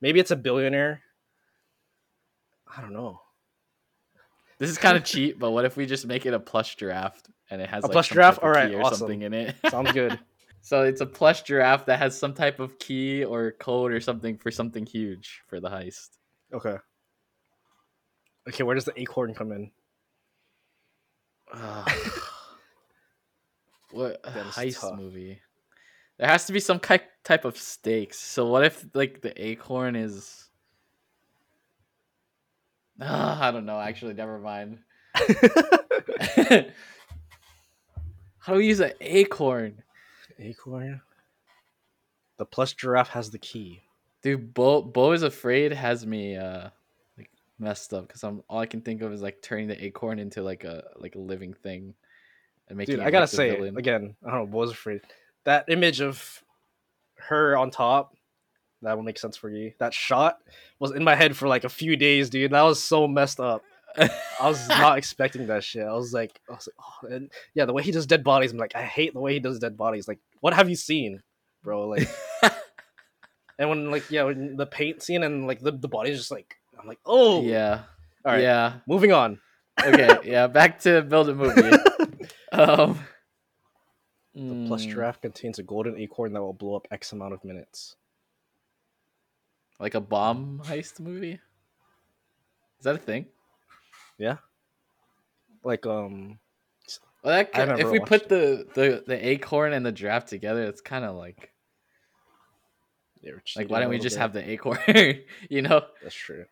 Maybe 0.00 0.20
it's 0.20 0.30
a 0.30 0.36
billionaire. 0.36 1.00
I 2.74 2.80
don't 2.80 2.92
know. 2.92 3.20
This 4.58 4.70
is 4.70 4.78
kind 4.78 4.96
of 4.96 5.04
cheap, 5.04 5.38
but 5.38 5.50
what 5.50 5.64
if 5.64 5.76
we 5.76 5.86
just 5.86 6.06
make 6.06 6.26
it 6.26 6.34
a 6.34 6.38
plush 6.38 6.76
giraffe 6.76 7.20
and 7.50 7.60
it 7.60 7.68
has 7.68 7.84
A 7.84 7.86
like, 7.86 7.92
plush 7.92 8.10
giraffe? 8.10 8.38
Alright, 8.38 8.74
or 8.74 8.82
awesome. 8.82 8.98
something 8.98 9.22
in 9.22 9.34
it? 9.34 9.56
Sounds 9.70 9.92
good. 9.94 10.18
so 10.60 10.82
it's 10.82 11.00
a 11.00 11.06
plush 11.06 11.42
giraffe 11.42 11.86
that 11.86 11.98
has 11.98 12.16
some 12.18 12.34
type 12.34 12.60
of 12.60 12.78
key 12.78 13.24
or 13.24 13.52
code 13.52 13.92
or 13.92 14.00
something 14.00 14.36
for 14.36 14.50
something 14.50 14.86
huge 14.86 15.40
for 15.48 15.58
the 15.58 15.68
heist. 15.68 16.10
Okay. 16.52 16.76
Okay, 18.48 18.62
where 18.62 18.74
does 18.74 18.84
the 18.84 18.98
acorn 19.00 19.34
come 19.34 19.52
in? 19.52 19.70
Ugh. 21.54 22.21
What 23.92 24.20
a 24.24 24.30
heist 24.30 24.80
tough. 24.80 24.98
movie? 24.98 25.40
There 26.18 26.28
has 26.28 26.46
to 26.46 26.52
be 26.52 26.60
some 26.60 26.78
ki- 26.78 27.00
type 27.24 27.44
of 27.44 27.56
stakes. 27.56 28.18
So 28.18 28.46
what 28.46 28.64
if 28.64 28.84
like 28.94 29.20
the 29.22 29.32
acorn 29.42 29.96
is? 29.96 30.48
Ah, 33.00 33.40
I 33.48 33.50
don't 33.50 33.66
know. 33.66 33.80
Actually, 33.80 34.14
never 34.14 34.38
mind. 34.38 34.78
How 38.38 38.54
do 38.54 38.58
we 38.58 38.66
use 38.66 38.80
an 38.80 38.92
acorn? 39.00 39.82
acorn? 40.38 41.00
The 42.38 42.46
plush 42.46 42.74
giraffe 42.74 43.10
has 43.10 43.30
the 43.30 43.38
key. 43.38 43.82
Dude, 44.22 44.52
Beau 44.54 44.82
Beau 44.82 45.12
is 45.12 45.22
afraid 45.22 45.72
has 45.72 46.06
me 46.06 46.36
uh 46.36 46.70
like 47.16 47.30
messed 47.58 47.92
up 47.92 48.06
because 48.06 48.24
I'm 48.24 48.42
all 48.48 48.60
I 48.60 48.66
can 48.66 48.80
think 48.80 49.02
of 49.02 49.12
is 49.12 49.22
like 49.22 49.42
turning 49.42 49.68
the 49.68 49.84
acorn 49.84 50.18
into 50.18 50.42
like 50.42 50.64
a 50.64 50.84
like 50.96 51.14
a 51.14 51.20
living 51.20 51.54
thing. 51.54 51.94
Dude, 52.76 53.00
I 53.00 53.10
gotta 53.10 53.26
say 53.26 53.54
villain. 53.54 53.76
again. 53.76 54.16
I 54.26 54.30
don't 54.30 54.50
know. 54.50 54.56
Was 54.56 54.70
afraid? 54.70 55.00
That 55.44 55.66
image 55.68 56.00
of 56.00 56.42
her 57.18 57.56
on 57.56 57.70
top. 57.70 58.14
That 58.82 58.96
will 58.96 59.04
make 59.04 59.18
sense 59.18 59.36
for 59.36 59.48
you. 59.48 59.72
That 59.78 59.94
shot 59.94 60.38
was 60.80 60.90
in 60.90 61.04
my 61.04 61.14
head 61.14 61.36
for 61.36 61.46
like 61.46 61.62
a 61.62 61.68
few 61.68 61.96
days, 61.96 62.30
dude. 62.30 62.50
That 62.50 62.62
was 62.62 62.82
so 62.82 63.06
messed 63.06 63.38
up. 63.38 63.62
I 63.96 64.08
was 64.42 64.68
not 64.68 64.98
expecting 64.98 65.46
that 65.46 65.62
shit. 65.62 65.84
I 65.84 65.92
was 65.92 66.12
like, 66.12 66.40
I 66.48 66.54
was 66.54 66.68
like, 66.68 66.74
oh, 66.80 67.14
and 67.14 67.30
yeah, 67.54 67.64
the 67.64 67.72
way 67.72 67.82
he 67.82 67.92
does 67.92 68.06
dead 68.06 68.24
bodies. 68.24 68.50
I'm 68.52 68.58
like, 68.58 68.74
I 68.74 68.82
hate 68.82 69.14
the 69.14 69.20
way 69.20 69.34
he 69.34 69.40
does 69.40 69.58
dead 69.58 69.76
bodies. 69.76 70.08
Like, 70.08 70.18
what 70.40 70.54
have 70.54 70.68
you 70.68 70.74
seen, 70.76 71.22
bro? 71.62 71.88
Like, 71.88 72.08
and 73.58 73.68
when 73.68 73.90
like 73.90 74.10
yeah, 74.10 74.24
when 74.24 74.56
the 74.56 74.66
paint 74.66 75.02
scene 75.02 75.22
and 75.22 75.46
like 75.46 75.60
the 75.60 75.72
the 75.72 75.88
body's 75.88 76.18
just 76.18 76.30
like, 76.30 76.56
I'm 76.80 76.88
like, 76.88 77.00
oh 77.06 77.42
yeah, 77.42 77.82
All 78.24 78.32
right, 78.32 78.42
yeah. 78.42 78.74
moving 78.88 79.12
on. 79.12 79.38
Okay, 79.84 80.18
yeah. 80.24 80.48
Back 80.48 80.80
to 80.80 81.02
build 81.02 81.28
a 81.28 81.34
movie. 81.34 81.70
Um, 82.68 83.00
The 84.34 84.66
plush 84.66 84.86
giraffe 84.86 85.20
contains 85.20 85.58
a 85.58 85.62
golden 85.62 85.96
acorn 85.98 86.32
that 86.32 86.40
will 86.42 86.52
blow 86.52 86.74
up 86.76 86.88
X 86.90 87.12
amount 87.12 87.34
of 87.34 87.44
minutes. 87.44 87.96
like 89.80 89.94
a 89.94 90.00
bomb 90.00 90.60
heist 90.64 91.00
movie. 91.00 91.40
Is 92.78 92.84
that 92.84 92.94
a 92.94 92.98
thing? 92.98 93.26
Yeah. 94.18 94.36
Like 95.64 95.86
um 95.86 96.38
Well, 97.22 97.34
that, 97.36 97.52
could- 97.52 97.78
if 97.80 97.90
we 97.90 97.98
put 98.00 98.28
the, 98.28 98.66
the 98.74 99.04
the 99.06 99.28
acorn 99.28 99.72
and 99.72 99.84
the 99.84 99.92
giraffe 99.92 100.26
together, 100.26 100.62
it's 100.64 100.80
kind 100.80 101.04
of 101.04 101.14
like 101.16 101.50
like 103.56 103.70
why 103.70 103.80
don't 103.80 103.90
we 103.90 103.98
just 103.98 104.16
bit. 104.16 104.20
have 104.20 104.32
the 104.32 104.48
acorn? 104.50 104.78
you 105.50 105.62
know? 105.62 105.84
That's 106.02 106.14
true. 106.14 106.44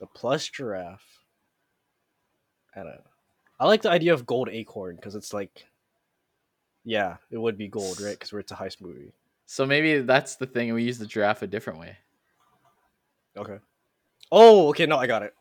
The 0.00 0.06
plush 0.06 0.50
giraffe. 0.50 1.20
I 2.74 2.80
don't 2.80 2.86
know. 2.86 3.11
I 3.62 3.66
like 3.66 3.82
the 3.82 3.90
idea 3.90 4.12
of 4.12 4.26
gold 4.26 4.48
acorn 4.48 4.96
because 4.96 5.14
it's 5.14 5.32
like, 5.32 5.66
yeah, 6.84 7.18
it 7.30 7.38
would 7.38 7.56
be 7.56 7.68
gold, 7.68 8.00
right? 8.00 8.18
Because 8.18 8.32
it's 8.32 8.50
a 8.50 8.56
heist 8.56 8.80
movie. 8.80 9.12
So 9.46 9.64
maybe 9.64 10.00
that's 10.00 10.34
the 10.34 10.46
thing. 10.46 10.74
We 10.74 10.82
use 10.82 10.98
the 10.98 11.06
giraffe 11.06 11.42
a 11.42 11.46
different 11.46 11.78
way. 11.78 11.96
Okay. 13.36 13.58
Oh, 14.32 14.70
okay. 14.70 14.86
No, 14.86 14.96
I 14.96 15.06
got 15.06 15.22
it. 15.22 15.32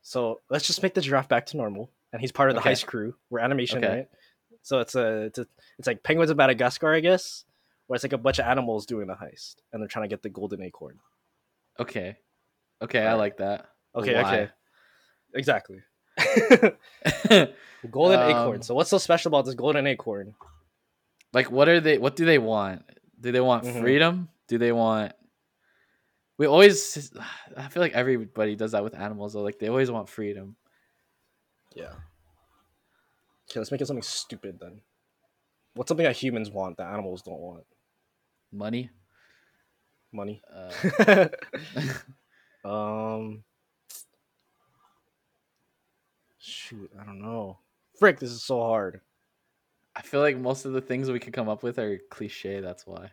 So 0.00 0.40
let's 0.48 0.66
just 0.66 0.82
make 0.82 0.94
the 0.94 1.02
giraffe 1.02 1.28
back 1.28 1.44
to 1.46 1.58
normal, 1.58 1.90
and 2.14 2.20
he's 2.22 2.32
part 2.32 2.48
of 2.48 2.54
the 2.54 2.62
Okay. 2.62 2.70
heist 2.70 2.86
crew. 2.86 3.14
We're 3.28 3.40
animation, 3.40 3.76
Okay. 3.84 3.94
right? 3.94 4.08
So 4.62 4.78
it's 4.78 4.94
a, 4.94 5.24
it's 5.24 5.38
a, 5.38 5.46
it's 5.78 5.86
like 5.86 6.02
penguins 6.02 6.30
of 6.30 6.38
Madagascar, 6.38 6.94
I 6.94 7.00
guess, 7.00 7.44
where 7.88 7.96
it's 7.96 8.04
like 8.04 8.14
a 8.14 8.18
bunch 8.18 8.38
of 8.38 8.46
animals 8.46 8.86
doing 8.86 9.10
a 9.10 9.14
heist, 9.14 9.56
and 9.70 9.82
they're 9.82 9.88
trying 9.88 10.04
to 10.04 10.08
get 10.08 10.22
the 10.22 10.30
golden 10.30 10.62
acorn. 10.62 10.98
Okay. 11.78 12.16
Okay, 12.80 13.00
I 13.00 13.02
Alright. 13.02 13.18
like 13.18 13.36
that. 13.36 13.68
Okay, 13.94 14.14
why? 14.14 14.22
okay, 14.22 14.50
exactly. 15.34 15.82
golden 17.90 18.22
acorn. 18.22 18.56
Um, 18.56 18.62
So 18.62 18.74
what's 18.74 18.90
so 18.90 18.98
special 18.98 19.28
about 19.30 19.44
this 19.46 19.54
golden 19.54 19.86
acorn? 19.86 20.34
like, 21.32 21.50
what 21.50 21.68
are 21.68 21.80
they? 21.80 21.98
What 21.98 22.16
do 22.16 22.24
they 22.24 22.38
want? 22.38 22.82
Do 23.20 23.32
they 23.32 23.40
want 23.40 23.64
Mhm. 23.64 23.80
freedom? 23.80 24.28
Do 24.48 24.58
they 24.58 24.72
want? 24.72 25.12
We 26.38 26.46
always. 26.46 27.12
I 27.56 27.68
feel 27.68 27.82
like 27.82 27.92
everybody 27.94 28.54
does 28.56 28.72
that 28.72 28.84
with 28.84 28.94
animals. 28.94 29.32
Though. 29.32 29.42
Like 29.42 29.58
they 29.58 29.68
always 29.68 29.90
want 29.90 30.08
freedom. 30.08 30.56
Yeah. 31.74 31.92
Okay, 33.50 33.60
let's 33.60 33.70
make 33.70 33.80
it 33.80 33.86
something 33.86 34.02
stupid 34.02 34.58
then. 34.60 34.80
What's 35.74 35.88
something 35.88 36.04
that 36.04 36.16
humans 36.16 36.50
want 36.50 36.76
that 36.78 36.92
animals 36.92 37.22
don't 37.22 37.40
want? 37.40 37.64
Money. 38.52 38.90
Money. 40.12 40.42
Uh, 40.52 41.28
um. 42.64 43.44
Shoot, 46.48 46.90
I 47.00 47.04
don't 47.04 47.20
know. 47.20 47.58
Frick, 47.98 48.18
this 48.18 48.30
is 48.30 48.42
so 48.42 48.60
hard. 48.60 49.00
I 49.94 50.02
feel 50.02 50.20
like 50.20 50.36
most 50.38 50.64
of 50.64 50.72
the 50.72 50.80
things 50.80 51.10
we 51.10 51.18
could 51.18 51.32
come 51.32 51.48
up 51.48 51.62
with 51.62 51.78
are 51.78 51.98
cliche. 52.10 52.60
That's 52.60 52.86
why. 52.86 53.10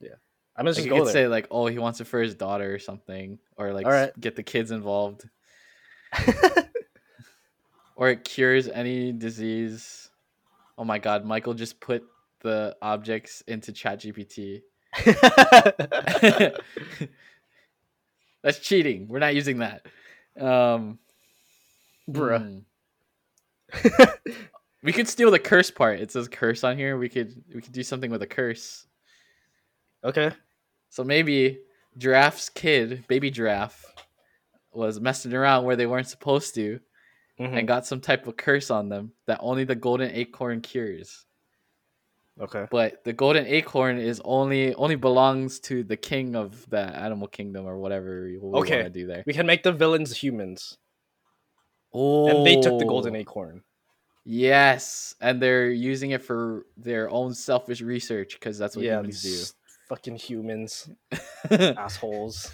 Yeah, 0.00 0.10
I'm 0.56 0.64
gonna 0.64 0.70
Like 0.70 0.74
just 0.76 0.84
you 0.86 0.90
go 0.90 0.98
could 0.98 1.06
there. 1.06 1.12
say 1.12 1.28
like, 1.28 1.46
oh, 1.50 1.66
he 1.66 1.78
wants 1.78 2.00
it 2.00 2.06
for 2.06 2.20
his 2.20 2.34
daughter 2.34 2.74
or 2.74 2.78
something, 2.78 3.38
or 3.56 3.72
like 3.72 3.86
Alright. 3.86 4.10
s- 4.10 4.14
get 4.20 4.36
the 4.36 4.42
kids 4.42 4.70
involved, 4.70 5.28
or 7.96 8.10
it 8.10 8.24
cures 8.24 8.68
any 8.68 9.12
disease. 9.12 10.10
Oh 10.78 10.84
my 10.84 10.98
God, 10.98 11.24
Michael 11.24 11.54
just 11.54 11.80
put 11.80 12.04
the 12.40 12.76
objects 12.82 13.42
into 13.48 13.72
ChatGPT. 13.72 14.62
That's 18.42 18.58
cheating. 18.60 19.08
We're 19.08 19.18
not 19.18 19.34
using 19.34 19.58
that. 19.58 19.86
Um, 20.38 20.98
Bruh. 22.08 22.42
hmm. 22.42 22.58
We 24.82 24.92
could 24.92 25.08
steal 25.08 25.30
the 25.30 25.38
curse 25.38 25.70
part. 25.70 26.00
It 26.00 26.10
says 26.12 26.28
curse 26.28 26.64
on 26.64 26.76
here. 26.76 26.96
We 26.98 27.08
could 27.08 27.34
we 27.54 27.60
could 27.60 27.72
do 27.72 27.82
something 27.82 28.10
with 28.10 28.22
a 28.22 28.26
curse. 28.26 28.86
okay. 30.04 30.32
So 30.90 31.04
maybe 31.04 31.60
Giraffe's 31.98 32.48
kid, 32.48 33.04
baby 33.08 33.30
giraffe, 33.30 33.84
was 34.72 35.00
messing 35.00 35.34
around 35.34 35.64
where 35.64 35.76
they 35.76 35.86
weren't 35.86 36.08
supposed 36.08 36.54
to 36.54 36.80
Mhm. 37.40 37.58
and 37.58 37.68
got 37.68 37.84
some 37.86 38.00
type 38.00 38.26
of 38.26 38.36
curse 38.36 38.70
on 38.70 38.88
them 38.88 39.12
that 39.26 39.38
only 39.42 39.64
the 39.64 39.74
golden 39.74 40.10
acorn 40.12 40.60
cures. 40.62 41.26
Okay. 42.40 42.66
But 42.70 43.04
the 43.04 43.12
golden 43.12 43.46
acorn 43.46 43.98
is 43.98 44.20
only 44.24 44.74
only 44.74 44.96
belongs 44.96 45.58
to 45.60 45.82
the 45.84 45.96
king 45.96 46.34
of 46.36 46.68
the 46.70 46.78
animal 46.80 47.28
kingdom 47.28 47.66
or 47.66 47.78
whatever 47.78 48.24
we 48.24 48.38
Okay. 48.38 48.82
want 48.82 48.92
to 48.94 49.00
do 49.00 49.06
there. 49.06 49.22
We 49.26 49.32
can 49.34 49.46
make 49.46 49.62
the 49.64 49.72
villains 49.72 50.16
humans, 50.16 50.78
Oh, 51.92 52.28
and 52.28 52.46
they 52.46 52.60
took 52.60 52.78
the 52.78 52.84
golden 52.84 53.14
oh. 53.14 53.18
acorn. 53.18 53.62
Yes, 54.24 55.14
and 55.20 55.40
they're 55.40 55.70
using 55.70 56.10
it 56.10 56.20
for 56.20 56.66
their 56.76 57.08
own 57.10 57.32
selfish 57.32 57.80
research 57.80 58.34
because 58.34 58.58
that's 58.58 58.74
what 58.74 58.84
yeah, 58.84 58.98
humans 58.98 59.22
do. 59.22 59.68
fucking 59.88 60.16
humans, 60.16 60.90
assholes. 61.50 62.50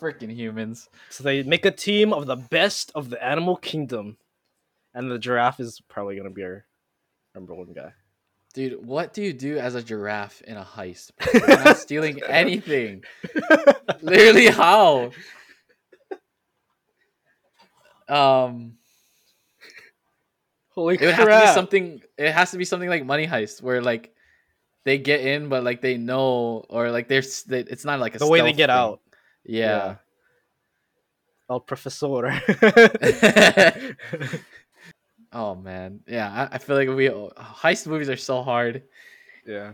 Freaking 0.00 0.34
humans. 0.34 0.88
So 1.08 1.22
they 1.22 1.44
make 1.44 1.64
a 1.64 1.70
team 1.70 2.12
of 2.12 2.26
the 2.26 2.34
best 2.34 2.90
of 2.96 3.10
the 3.10 3.24
animal 3.24 3.54
kingdom, 3.54 4.16
and 4.92 5.08
the 5.08 5.20
giraffe 5.20 5.60
is 5.60 5.80
probably 5.88 6.16
gonna 6.16 6.30
be 6.30 6.42
our 6.42 6.64
number 7.34 7.54
one 7.54 7.72
guy. 7.72 7.92
Dude, 8.54 8.84
what 8.84 9.14
do 9.14 9.22
you 9.22 9.32
do 9.32 9.56
as 9.58 9.74
a 9.74 9.82
giraffe 9.82 10.42
in 10.42 10.58
a 10.58 10.64
heist? 10.64 11.12
You're 11.32 11.46
not 11.64 11.76
stealing 11.78 12.20
anything. 12.28 13.02
Literally, 14.02 14.48
how? 14.48 15.12
Um, 18.08 18.74
Holy 20.70 20.94
it 20.94 21.00
would 21.02 21.14
have 21.14 21.28
to 21.28 21.40
be 21.40 21.46
something. 21.54 22.00
It 22.16 22.32
has 22.32 22.50
to 22.52 22.58
be 22.58 22.64
something 22.64 22.88
like 22.88 23.04
Money 23.04 23.26
Heist, 23.26 23.62
where 23.62 23.82
like 23.82 24.14
they 24.84 24.98
get 24.98 25.20
in, 25.20 25.48
but 25.48 25.62
like 25.64 25.80
they 25.82 25.96
know, 25.98 26.64
or 26.68 26.90
like 26.90 27.08
they're. 27.08 27.22
they- 27.46 27.60
It's 27.60 27.84
not 27.84 28.00
like 28.00 28.14
a 28.14 28.18
the 28.18 28.26
way 28.26 28.40
they 28.40 28.52
get 28.52 28.68
thing. 28.68 28.76
out. 28.76 29.00
Yeah. 29.44 29.96
El 31.50 31.60
Profesor. 31.60 32.40
Oh 35.34 35.54
man, 35.54 36.00
yeah. 36.06 36.48
I, 36.52 36.56
I 36.56 36.58
feel 36.58 36.76
like 36.76 36.88
we 36.90 37.08
heist 37.08 37.86
movies 37.86 38.10
are 38.10 38.16
so 38.18 38.42
hard. 38.42 38.82
Yeah. 39.46 39.72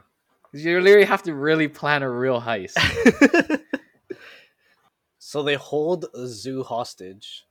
You 0.53 0.81
literally 0.81 1.05
have 1.05 1.25
to 1.25 1.35
really 1.35 1.67
plan 1.67 2.03
a 2.05 2.09
real 2.11 2.41
heist. 2.41 2.79
so 5.19 5.43
they 5.43 5.57
hold 5.57 6.07
a 6.15 6.27
zoo 6.29 6.63
hostage 6.63 7.45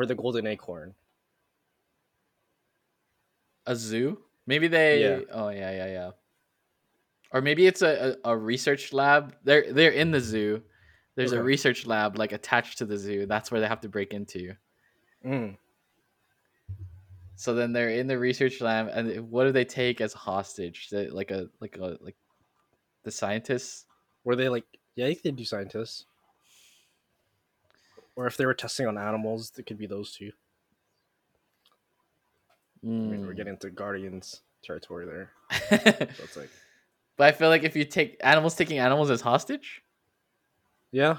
for 0.00 0.06
the 0.06 0.14
golden 0.14 0.46
acorn. 0.46 0.94
a 3.66 3.76
zoo? 3.76 4.18
Maybe 4.46 4.66
they. 4.66 5.02
Yeah. 5.02 5.20
Oh 5.30 5.50
yeah, 5.50 5.70
yeah, 5.70 5.86
yeah. 5.86 6.10
Or 7.32 7.40
maybe 7.42 7.66
it's 7.66 7.82
a, 7.82 8.16
a, 8.24 8.30
a 8.30 8.36
research 8.36 8.92
lab. 8.94 9.36
They're 9.44 9.70
they're 9.72 9.90
in 9.92 10.10
the 10.10 10.20
zoo. 10.20 10.62
There's 11.16 11.32
a 11.32 11.42
research 11.42 11.86
lab 11.86 12.16
like 12.18 12.32
attached 12.32 12.78
to 12.78 12.86
the 12.86 12.96
zoo. 12.96 13.26
That's 13.26 13.50
where 13.50 13.60
they 13.60 13.68
have 13.68 13.82
to 13.82 13.88
break 13.90 14.14
into. 14.14 14.54
Mm. 15.24 15.56
So 17.36 17.54
then 17.54 17.72
they're 17.74 17.90
in 17.90 18.06
the 18.06 18.18
research 18.18 18.60
lab, 18.62 18.88
and 18.92 19.30
what 19.30 19.44
do 19.44 19.52
they 19.52 19.64
take 19.66 20.00
as 20.00 20.12
hostage? 20.14 20.88
They- 20.90 21.08
Like 21.10 21.30
a 21.30 21.48
like 21.60 21.76
a 21.76 21.98
like 22.00 22.16
the 23.04 23.10
scientists. 23.10 23.84
Were 24.24 24.36
they 24.36 24.48
like? 24.48 24.64
Yeah, 24.96 25.06
think 25.06 25.22
they 25.22 25.30
do 25.32 25.44
scientists. 25.44 26.06
Or 28.20 28.26
if 28.26 28.36
they 28.36 28.44
were 28.44 28.52
testing 28.52 28.86
on 28.86 28.98
animals, 28.98 29.50
it 29.56 29.64
could 29.64 29.78
be 29.78 29.86
those 29.86 30.12
two. 30.12 30.30
I 32.84 32.86
mean, 32.86 33.22
we're 33.22 33.32
Mm. 33.32 33.36
getting 33.36 33.52
into 33.54 33.70
Guardians 33.70 34.42
territory 34.62 35.06
there. 35.06 35.30
So 36.16 36.24
it's 36.24 36.36
like, 36.36 36.50
but 37.16 37.28
I 37.28 37.32
feel 37.32 37.48
like 37.48 37.64
if 37.64 37.74
you 37.74 37.86
take 37.86 38.18
animals 38.20 38.56
taking 38.56 38.78
animals 38.78 39.10
as 39.10 39.22
hostage, 39.22 39.80
yeah, 40.92 41.16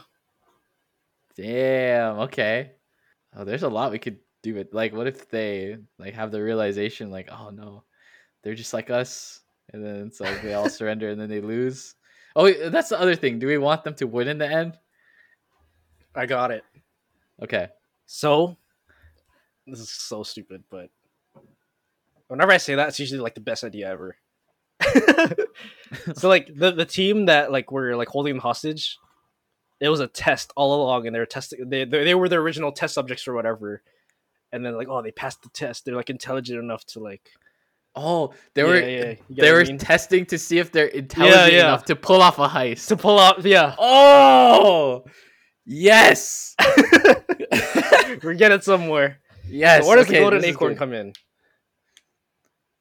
damn. 1.35 2.19
Okay. 2.19 2.73
Oh, 3.35 3.45
there's 3.45 3.63
a 3.63 3.69
lot 3.69 3.91
we 3.91 3.97
could 3.97 4.19
do. 4.43 4.57
It 4.57 4.71
like, 4.71 4.93
what 4.93 5.07
if 5.07 5.27
they 5.27 5.77
like 5.97 6.13
have 6.13 6.29
the 6.29 6.43
realization, 6.43 7.09
like, 7.09 7.29
oh 7.31 7.49
no, 7.49 7.83
they're 8.43 8.53
just 8.53 8.75
like 8.75 8.91
us, 8.91 9.41
and 9.73 9.83
then 9.83 10.05
it's 10.05 10.19
like 10.19 10.39
they 10.43 10.53
all 10.53 10.69
surrender 10.77 11.09
and 11.09 11.19
then 11.19 11.29
they 11.29 11.41
lose. 11.41 11.95
Oh, 12.35 12.69
that's 12.69 12.89
the 12.89 12.99
other 13.01 13.15
thing. 13.15 13.39
Do 13.39 13.47
we 13.47 13.57
want 13.57 13.83
them 13.83 13.95
to 13.95 14.05
win 14.05 14.27
in 14.27 14.37
the 14.37 14.47
end? 14.47 14.77
I 16.13 16.27
got 16.27 16.51
it. 16.51 16.63
Okay. 17.41 17.69
So, 18.05 18.57
this 19.67 19.79
is 19.79 19.89
so 19.89 20.23
stupid, 20.23 20.63
but 20.69 20.89
whenever 22.27 22.51
I 22.51 22.57
say 22.57 22.75
that, 22.75 22.89
it's 22.89 22.99
usually 22.99 23.21
like 23.21 23.35
the 23.35 23.41
best 23.41 23.63
idea 23.63 23.89
ever. 23.89 24.17
so, 26.15 26.27
like 26.27 26.49
the 26.55 26.71
the 26.71 26.85
team 26.85 27.27
that 27.27 27.51
like 27.51 27.71
were 27.71 27.95
like 27.95 28.09
holding 28.09 28.33
them 28.33 28.41
hostage, 28.41 28.97
it 29.79 29.89
was 29.89 29.99
a 29.99 30.07
test 30.07 30.51
all 30.55 30.83
along, 30.83 31.05
and 31.07 31.15
they 31.15 31.19
were 31.19 31.25
testing. 31.25 31.69
They 31.69 31.85
they, 31.85 32.03
they 32.03 32.15
were 32.15 32.29
the 32.29 32.37
original 32.37 32.71
test 32.71 32.93
subjects 32.93 33.27
or 33.27 33.33
whatever, 33.33 33.81
and 34.51 34.65
then 34.65 34.75
like 34.75 34.87
oh 34.89 35.01
they 35.01 35.11
passed 35.11 35.41
the 35.43 35.49
test. 35.49 35.85
They're 35.85 35.95
like 35.95 36.09
intelligent 36.09 36.59
enough 36.59 36.85
to 36.87 36.99
like 36.99 37.31
Oh, 37.95 38.33
they 38.53 38.61
yeah, 38.61 38.67
were 38.67 38.75
yeah, 38.75 39.01
they 39.03 39.17
what 39.29 39.45
I 39.45 39.51
were 39.51 39.65
mean? 39.65 39.77
testing 39.77 40.25
to 40.27 40.37
see 40.37 40.59
if 40.59 40.71
they're 40.71 40.85
intelligent 40.87 41.53
yeah. 41.53 41.59
enough 41.67 41.85
to 41.85 41.95
pull 41.95 42.21
off 42.21 42.39
a 42.39 42.47
heist. 42.47 42.87
to 42.87 42.95
pull 42.95 43.19
out 43.19 43.43
yeah. 43.43 43.75
Oh, 43.77 45.03
yes, 45.65 46.55
we're 48.23 48.33
getting 48.33 48.61
somewhere. 48.61 49.19
yes. 49.47 49.83
so 49.83 49.87
where 49.87 49.97
does 49.97 50.05
okay, 50.07 50.15
the 50.15 50.21
golden 50.21 50.45
acorn 50.45 50.75
come 50.75 50.93
in? 50.93 51.13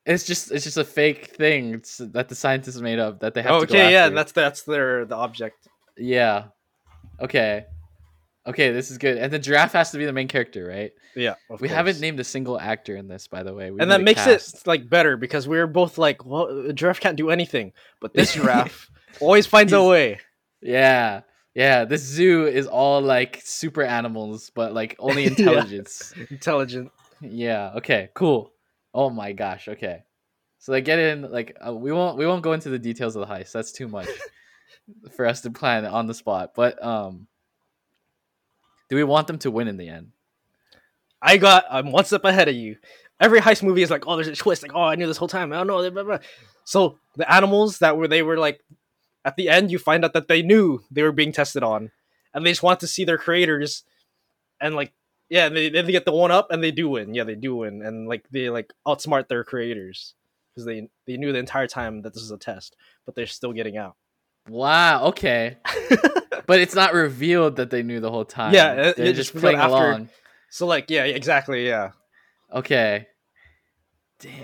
It's 0.06 0.24
just 0.24 0.50
it's 0.50 0.64
just 0.64 0.76
a 0.76 0.84
fake 0.84 1.36
thing 1.36 1.74
it's, 1.74 1.98
that 1.98 2.28
the 2.28 2.34
scientists 2.34 2.80
made 2.80 2.98
up 2.98 3.20
that 3.20 3.34
they 3.34 3.42
have 3.42 3.60
to 3.60 3.66
go 3.66 3.74
okay, 3.74 3.92
yeah, 3.92 4.08
that's 4.08 4.32
that's 4.32 4.62
their 4.62 5.04
the 5.04 5.16
object. 5.16 5.68
yeah. 5.96 6.44
Okay. 7.20 7.66
Okay, 8.46 8.72
this 8.72 8.90
is 8.90 8.96
good. 8.96 9.18
And 9.18 9.30
the 9.30 9.38
giraffe 9.38 9.72
has 9.72 9.90
to 9.90 9.98
be 9.98 10.06
the 10.06 10.14
main 10.14 10.26
character, 10.26 10.64
right? 10.66 10.92
Yeah, 11.14 11.34
we 11.50 11.58
course. 11.58 11.70
haven't 11.70 12.00
named 12.00 12.18
a 12.20 12.24
single 12.24 12.58
actor 12.58 12.96
in 12.96 13.06
this, 13.06 13.26
by 13.28 13.42
the 13.42 13.52
way. 13.52 13.70
We 13.70 13.80
and 13.80 13.90
that 13.90 14.02
makes 14.02 14.24
cast. 14.24 14.54
it 14.54 14.66
like 14.66 14.88
better 14.88 15.18
because 15.18 15.46
we 15.46 15.58
are 15.58 15.66
both 15.66 15.98
like, 15.98 16.24
well, 16.24 16.46
a 16.46 16.72
giraffe 16.72 17.00
can't 17.00 17.16
do 17.16 17.30
anything, 17.30 17.72
but 18.00 18.14
this 18.14 18.32
giraffe 18.34 18.90
always 19.20 19.46
finds 19.46 19.72
a 19.72 19.82
way. 19.82 20.20
Yeah. 20.62 21.20
Yeah, 21.54 21.84
this 21.84 22.02
zoo 22.02 22.46
is 22.46 22.66
all 22.66 23.00
like 23.02 23.40
super 23.44 23.82
animals, 23.82 24.50
but 24.54 24.72
like 24.72 24.96
only 25.00 25.24
Yeah. 25.24 25.30
intelligence. 25.30 26.14
Intelligent. 26.30 26.92
yeah. 27.20 27.72
Okay. 27.76 28.10
Cool. 28.14 28.52
Oh 28.94 29.10
my 29.10 29.32
gosh. 29.32 29.68
Okay. 29.68 30.04
So 30.58 30.72
they 30.72 30.80
get 30.80 30.98
in. 30.98 31.30
Like 31.30 31.56
uh, 31.66 31.74
we 31.74 31.90
won't 31.92 32.16
we 32.18 32.26
won't 32.26 32.42
go 32.42 32.52
into 32.52 32.68
the 32.70 32.78
details 32.78 33.16
of 33.16 33.26
the 33.26 33.32
heist. 33.34 33.52
That's 33.52 33.72
too 33.72 33.88
much 33.88 34.08
for 35.16 35.26
us 35.26 35.40
to 35.42 35.50
plan 35.50 35.84
on 35.86 36.06
the 36.06 36.14
spot. 36.14 36.52
But 36.54 36.82
um, 36.84 37.26
do 38.88 38.96
we 38.96 39.04
want 39.04 39.26
them 39.26 39.38
to 39.40 39.50
win 39.50 39.68
in 39.68 39.76
the 39.76 39.88
end? 39.88 40.12
I 41.22 41.36
got. 41.36 41.64
I'm 41.70 41.92
one 41.92 42.04
step 42.04 42.24
ahead 42.24 42.48
of 42.48 42.54
you. 42.54 42.76
Every 43.20 43.40
heist 43.40 43.62
movie 43.62 43.82
is 43.82 43.90
like, 43.90 44.04
oh, 44.06 44.16
there's 44.16 44.28
a 44.28 44.34
twist. 44.34 44.62
Like, 44.62 44.72
oh, 44.74 44.80
I 44.82 44.94
knew 44.94 45.06
this 45.06 45.18
whole 45.18 45.28
time. 45.28 45.52
I 45.52 45.62
don't 45.62 45.66
know. 45.66 46.18
So 46.64 46.98
the 47.16 47.30
animals 47.30 47.78
that 47.80 47.96
were 47.98 48.08
they 48.08 48.22
were 48.22 48.38
like, 48.38 48.60
at 49.24 49.36
the 49.36 49.48
end, 49.48 49.70
you 49.70 49.78
find 49.78 50.04
out 50.04 50.12
that 50.14 50.28
they 50.28 50.42
knew 50.42 50.82
they 50.90 51.02
were 51.02 51.12
being 51.12 51.32
tested 51.32 51.62
on, 51.62 51.90
and 52.34 52.44
they 52.44 52.50
just 52.50 52.62
want 52.62 52.80
to 52.80 52.86
see 52.86 53.04
their 53.04 53.18
creators, 53.18 53.84
and 54.60 54.74
like, 54.74 54.92
yeah, 55.28 55.48
they 55.48 55.68
they 55.68 55.82
get 55.92 56.04
the 56.04 56.12
one 56.12 56.30
up 56.30 56.50
and 56.50 56.62
they 56.62 56.70
do 56.70 56.88
win. 56.88 57.14
Yeah, 57.14 57.24
they 57.24 57.34
do 57.34 57.56
win, 57.56 57.82
and 57.82 58.08
like 58.08 58.24
they 58.30 58.50
like 58.50 58.72
outsmart 58.86 59.28
their 59.28 59.44
creators 59.44 60.14
because 60.54 60.64
they 60.66 60.88
they 61.06 61.16
knew 61.16 61.32
the 61.32 61.38
entire 61.38 61.66
time 61.68 62.02
that 62.02 62.14
this 62.14 62.22
is 62.22 62.30
a 62.30 62.38
test, 62.38 62.76
but 63.06 63.14
they're 63.14 63.26
still 63.26 63.52
getting 63.52 63.76
out. 63.76 63.96
Wow. 64.48 65.04
Okay. 65.08 65.58
but 66.46 66.60
it's 66.60 66.74
not 66.74 66.94
revealed 66.94 67.56
that 67.56 67.70
they 67.70 67.82
knew 67.82 68.00
the 68.00 68.10
whole 68.10 68.24
time. 68.24 68.54
Yeah, 68.54 68.72
it- 68.72 68.96
they're 68.96 69.06
it 69.06 69.14
just 69.14 69.32
just 69.32 69.40
playing 69.42 69.58
after- 69.58 69.74
along. 69.76 70.08
So 70.48 70.66
like, 70.66 70.90
yeah, 70.90 71.04
exactly, 71.04 71.66
yeah. 71.66 71.90
Okay. 72.52 73.06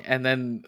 And 0.04 0.24
then, 0.24 0.62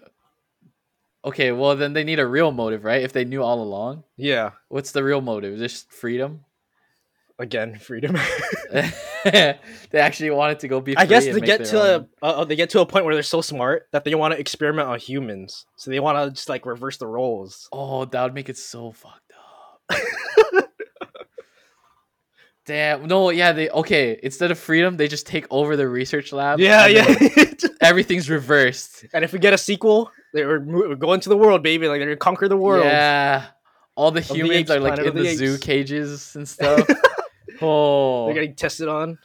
okay, 1.25 1.53
well 1.53 1.77
then 1.77 1.93
they 1.93 2.05
need 2.05 2.19
a 2.19 2.27
real 2.27 2.53
motive, 2.53 2.85
right? 2.85 3.03
If 3.03 3.13
they 3.13 3.25
knew 3.25 3.43
all 3.43 3.63
along, 3.63 4.05
Yeah. 4.17 4.53
what's 4.69 4.93
the 4.93 5.03
real 5.05 5.21
motive? 5.21 5.59
Just 5.59 5.93
freedom. 5.93 6.45
Again, 7.41 7.79
freedom. 7.79 8.19
they 8.73 9.55
actually 9.95 10.31
wanted 10.31 10.59
to 10.61 10.69
go 10.69 10.81
be. 10.81 10.97
I 10.97 11.07
guess 11.07 11.25
they 11.25 11.41
get 11.41 11.65
to 11.67 11.81
a, 11.81 12.09
uh, 12.21 12.45
they 12.45 12.57
get 12.57 12.71
to 12.71 12.81
a 12.81 12.87
point 12.87 13.05
where 13.05 13.15
they're 13.15 13.23
so 13.23 13.41
smart 13.41 13.87
that 13.93 14.03
they 14.05 14.15
want 14.17 14.35
to 14.35 14.41
experiment 14.41 14.89
on 14.89 14.99
humans. 14.99 15.65
So 15.77 15.93
they 15.93 16.01
want 16.01 16.19
to 16.19 16.35
just 16.35 16.49
like 16.49 16.67
reverse 16.67 16.97
the 16.97 17.07
roles. 17.07 17.69
Oh, 17.73 18.05
that 18.07 18.23
would 18.25 18.35
make 18.35 18.49
it 18.49 18.59
so 18.59 18.91
fucked 18.91 19.33
up. 19.91 20.65
Damn. 22.69 23.07
No, 23.07 23.31
yeah, 23.31 23.53
they 23.53 23.71
okay. 23.71 24.21
Instead 24.23 24.51
of 24.51 24.59
freedom, 24.59 24.99
they 24.99 25.09
just 25.09 25.27
take 25.27 25.47
over 25.51 25.75
the 25.75 25.89
research 25.89 26.35
lab. 26.35 26.61
yeah, 26.61 26.87
yeah. 26.87 27.15
Everything's 27.81 28.29
reversed. 28.29 29.07
and 29.15 29.25
if 29.25 29.33
we 29.33 29.39
get 29.39 29.55
a 29.55 29.59
sequel, 29.59 30.13
they 30.35 30.45
were, 30.45 30.59
going 30.59 31.21
to 31.21 31.31
the 31.31 31.37
world, 31.37 31.63
baby. 31.63 31.89
Like 31.89 31.99
they're 31.99 32.09
gonna 32.09 32.17
conquer 32.19 32.47
the 32.47 32.59
world. 32.59 32.85
Yeah. 32.85 33.47
All 33.97 34.11
the 34.11 34.21
the 34.21 34.35
humans 34.35 34.55
apes, 34.55 34.71
are 34.71 34.81
like 34.81 34.99
in 34.99 35.15
the 35.15 35.23
the, 35.23 35.35
zoo 35.35 35.59
cages 35.59 36.37
and 36.37 36.47
stuff. 36.57 36.87
oh, 37.63 38.27
They're 38.27 38.35
getting 38.35 38.55
tested 38.55 38.87
on. 38.87 39.19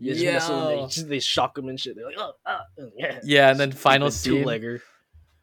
You 0.00 0.14
just 0.14 0.24
mess 0.24 0.48
with 0.48 0.58
them, 0.58 0.68
yeah. 0.70 0.76
They, 0.76 0.86
just, 0.88 1.08
they 1.08 1.20
shock 1.20 1.54
them 1.54 1.68
and 1.68 1.78
shit. 1.78 1.94
They're 1.94 2.06
like, 2.06 2.16
oh, 2.18 2.32
ah, 2.44 2.60
yeah. 2.96 3.20
Yeah, 3.22 3.50
and 3.50 3.58
then 3.58 3.70
final 3.70 4.10
scene. 4.10 4.42
two-legger. 4.42 4.80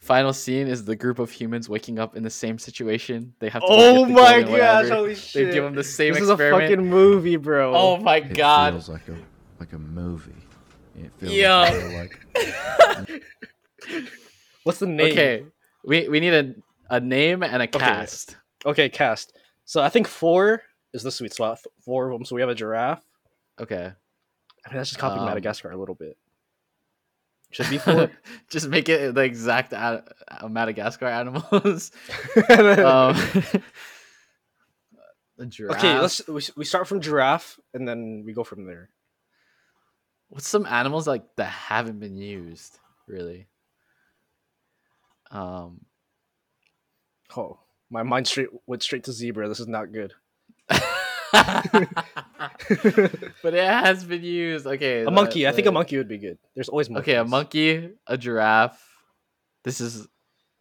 Final 0.05 0.33
scene 0.33 0.67
is 0.67 0.85
the 0.85 0.95
group 0.95 1.17
of 1.17 1.31
humans 1.31 1.67
waking 1.67 1.97
up 1.97 2.15
in 2.15 2.21
the 2.21 2.29
same 2.29 2.59
situation. 2.59 3.33
They 3.39 3.49
have 3.49 3.63
to. 3.63 3.67
Oh 3.67 4.05
my 4.05 4.43
gosh! 4.43 4.87
Holy 4.89 5.15
shit! 5.15 5.33
They 5.33 5.43
shit! 5.45 5.53
give 5.55 5.63
them 5.63 5.73
the 5.73 5.83
same 5.83 6.13
this 6.13 6.21
is 6.21 6.29
a 6.29 6.37
fucking 6.37 6.85
movie, 6.85 7.37
bro. 7.37 7.73
Oh 7.75 7.97
my 7.97 8.17
It 8.17 8.35
god! 8.35 8.73
feels 8.73 8.87
like 8.87 9.07
a 9.07 9.17
like 9.59 9.73
a 9.73 9.79
movie. 9.79 10.31
It 10.95 11.11
feels 11.17 11.33
Yeah. 11.33 11.69
kinda 11.71 11.97
like 11.97 13.09
What's 14.63 14.77
the 14.77 14.85
name? 14.85 15.11
Okay, 15.11 15.43
we 15.83 16.07
we 16.07 16.19
need 16.19 16.33
a 16.35 16.53
a 16.91 16.99
name 16.99 17.41
and 17.41 17.63
a 17.63 17.67
cast. 17.67 18.37
Okay, 18.63 18.89
cast. 18.89 19.35
So 19.65 19.81
I 19.81 19.89
think 19.89 20.07
four 20.07 20.61
is 20.93 21.01
the 21.01 21.11
sweet 21.11 21.33
spot. 21.33 21.57
Four 21.83 22.11
of 22.11 22.13
them. 22.19 22.25
So 22.25 22.35
we 22.35 22.41
have 22.41 22.49
a 22.49 22.55
giraffe. 22.55 23.03
Okay. 23.59 23.85
I 23.85 24.69
mean, 24.69 24.77
that's 24.77 24.89
just 24.89 24.99
copying 24.99 25.21
Um, 25.21 25.25
Madagascar 25.25 25.71
a 25.71 25.77
little 25.77 25.95
bit. 25.95 26.15
Should 27.55 27.69
be 27.69 27.77
four. 27.77 28.11
Just 28.49 28.67
make 28.67 28.89
it 28.89 29.15
the 29.15 29.21
exact 29.21 29.71
a- 29.71 30.03
uh, 30.27 30.49
Madagascar 30.49 31.05
animals. 31.05 31.93
okay, 32.37 32.81
um, 32.81 33.15
the 35.37 35.45
giraffe. 35.45 36.01
let's 36.01 36.27
we, 36.27 36.41
we 36.57 36.65
start 36.65 36.85
from 36.85 36.99
giraffe 36.99 37.57
and 37.73 37.87
then 37.87 38.23
we 38.25 38.33
go 38.33 38.43
from 38.43 38.65
there. 38.65 38.89
What's 40.27 40.49
some 40.49 40.65
animals 40.65 41.07
like 41.07 41.23
that 41.37 41.45
haven't 41.45 42.01
been 42.01 42.17
used 42.17 42.77
really? 43.07 43.47
Um, 45.31 45.85
Oh, 47.37 47.59
my 47.89 48.03
mind 48.03 48.27
straight 48.27 48.49
went 48.67 48.83
straight 48.83 49.05
to 49.05 49.13
zebra. 49.13 49.47
This 49.47 49.61
is 49.61 49.67
not 49.69 49.93
good. 49.93 50.11
but 53.43 53.53
it 53.53 53.67
has 53.67 54.03
been 54.03 54.23
used. 54.23 54.65
Okay, 54.65 55.03
a 55.03 55.11
monkey. 55.11 55.47
I 55.47 55.51
think 55.51 55.67
a 55.67 55.71
monkey 55.71 55.97
would 55.97 56.07
be 56.07 56.17
good. 56.17 56.37
There's 56.53 56.69
always 56.69 56.89
monkeys. 56.89 57.13
Okay, 57.13 57.17
a 57.17 57.25
monkey, 57.25 57.89
a 58.07 58.17
giraffe. 58.17 58.81
This 59.63 59.81
is 59.81 60.07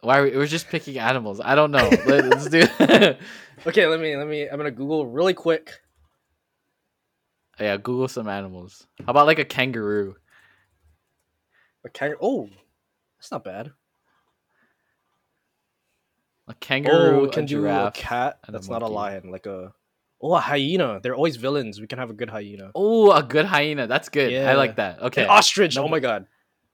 why 0.01 0.19
are 0.19 0.23
we, 0.23 0.37
we're 0.37 0.47
just 0.47 0.67
picking 0.69 0.99
animals. 0.99 1.39
I 1.43 1.55
don't 1.55 1.71
know. 1.71 1.89
Let, 2.05 2.25
us 2.33 2.49
do. 2.49 2.63
Okay, 3.67 3.87
let 3.87 3.99
me 3.99 4.15
let 4.17 4.27
me. 4.27 4.47
I'm 4.47 4.57
gonna 4.57 4.69
Google 4.69 5.07
really 5.07 5.33
quick. 5.33 5.71
yeah, 7.59 7.77
Google 7.77 8.07
some 8.07 8.27
animals. 8.27 8.85
How 9.05 9.11
about 9.11 9.25
like 9.27 9.39
a 9.39 9.45
kangaroo? 9.45 10.15
A 11.85 11.89
kangaroo. 11.89 12.19
Oh, 12.21 12.49
that's 13.17 13.31
not 13.31 13.43
bad. 13.43 13.71
A 16.47 16.53
kangaroo, 16.55 17.17
oh, 17.17 17.21
we 17.21 17.27
a 17.27 17.31
can 17.31 17.45
do 17.45 17.59
a 17.59 17.61
giraffe. 17.61 17.93
cat. 17.95 18.39
and 18.45 18.55
a 18.55 18.59
That's 18.59 18.69
not 18.69 18.83
a 18.83 18.87
lion. 18.87 19.31
Like 19.31 19.45
a 19.47 19.73
oh 20.25 20.33
a 20.35 20.39
hyena. 20.39 20.99
They're 21.01 21.15
always 21.15 21.35
villains. 21.35 21.79
We 21.79 21.87
can 21.87 21.99
have 21.99 22.09
a 22.09 22.13
good 22.13 22.29
hyena. 22.29 22.71
Oh, 22.73 23.11
a 23.11 23.21
good 23.21 23.45
hyena. 23.45 23.85
That's 23.87 24.09
good. 24.09 24.33
I 24.33 24.55
like 24.55 24.75
that. 24.77 25.01
Okay. 25.01 25.23
An 25.23 25.29
ostrich. 25.29 25.75
No, 25.75 25.83
oh 25.83 25.87
my 25.87 25.99
god. 25.99 26.25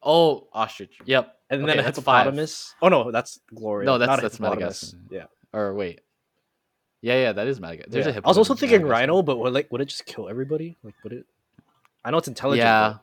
Oh, 0.02 0.48
ostrich. 0.54 0.94
Yep. 1.06 1.36
And 1.50 1.64
Okay, 1.64 1.72
then 1.76 1.80
a 1.80 1.84
hippopotamus. 1.84 2.74
Oh 2.82 2.88
no, 2.88 3.12
that's 3.12 3.40
Gloria. 3.54 3.86
No, 3.86 3.98
that's- 3.98 4.08
not 4.16 4.20
a 4.20 4.22
that's 4.24 4.38
hippopotamus. 4.38 4.94
Madagascar. 4.94 5.16
Yeah. 5.54 5.60
Or 5.60 5.74
wait. 5.76 6.00
Yeah, 7.02 7.16
yeah, 7.24 7.32
that 7.34 7.48
is 7.48 7.60
Madagascar. 7.60 7.92
There's 7.92 8.06
Yeah. 8.08 8.22
I 8.24 8.28
was 8.28 8.38
also 8.38 8.56
thinking 8.56 8.84
rhino, 8.84 9.22
but 9.22 9.38
would 9.38 9.54
like 9.54 9.70
would 9.72 9.82
it 9.82 9.90
just 9.90 10.06
kill 10.06 10.30
everybody? 10.30 10.78
Like 10.84 10.96
would 11.04 11.14
it? 11.14 11.26
I 12.06 12.12
know 12.12 12.18
it's 12.18 12.28
intelligent. 12.30 12.66
Yeah. 12.66 12.96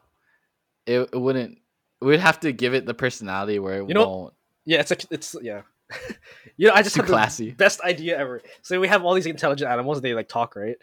but- 0.87 0.93
It, 0.93 1.01
it 1.13 1.19
wouldn't. 1.21 1.59
We'd 2.01 2.21
have 2.21 2.41
to 2.41 2.53
give 2.53 2.73
it 2.75 2.87
the 2.87 2.95
personality 2.95 3.59
where 3.59 3.83
it 3.83 3.89
You 3.89 3.95
know- 3.95 4.09
won't. 4.09 4.35
Yeah, 4.65 4.81
it's 4.81 4.91
a 4.93 4.97
it's 5.11 5.37
yeah. 5.43 5.63
you 6.57 6.69
know, 6.69 6.75
I 6.75 6.83
just 6.83 6.95
Too 6.95 7.03
had 7.03 7.09
the 7.09 7.13
classy. 7.13 7.51
best 7.53 7.81
idea 7.83 8.19
ever. 8.19 8.43
So 8.63 8.79
we 8.81 8.89
have 8.89 9.05
all 9.05 9.15
these 9.15 9.27
intelligent 9.27 9.71
animals. 9.71 10.01
They 10.01 10.15
like 10.15 10.29
talk, 10.29 10.57
right? 10.57 10.77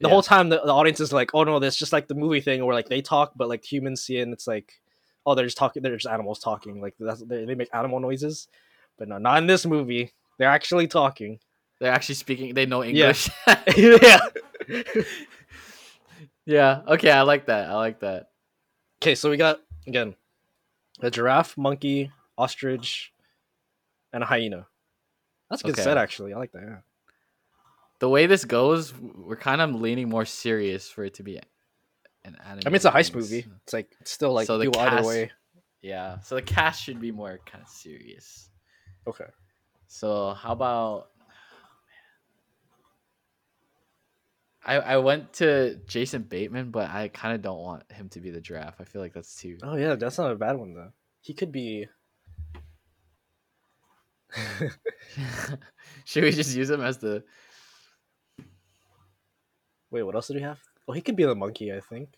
The 0.00 0.08
Yeah. 0.08 0.12
whole 0.12 0.22
time 0.22 0.48
the, 0.48 0.60
the 0.64 0.72
audience 0.72 1.00
is 1.00 1.12
like, 1.12 1.30
"Oh 1.34 1.44
no, 1.44 1.58
that's 1.58 1.76
just 1.76 1.92
like 1.92 2.08
the 2.08 2.14
movie 2.14 2.40
thing 2.40 2.64
where 2.64 2.74
like 2.74 2.88
they 2.88 3.00
talk, 3.02 3.32
but 3.36 3.48
like 3.48 3.64
humans 3.64 4.02
see 4.02 4.18
it, 4.18 4.22
and 4.22 4.32
it's 4.32 4.46
like, 4.46 4.72
oh, 5.26 5.34
they're 5.34 5.46
just 5.46 5.56
talking. 5.56 5.82
They're 5.82 5.96
just 5.96 6.12
animals 6.12 6.38
talking. 6.40 6.80
Like 6.80 6.94
that's 6.98 7.22
they, 7.22 7.44
they 7.44 7.54
make 7.54 7.68
animal 7.72 8.00
noises, 8.00 8.48
but 8.98 9.08
no, 9.08 9.18
not 9.18 9.38
in 9.38 9.46
this 9.46 9.64
movie. 9.66 10.12
They're 10.38 10.50
actually 10.50 10.88
talking. 10.88 11.38
They're 11.80 11.92
actually 11.92 12.16
speaking. 12.16 12.54
They 12.54 12.66
know 12.66 12.82
Yeah. 12.82 13.12
English. 13.12 13.30
yeah. 13.76 14.18
yeah. 16.46 16.80
Okay, 16.86 17.10
I 17.10 17.22
like 17.22 17.46
that. 17.46 17.70
I 17.70 17.74
like 17.74 18.00
that. 18.00 18.28
Okay, 19.02 19.14
so 19.14 19.30
we 19.30 19.36
got 19.36 19.60
again 19.86 20.14
a 21.00 21.10
giraffe, 21.10 21.56
monkey, 21.56 22.10
ostrich, 22.38 23.12
and 24.14 24.22
a 24.22 24.26
hyena. 24.26 24.66
That's 25.50 25.60
a 25.62 25.66
good 25.66 25.74
Okay. 25.74 25.82
set, 25.82 25.98
actually. 25.98 26.32
I 26.32 26.38
like 26.38 26.52
that. 26.52 26.62
Yeah. 26.62 26.78
The 27.98 28.08
way 28.08 28.26
this 28.26 28.44
goes, 28.46 28.94
we're 28.98 29.36
kind 29.36 29.60
of 29.60 29.74
leaning 29.74 30.08
more 30.08 30.24
serious 30.24 30.88
for 30.88 31.04
it 31.04 31.14
to 31.14 31.22
be 31.22 31.36
an 32.24 32.36
anime. 32.44 32.62
I 32.64 32.68
mean, 32.70 32.76
it's 32.76 32.84
a 32.86 32.90
heist 32.90 33.14
movie. 33.14 33.46
It's 33.64 33.72
like 33.72 33.94
it's 34.00 34.10
still 34.10 34.32
like 34.32 34.46
So 34.46 34.56
the 34.58 34.70
do 34.70 34.78
either 34.78 34.96
cast- 34.96 35.06
way. 35.06 35.30
Yeah. 35.82 36.20
So 36.20 36.34
the 36.36 36.42
cast 36.42 36.82
should 36.82 37.00
be 37.00 37.12
more 37.12 37.38
kind 37.44 37.62
of 37.62 37.68
serious. 37.68 38.48
Okay. 39.06 39.26
So 39.86 40.32
how 40.34 40.52
about 40.52 41.08
I 44.64 44.76
I 44.76 44.96
went 44.98 45.34
to 45.34 45.76
Jason 45.86 46.22
Bateman, 46.22 46.70
but 46.70 46.88
I 46.90 47.08
kind 47.08 47.34
of 47.34 47.42
don't 47.42 47.60
want 47.60 47.90
him 47.92 48.08
to 48.10 48.20
be 48.20 48.30
the 48.30 48.40
giraffe. 48.40 48.76
I 48.80 48.84
feel 48.84 49.02
like 49.02 49.12
that's 49.12 49.36
too. 49.36 49.58
Oh 49.62 49.76
yeah, 49.76 49.94
that's 49.96 50.16
not 50.18 50.30
a 50.32 50.36
bad 50.36 50.56
one 50.56 50.74
though. 50.74 50.92
He 51.20 51.34
could 51.34 51.52
be. 51.52 51.86
Should 56.04 56.24
we 56.24 56.30
just 56.32 56.56
use 56.56 56.70
him 56.70 56.80
as 56.80 56.98
the? 56.98 57.22
Wait, 59.90 60.02
what 60.02 60.14
else 60.14 60.28
did 60.28 60.36
we 60.36 60.42
have? 60.42 60.60
Oh, 60.88 60.92
he 60.92 61.00
could 61.00 61.16
be 61.16 61.24
the 61.24 61.34
monkey. 61.34 61.72
I 61.72 61.80
think. 61.80 62.10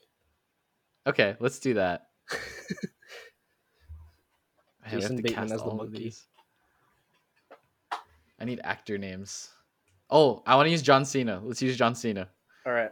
Okay, 1.06 1.36
let's 1.40 1.58
do 1.58 1.74
that. 1.74 2.08
We 4.86 4.92
have 4.92 5.00
Jason 5.00 5.16
to 5.16 5.22
Bateman 5.22 5.48
cast 5.48 5.54
as 5.54 5.62
the 5.62 5.74
monkey. 5.74 6.14
I 8.38 8.44
need 8.44 8.60
actor 8.62 8.98
names. 8.98 9.50
Oh, 10.10 10.42
I 10.46 10.54
want 10.54 10.66
to 10.66 10.70
use 10.70 10.82
John 10.82 11.04
Cena. 11.04 11.40
Let's 11.42 11.60
use 11.60 11.76
John 11.76 11.94
Cena. 11.94 12.28
All 12.64 12.72
right. 12.72 12.90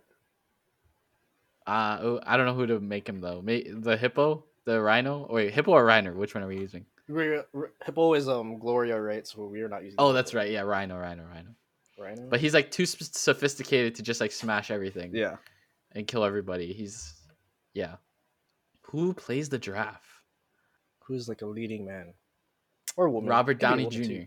Uh, 1.66 1.98
oh, 2.02 2.20
I 2.26 2.36
don't 2.36 2.46
know 2.46 2.54
who 2.54 2.66
to 2.66 2.80
make 2.80 3.08
him 3.08 3.20
though. 3.20 3.40
May 3.42 3.62
the 3.70 3.96
hippo, 3.96 4.44
the 4.64 4.80
rhino. 4.80 5.26
Oh, 5.30 5.34
wait, 5.34 5.54
hippo 5.54 5.72
or 5.72 5.84
rhino? 5.84 6.12
Which 6.12 6.34
one 6.34 6.42
are 6.42 6.48
we 6.48 6.58
using? 6.58 6.84
We're, 7.08 7.44
we're- 7.52 7.70
Hippo 7.84 8.14
is 8.14 8.28
um 8.28 8.58
Gloria, 8.58 9.00
right? 9.00 9.26
So 9.26 9.46
we're 9.46 9.68
not 9.68 9.84
using. 9.84 9.96
Oh, 9.98 10.12
that's 10.12 10.34
right. 10.34 10.50
Yeah, 10.50 10.62
rhino, 10.62 10.96
rhino, 10.96 11.24
rhino. 11.24 11.50
right. 11.98 12.18
But 12.28 12.40
he's 12.40 12.54
like 12.54 12.70
too 12.70 12.86
sophisticated 12.86 13.94
to 13.96 14.02
just 14.02 14.20
like 14.20 14.32
smash 14.32 14.70
everything 14.70 15.14
yeah. 15.14 15.36
and 15.92 16.06
kill 16.06 16.24
everybody. 16.24 16.72
He's 16.72 17.14
yeah. 17.74 17.96
Who 18.82 19.12
plays 19.12 19.48
the 19.48 19.58
giraffe? 19.58 20.22
Who's 21.06 21.28
like 21.28 21.42
a 21.42 21.46
leading 21.46 21.84
man 21.84 22.14
or 22.96 23.08
woman? 23.08 23.28
Robert 23.28 23.54
Could 23.54 23.60
be 23.60 23.66
a 23.66 23.68
Downey 23.68 23.84
woman, 23.84 24.02
Jr. 24.02 24.08
too. 24.08 24.26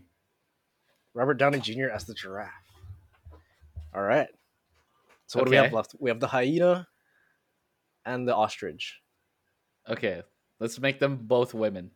Robert 1.14 1.34
Downey 1.34 1.60
Jr. 1.60 1.88
as 1.92 2.04
the 2.04 2.14
giraffe. 2.14 2.52
All 3.94 4.02
right. 4.02 4.28
So 5.26 5.38
what 5.38 5.46
do 5.46 5.50
we 5.50 5.56
have 5.56 5.72
left? 5.72 5.94
We 5.98 6.10
have 6.10 6.20
the 6.20 6.28
hyena 6.28 6.86
and 8.04 8.26
the 8.26 8.34
ostrich. 8.34 9.00
Okay, 9.88 10.22
let's 10.60 10.78
make 10.78 11.00
them 11.00 11.18
both 11.22 11.54
women. 11.54 11.90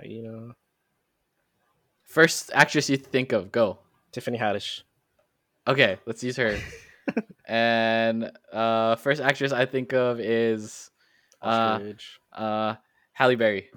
Hyena. 0.00 0.54
First 2.04 2.50
actress 2.54 2.88
you 2.88 2.96
think 2.96 3.32
of, 3.32 3.50
go. 3.52 3.78
Tiffany 4.12 4.38
Haddish. 4.38 4.82
Okay, 5.66 5.98
let's 6.06 6.22
use 6.22 6.36
her. 6.36 6.56
and 7.46 8.30
uh, 8.52 8.96
first 8.96 9.20
actress 9.20 9.52
I 9.52 9.66
think 9.66 9.92
of 9.92 10.20
is 10.20 10.90
uh, 11.42 11.46
Ostrich. 11.78 12.20
uh, 12.32 12.74
Halle 13.12 13.34
Berry. 13.36 13.70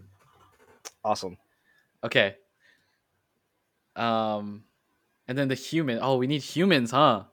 awesome. 1.03 1.37
Okay. 2.03 2.35
Um, 3.95 4.63
and 5.27 5.37
then 5.37 5.47
the 5.47 5.55
human. 5.55 5.99
Oh, 6.01 6.17
we 6.17 6.27
need 6.27 6.41
humans, 6.41 6.91
huh? 6.91 7.23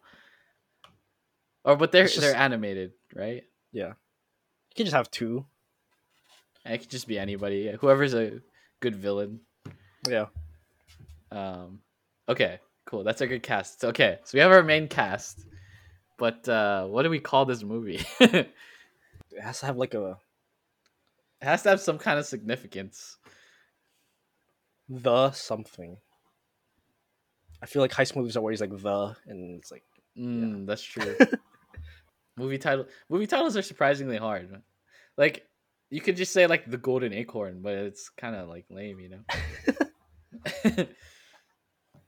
Or 1.65 1.77
but 1.77 1.93
they're 1.93 2.05
just- 2.05 2.21
they're 2.21 2.35
animated, 2.37 2.93
right? 3.15 3.45
Yeah. 3.73 3.89
You 3.89 4.75
can 4.77 4.87
just 4.87 4.97
have 4.97 5.11
two. 5.11 5.47
And 6.65 6.75
it 6.75 6.79
could 6.79 6.91
just 6.91 7.07
be 7.07 7.19
anybody. 7.19 7.71
Whoever's 7.81 8.15
a 8.15 8.41
good 8.81 8.97
villain. 8.97 9.41
Yeah. 10.09 10.27
Um, 11.31 11.81
okay, 12.29 12.61
cool. 12.87 13.05
That's 13.05 13.21
a 13.21 13.27
good 13.27 13.43
cast. 13.43 13.85
Okay, 13.85 14.19
so 14.25 14.37
we 14.37 14.41
have 14.41 14.53
our 14.53 14.63
main 14.63 14.89
cast, 14.89 15.45
but 16.19 16.49
uh, 16.49 16.87
what 16.87 17.03
do 17.03 17.11
we 17.11 17.21
call 17.21 17.45
this 17.45 17.63
movie? 17.63 18.05
it 18.21 18.53
has 19.41 19.61
to 19.61 19.67
have 19.67 19.77
like 19.77 19.95
a 19.95 20.19
It 21.43 21.47
has 21.47 21.63
to 21.65 21.71
have 21.71 21.81
some 21.81 21.99
kind 21.99 22.19
of 22.19 22.27
significance. 22.27 23.19
the 24.89 25.33
something. 25.33 25.97
I 27.63 27.67
feel 27.67 27.83
like 27.83 27.93
heist 27.93 28.15
movies 28.15 28.37
are 28.37 28.41
always 28.41 28.61
like 28.61 28.71
the 28.71 29.17
and 29.27 29.59
it's 29.59 29.73
like 29.73 29.83
Mm, 30.19 30.67
That's 30.67 30.83
true. 30.83 31.15
movie 32.37 32.59
title. 32.59 32.87
Movie 33.09 33.27
titles 33.27 33.57
are 33.57 33.63
surprisingly 33.63 34.17
hard. 34.17 34.63
Like 35.19 35.47
you 35.91 36.01
could 36.01 36.17
just 36.17 36.33
say 36.33 36.47
like 36.47 36.69
the 36.71 36.77
golden 36.79 37.13
acorn, 37.13 37.61
but 37.63 37.75
it's 37.75 38.09
kind 38.09 38.35
of 38.35 38.49
like 38.49 38.65
lame, 38.71 39.01
you 39.01 39.11
know. 39.11 39.21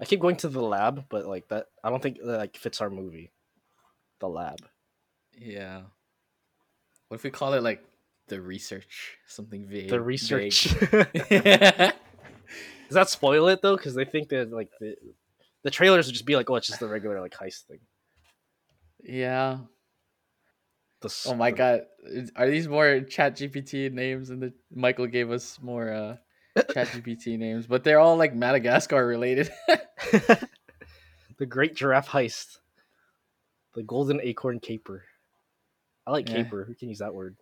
I 0.00 0.04
keep 0.04 0.20
going 0.20 0.36
to 0.36 0.48
the 0.48 0.62
lab, 0.62 1.04
but 1.08 1.26
like 1.26 1.48
that, 1.48 1.66
I 1.82 1.90
don't 1.90 2.02
think 2.02 2.18
that 2.18 2.38
like 2.38 2.56
fits 2.56 2.80
our 2.80 2.90
movie. 2.90 3.32
The 4.20 4.28
lab. 4.28 4.58
yeah. 5.38 5.82
What 7.08 7.16
if 7.16 7.24
we 7.24 7.30
call 7.30 7.54
it 7.54 7.62
like 7.62 7.82
the 8.26 8.40
research? 8.40 9.16
Something 9.26 9.66
vague. 9.66 9.88
The 9.88 10.00
research. 10.00 10.66
vague. 10.66 11.08
Does 12.88 12.94
that 12.94 13.08
spoil 13.08 13.48
it 13.48 13.62
though? 13.62 13.76
Because 13.76 13.94
they 13.94 14.04
think 14.04 14.28
that 14.28 14.52
like 14.52 14.70
the 14.80 14.96
the 15.62 15.70
trailers 15.70 16.06
would 16.06 16.12
just 16.12 16.26
be 16.26 16.36
like, 16.36 16.50
oh, 16.50 16.56
it's 16.56 16.66
just 16.66 16.80
the 16.80 16.88
regular 16.88 17.20
like 17.20 17.34
heist 17.34 17.64
thing. 17.66 17.80
yeah. 19.02 19.58
The, 21.00 21.22
Oh 21.26 21.34
my 21.34 21.50
the- 21.50 21.56
god. 21.56 21.80
Are 22.36 22.48
these 22.50 22.66
more 22.68 23.00
chat 23.00 23.36
GPT 23.36 23.92
names 23.92 24.30
and 24.30 24.42
the 24.42 24.52
Michael 24.74 25.06
gave 25.06 25.30
us 25.30 25.58
more 25.62 25.90
uh 25.92 26.16
chat 26.72 26.88
GPT 26.88 27.38
names, 27.38 27.66
but 27.66 27.84
they're 27.84 28.00
all 28.00 28.16
like 28.16 28.34
Madagascar 28.34 29.06
related. 29.06 29.50
the 31.38 31.46
Great 31.46 31.76
Giraffe 31.76 32.08
Heist. 32.08 32.58
The 33.74 33.82
Golden 33.84 34.20
Acorn 34.20 34.58
Caper. 34.58 35.04
I 36.06 36.10
like 36.10 36.28
Yeah. 36.28 36.36
caper. 36.42 36.64
Who 36.64 36.74
can 36.74 36.88
use 36.88 36.98
that 36.98 37.14
word? 37.14 37.36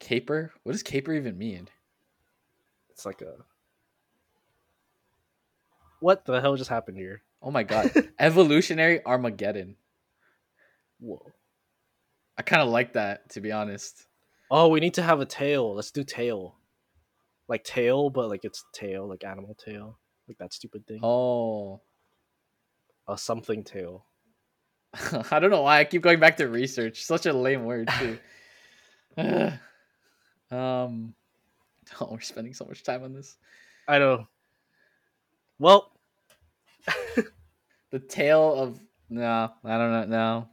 caper? 0.00 0.52
What 0.62 0.72
does 0.72 0.82
caper 0.84 1.12
even 1.12 1.36
mean? 1.36 1.68
It's 2.90 3.04
like 3.04 3.20
a. 3.20 3.34
What 6.00 6.24
the 6.24 6.40
hell 6.40 6.56
just 6.56 6.70
happened 6.70 6.96
here? 6.96 7.22
Oh 7.42 7.50
my 7.50 7.62
god. 7.64 7.90
Evolutionary 8.18 9.04
Armageddon. 9.04 9.76
Whoa. 11.00 11.22
I 12.38 12.42
kind 12.42 12.62
of 12.62 12.68
like 12.68 12.92
that 12.94 13.30
to 13.30 13.40
be 13.40 13.52
honest. 13.52 14.06
Oh, 14.50 14.68
we 14.68 14.80
need 14.80 14.94
to 14.94 15.02
have 15.02 15.20
a 15.20 15.26
tail. 15.26 15.74
Let's 15.74 15.90
do 15.90 16.04
tail. 16.04 16.54
Like 17.48 17.64
tail, 17.64 18.10
but 18.10 18.28
like 18.28 18.44
it's 18.44 18.64
tail, 18.72 19.08
like 19.08 19.24
animal 19.24 19.54
tail, 19.54 19.98
like 20.26 20.38
that 20.38 20.52
stupid 20.52 20.86
thing. 20.86 21.00
Oh. 21.02 21.80
A 23.08 23.18
something 23.18 23.64
tail. 23.64 24.04
I 25.30 25.38
don't 25.38 25.50
know 25.50 25.62
why 25.62 25.80
I 25.80 25.84
keep 25.84 26.02
going 26.02 26.20
back 26.20 26.36
to 26.38 26.48
research. 26.48 27.04
Such 27.04 27.26
a 27.26 27.32
lame 27.32 27.64
word 27.64 27.90
too. 27.98 28.18
um 30.50 31.14
oh, 32.00 32.08
we're 32.10 32.20
spending 32.20 32.54
so 32.54 32.64
much 32.64 32.82
time 32.82 33.02
on 33.02 33.12
this. 33.12 33.36
I 33.86 33.98
know. 33.98 34.28
Well, 35.58 35.90
The 37.90 37.98
tale 37.98 38.54
of 38.54 38.80
no, 39.08 39.50
I 39.64 39.78
don't 39.78 39.92
know. 39.92 40.04
No, 40.04 40.48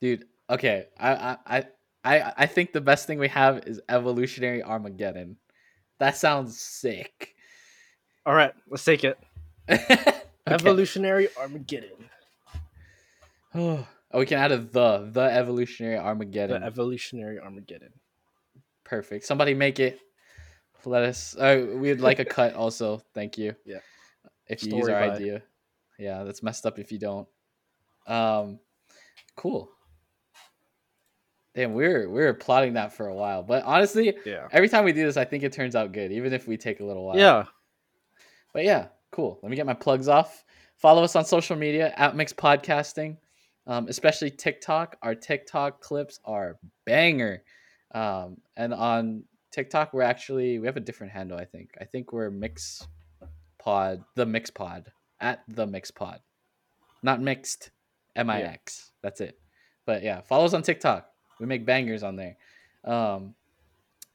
dude. 0.00 0.24
Okay, 0.50 0.86
I 0.98 1.10
I 1.14 1.36
I 1.46 1.64
I 2.04 2.32
I 2.38 2.46
think 2.46 2.72
the 2.72 2.80
best 2.80 3.06
thing 3.06 3.18
we 3.18 3.28
have 3.28 3.58
is 3.66 3.80
evolutionary 3.88 4.62
Armageddon. 4.62 5.36
That 5.98 6.16
sounds 6.16 6.58
sick. 6.60 7.34
all 8.26 8.34
right, 8.34 8.52
let's 8.68 8.84
take 8.84 9.04
it. 9.04 9.18
Okay. 10.48 10.54
Evolutionary 10.54 11.28
Armageddon. 11.38 12.08
Oh, 14.12 14.18
we 14.18 14.26
can 14.26 14.38
add 14.38 14.50
a 14.52 14.58
the 14.58 15.08
the 15.12 15.20
evolutionary 15.20 15.96
Armageddon. 15.98 16.62
The 16.62 16.66
evolutionary 16.66 17.38
Armageddon. 17.38 17.92
Perfect. 18.84 19.24
Somebody 19.24 19.54
make 19.54 19.78
it. 19.78 20.00
Let 20.84 21.02
us. 21.04 21.36
Uh, 21.36 21.66
we'd 21.76 22.00
like 22.00 22.18
a 22.18 22.24
cut 22.38 22.54
also. 22.54 23.02
Thank 23.14 23.38
you. 23.38 23.54
Yeah. 23.64 23.78
If 24.48 24.64
you 24.64 24.76
use 24.76 24.88
our 24.88 25.00
by- 25.08 25.14
idea. 25.14 25.42
Yeah, 25.98 26.24
that's 26.24 26.42
messed 26.42 26.64
up 26.66 26.78
if 26.78 26.90
you 26.90 26.98
don't. 26.98 27.28
Um, 28.06 28.58
cool. 29.36 29.70
Damn, 31.54 31.74
we're 31.74 32.08
we're 32.08 32.32
plotting 32.34 32.74
that 32.74 32.92
for 32.92 33.08
a 33.08 33.14
while, 33.14 33.42
but 33.42 33.64
honestly, 33.64 34.16
Yeah. 34.24 34.46
every 34.52 34.68
time 34.68 34.84
we 34.84 34.92
do 34.92 35.04
this, 35.04 35.16
I 35.16 35.24
think 35.24 35.42
it 35.42 35.52
turns 35.52 35.74
out 35.74 35.90
good, 35.92 36.12
even 36.12 36.32
if 36.32 36.46
we 36.46 36.56
take 36.56 36.78
a 36.80 36.84
little 36.84 37.04
while. 37.04 37.18
Yeah. 37.18 37.46
But 38.52 38.64
yeah, 38.64 38.88
cool. 39.10 39.38
Let 39.42 39.50
me 39.50 39.56
get 39.56 39.66
my 39.66 39.74
plugs 39.74 40.06
off. 40.08 40.44
Follow 40.76 41.02
us 41.02 41.16
on 41.16 41.24
social 41.24 41.56
media 41.56 41.92
at 41.96 42.14
Mix 42.14 42.32
Podcasting, 42.32 43.16
um, 43.66 43.88
especially 43.88 44.30
TikTok. 44.30 44.96
Our 45.02 45.14
TikTok 45.14 45.80
clips 45.80 46.20
are 46.24 46.58
banger. 46.86 47.42
Um, 47.92 48.36
and 48.56 48.72
on 48.72 49.24
TikTok, 49.50 49.92
we're 49.92 50.02
actually 50.02 50.60
we 50.60 50.66
have 50.66 50.76
a 50.76 50.80
different 50.80 51.12
handle. 51.12 51.36
I 51.36 51.44
think. 51.46 51.70
I 51.80 51.84
think 51.84 52.12
we're 52.12 52.30
Mix 52.30 52.86
Pod, 53.58 54.04
the 54.14 54.24
Mix 54.24 54.50
Pod 54.50 54.92
at 55.20 55.42
the 55.48 55.66
Mix 55.66 55.90
Pod, 55.90 56.20
not 57.02 57.20
mixed, 57.20 57.70
M 58.14 58.30
I 58.30 58.42
X. 58.42 58.92
That's 59.02 59.20
it. 59.20 59.38
But 59.84 60.04
yeah, 60.04 60.20
follow 60.20 60.44
us 60.44 60.54
on 60.54 60.62
TikTok. 60.62 61.09
We 61.40 61.46
make 61.46 61.66
bangers 61.66 62.02
on 62.02 62.14
there. 62.16 62.36
Um, 62.84 63.34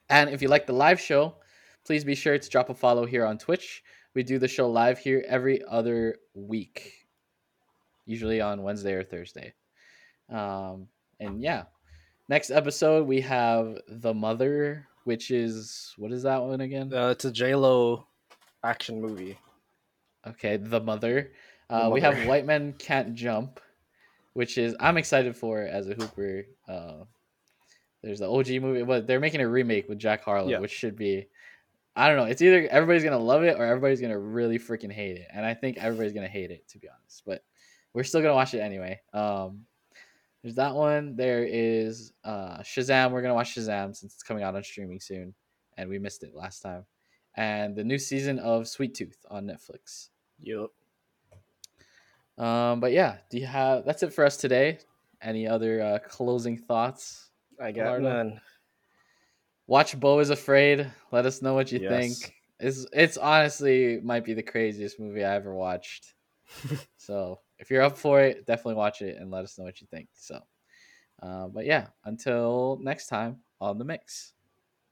and 0.10 0.30
if 0.30 0.42
you 0.42 0.48
like 0.48 0.68
the 0.68 0.74
live 0.74 1.00
show, 1.02 1.36
please 1.86 2.04
be 2.04 2.16
sure 2.16 2.38
to 2.38 2.50
drop 2.50 2.70
a 2.70 2.74
follow 2.74 3.06
here 3.06 3.26
on 3.26 3.38
Twitch. 3.38 3.84
We 4.14 4.24
do 4.24 4.40
the 4.40 4.48
show 4.48 4.70
live 4.70 5.00
here 5.00 5.26
every 5.28 5.62
other 5.66 6.18
week, 6.34 7.08
usually 8.06 8.40
on 8.40 8.64
Wednesday 8.64 8.94
or 8.94 9.04
Thursday. 9.04 9.54
Um, 10.30 10.88
and 11.20 11.42
yeah, 11.42 11.64
next 12.30 12.50
episode 12.52 13.08
we 13.08 13.22
have 13.22 13.78
The 13.88 14.14
Mother, 14.14 14.88
which 15.04 15.32
is 15.32 15.94
what 15.98 16.12
is 16.12 16.24
that 16.24 16.42
one 16.42 16.62
again? 16.62 16.94
Uh, 16.94 17.10
it's 17.10 17.26
a 17.26 17.32
J 17.32 17.56
Lo 17.56 18.08
action 18.64 19.02
movie. 19.02 19.38
Okay, 20.28 20.58
The 20.58 20.80
Mother. 20.80 21.32
The 21.70 21.76
Uh, 21.76 21.90
we 21.90 22.02
have 22.02 22.16
Mother. 22.16 22.30
White 22.30 22.46
Men 22.46 22.74
Can't 22.74 23.16
Jump, 23.16 23.60
which 24.34 24.58
is 24.58 24.76
I'm 24.80 24.98
excited 24.98 25.36
for 25.36 25.62
as 25.62 25.90
a 25.90 25.94
Hooper. 25.94 26.46
Uh, 26.68 27.04
there's 28.06 28.20
the 28.20 28.30
OG 28.30 28.62
movie, 28.62 28.84
but 28.84 29.08
they're 29.08 29.20
making 29.20 29.42
a 29.42 29.48
remake 29.50 29.90
with 29.90 29.98
Jack 30.00 30.24
Harlow, 30.24 30.48
Yeah. 30.50 30.60
which 30.60 30.72
should 30.72 30.96
be. 30.96 31.28
I 31.98 32.08
don't 32.08 32.18
know. 32.18 32.26
It's 32.26 32.42
either 32.42 32.68
everybody's 32.70 33.04
gonna 33.04 33.18
love 33.18 33.44
it 33.44 33.58
or 33.58 33.64
everybody's 33.66 34.00
gonna 34.02 34.20
really 34.20 34.60
freaking 34.60 34.92
hate 34.92 35.18
it, 35.18 35.28
and 35.34 35.46
I 35.46 35.54
think 35.54 35.78
everybody's 35.78 36.14
gonna 36.14 36.28
hate 36.28 36.52
it 36.52 36.68
to 36.70 36.78
be 36.78 36.88
honest. 36.90 37.24
But 37.26 37.44
we're 37.94 38.04
still 38.04 38.22
gonna 38.22 38.34
watch 38.36 38.54
it 38.54 38.60
anyway. 38.60 39.02
Um, 39.14 39.66
there's 40.44 40.56
that 40.56 40.76
one. 40.76 41.16
There 41.16 41.44
is 41.44 42.14
uh, 42.24 42.60
Shazam. 42.60 43.12
We're 43.12 43.22
gonna 43.22 43.34
watch 43.34 43.56
Shazam 43.56 43.96
since 43.96 44.14
it's 44.14 44.24
coming 44.24 44.44
out 44.44 44.56
on 44.56 44.64
streaming 44.64 45.00
soon, 45.00 45.34
and 45.78 45.90
we 45.90 45.98
missed 45.98 46.24
it 46.24 46.36
last 46.36 46.60
time. 46.62 46.86
And 47.36 47.76
the 47.76 47.84
new 47.84 47.98
season 47.98 48.40
of 48.40 48.68
Sweet 48.68 48.94
Tooth 48.94 49.26
on 49.30 49.46
Netflix. 49.48 50.10
Yup. 50.40 50.72
Um, 52.38 52.80
but 52.82 52.92
yeah, 52.92 53.18
do 53.30 53.38
you 53.38 53.46
have? 53.46 53.86
That's 53.86 54.04
it 54.04 54.14
for 54.14 54.26
us 54.26 54.38
today. 54.38 54.80
Any 55.22 55.48
other 55.48 55.82
uh, 55.82 56.00
closing 56.08 56.58
thoughts? 56.58 57.25
I 57.62 57.72
got 57.72 57.98
Lardo? 57.98 58.02
none. 58.02 58.42
Watch 59.68 60.00
Beau 60.00 60.20
is 60.20 60.30
Afraid. 60.30 60.92
Let 61.12 61.26
us 61.26 61.42
know 61.42 61.54
what 61.54 61.72
you 61.72 61.80
Yes. 61.80 62.22
think. 62.22 62.36
It's 62.60 62.86
it's 62.94 63.18
honestly 63.18 64.00
might 64.02 64.24
be 64.24 64.34
the 64.34 64.44
craziest 64.44 65.00
movie 65.00 65.24
I 65.24 65.36
ever 65.36 65.54
watched. 65.54 66.14
so 66.98 67.40
if 67.58 67.72
you're 67.72 67.82
up 67.82 67.98
for 67.98 68.22
it, 68.22 68.46
definitely 68.46 68.76
watch 68.76 69.02
it 69.02 69.18
and 69.18 69.32
let 69.32 69.44
us 69.44 69.58
know 69.58 69.66
what 69.66 69.82
you 69.82 69.88
think. 69.88 70.08
So, 70.14 70.40
uh, 71.22 71.48
but 71.48 71.66
yeah, 71.66 71.88
until 72.06 72.80
next 72.82 73.08
time 73.08 73.42
on 73.60 73.78
the 73.78 73.86
mix. 73.86 74.35